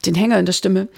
den 0.07 0.15
Hänger 0.15 0.39
in 0.39 0.47
der 0.47 0.53
Stimme. 0.53 0.89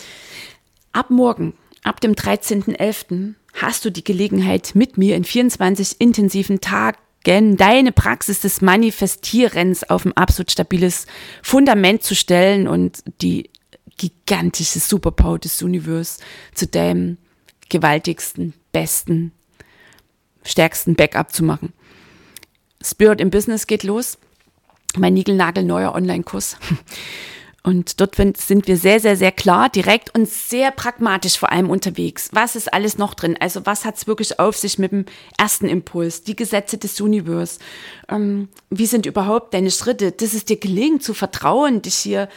Ab 0.92 1.10
morgen, 1.10 1.54
ab 1.82 2.00
dem 2.00 2.12
13.11., 2.12 3.34
hast 3.54 3.84
du 3.84 3.90
die 3.90 4.04
Gelegenheit, 4.04 4.72
mit 4.74 4.98
mir 4.98 5.16
in 5.16 5.24
24 5.24 6.00
intensiven 6.00 6.60
Tagen 6.60 6.98
deine 7.24 7.92
Praxis 7.92 8.40
des 8.40 8.60
Manifestierens 8.60 9.88
auf 9.88 10.04
ein 10.04 10.16
absolut 10.16 10.50
stabiles 10.50 11.06
Fundament 11.42 12.02
zu 12.02 12.14
stellen 12.14 12.68
und 12.68 13.02
die 13.22 13.50
gigantische 13.96 14.80
Superpower 14.80 15.38
des 15.38 15.62
Universums 15.62 16.18
zu 16.54 16.66
deinem 16.66 17.18
gewaltigsten, 17.68 18.54
besten, 18.72 19.32
stärksten 20.44 20.94
Backup 20.94 21.32
zu 21.32 21.44
machen. 21.44 21.72
Spirit 22.82 23.20
im 23.20 23.30
Business 23.30 23.66
geht 23.66 23.82
los. 23.82 24.18
Mein 24.96 25.14
niegelnagelneuer 25.14 25.94
Online-Kurs. 25.94 26.56
Und 27.66 27.98
dort 28.02 28.16
sind 28.16 28.68
wir 28.68 28.76
sehr, 28.76 29.00
sehr, 29.00 29.16
sehr 29.16 29.32
klar, 29.32 29.70
direkt 29.70 30.14
und 30.14 30.28
sehr 30.28 30.70
pragmatisch 30.70 31.38
vor 31.38 31.50
allem 31.50 31.70
unterwegs. 31.70 32.28
Was 32.32 32.56
ist 32.56 32.70
alles 32.70 32.98
noch 32.98 33.14
drin? 33.14 33.38
Also 33.40 33.64
was 33.64 33.86
hat 33.86 33.96
es 33.96 34.06
wirklich 34.06 34.38
auf 34.38 34.54
sich 34.58 34.78
mit 34.78 34.92
dem 34.92 35.06
ersten 35.38 35.66
Impuls? 35.66 36.22
Die 36.22 36.36
Gesetze 36.36 36.76
des 36.76 37.00
Universums. 37.00 37.60
Ähm, 38.10 38.48
wie 38.68 38.84
sind 38.84 39.06
überhaupt 39.06 39.54
deine 39.54 39.70
Schritte? 39.70 40.12
Dass 40.12 40.34
es 40.34 40.44
dir 40.44 40.58
gelingt 40.58 41.02
zu 41.02 41.14
vertrauen, 41.14 41.80
dich 41.80 41.94
hier 41.94 42.28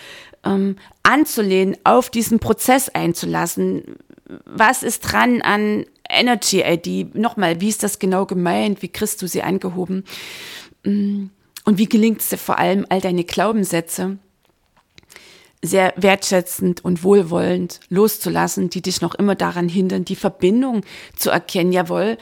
ähm, 0.44 0.78
anzulehnen, 1.04 1.78
auf 1.84 2.10
diesen 2.10 2.40
Prozess 2.40 2.90
einzulassen. 2.90 3.98
Was 4.46 4.84
ist 4.84 5.02
dran 5.02 5.42
an 5.42 5.86
Energy 6.10 6.62
ID? 6.62 7.16
Nochmal, 7.16 7.62
wie 7.62 7.70
ist 7.70 7.84
das 7.84 8.00
genau 8.00 8.26
gemeint? 8.26 8.82
Wie 8.82 8.90
kriegst 8.90 9.22
du 9.22 9.28
sie 9.28 9.44
angehoben? 9.44 10.04
Mm, 10.84 11.28
und 11.66 11.78
wie 11.78 11.90
gelingt 11.90 12.22
es 12.22 12.30
dir 12.30 12.38
vor 12.38 12.60
allem, 12.60 12.86
all 12.90 13.02
deine 13.02 13.24
Glaubenssätze 13.24 14.18
sehr 15.62 15.94
wertschätzend 15.98 16.86
und 16.86 17.04
wohlwollend 17.04 17.80
loszulassen, 17.90 18.70
die 18.70 18.82
dich 18.82 19.02
noch 19.02 19.16
immer 19.16 19.36
daran 19.36 19.70
hindern, 19.70 20.06
die 20.06 20.16
Verbindung 20.16 20.84
zu 21.16 21.30
erkennen. 21.30 21.72
Jawohl, 21.72 22.18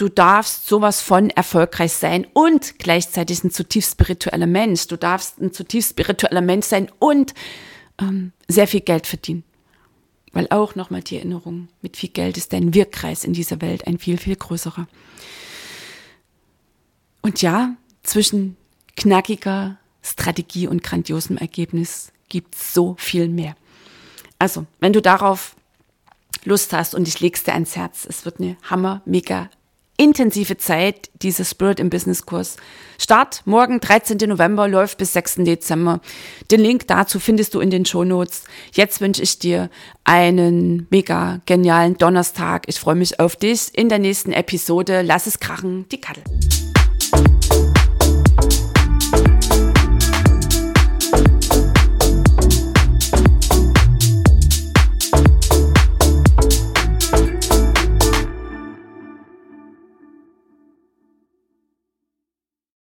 du 0.00 0.08
darfst 0.08 0.66
sowas 0.66 1.02
von 1.02 1.28
erfolgreich 1.28 1.92
sein 1.92 2.26
und 2.32 2.78
gleichzeitig 2.78 3.44
ein 3.44 3.50
zutiefst 3.50 3.92
spiritueller 3.92 4.46
Mensch. 4.46 4.86
Du 4.86 4.96
darfst 4.96 5.38
ein 5.40 5.52
zutiefst 5.52 5.90
spiritueller 5.90 6.40
Mensch 6.40 6.66
sein 6.66 6.90
und 6.98 7.34
ähm, 8.00 8.32
sehr 8.48 8.66
viel 8.66 8.80
Geld 8.80 9.06
verdienen. 9.06 9.44
Weil 10.32 10.46
auch 10.50 10.74
nochmal 10.74 11.02
die 11.02 11.16
Erinnerung, 11.16 11.68
mit 11.82 11.98
viel 11.98 12.08
Geld 12.08 12.38
ist 12.38 12.52
dein 12.52 12.72
Wirkkreis 12.72 13.24
in 13.24 13.34
dieser 13.34 13.60
Welt 13.60 13.86
ein 13.86 13.98
viel, 13.98 14.16
viel 14.16 14.36
größerer. 14.36 14.86
Und 17.20 17.42
ja, 17.42 17.76
zwischen 18.02 18.56
knackiger 18.96 19.76
Strategie 20.02 20.66
und 20.66 20.82
grandiosem 20.82 21.36
Ergebnis 21.36 22.12
gibt 22.30 22.54
es 22.54 22.72
so 22.72 22.94
viel 22.98 23.28
mehr. 23.28 23.54
Also, 24.38 24.66
wenn 24.78 24.94
du 24.94 25.02
darauf 25.02 25.56
Lust 26.44 26.72
hast 26.72 26.94
und 26.94 27.06
ich 27.06 27.20
leg's 27.20 27.44
dir 27.44 27.52
ans 27.52 27.76
Herz, 27.76 28.06
es 28.08 28.24
wird 28.24 28.40
eine 28.40 28.56
hammer, 28.62 29.02
mega 29.04 29.50
intensive 30.00 30.56
Zeit, 30.56 31.10
dieser 31.20 31.44
Spirit 31.44 31.78
im 31.78 31.90
Business 31.90 32.24
Kurs. 32.24 32.56
Start 32.98 33.42
morgen, 33.44 33.80
13. 33.80 34.16
November, 34.26 34.66
läuft 34.66 34.96
bis 34.96 35.12
6. 35.12 35.36
Dezember. 35.44 36.00
Den 36.50 36.60
Link 36.60 36.86
dazu 36.86 37.20
findest 37.20 37.52
du 37.52 37.60
in 37.60 37.68
den 37.68 37.84
Show 37.84 38.04
Notes. 38.04 38.44
Jetzt 38.72 39.02
wünsche 39.02 39.22
ich 39.22 39.38
dir 39.38 39.68
einen 40.04 40.86
mega 40.88 41.42
genialen 41.44 41.98
Donnerstag. 41.98 42.62
Ich 42.66 42.80
freue 42.80 42.94
mich 42.94 43.20
auf 43.20 43.36
dich 43.36 43.68
in 43.74 43.90
der 43.90 43.98
nächsten 43.98 44.32
Episode. 44.32 45.02
Lass 45.02 45.26
es 45.26 45.38
krachen, 45.38 45.86
die 45.90 46.00
Kattel. 46.00 46.24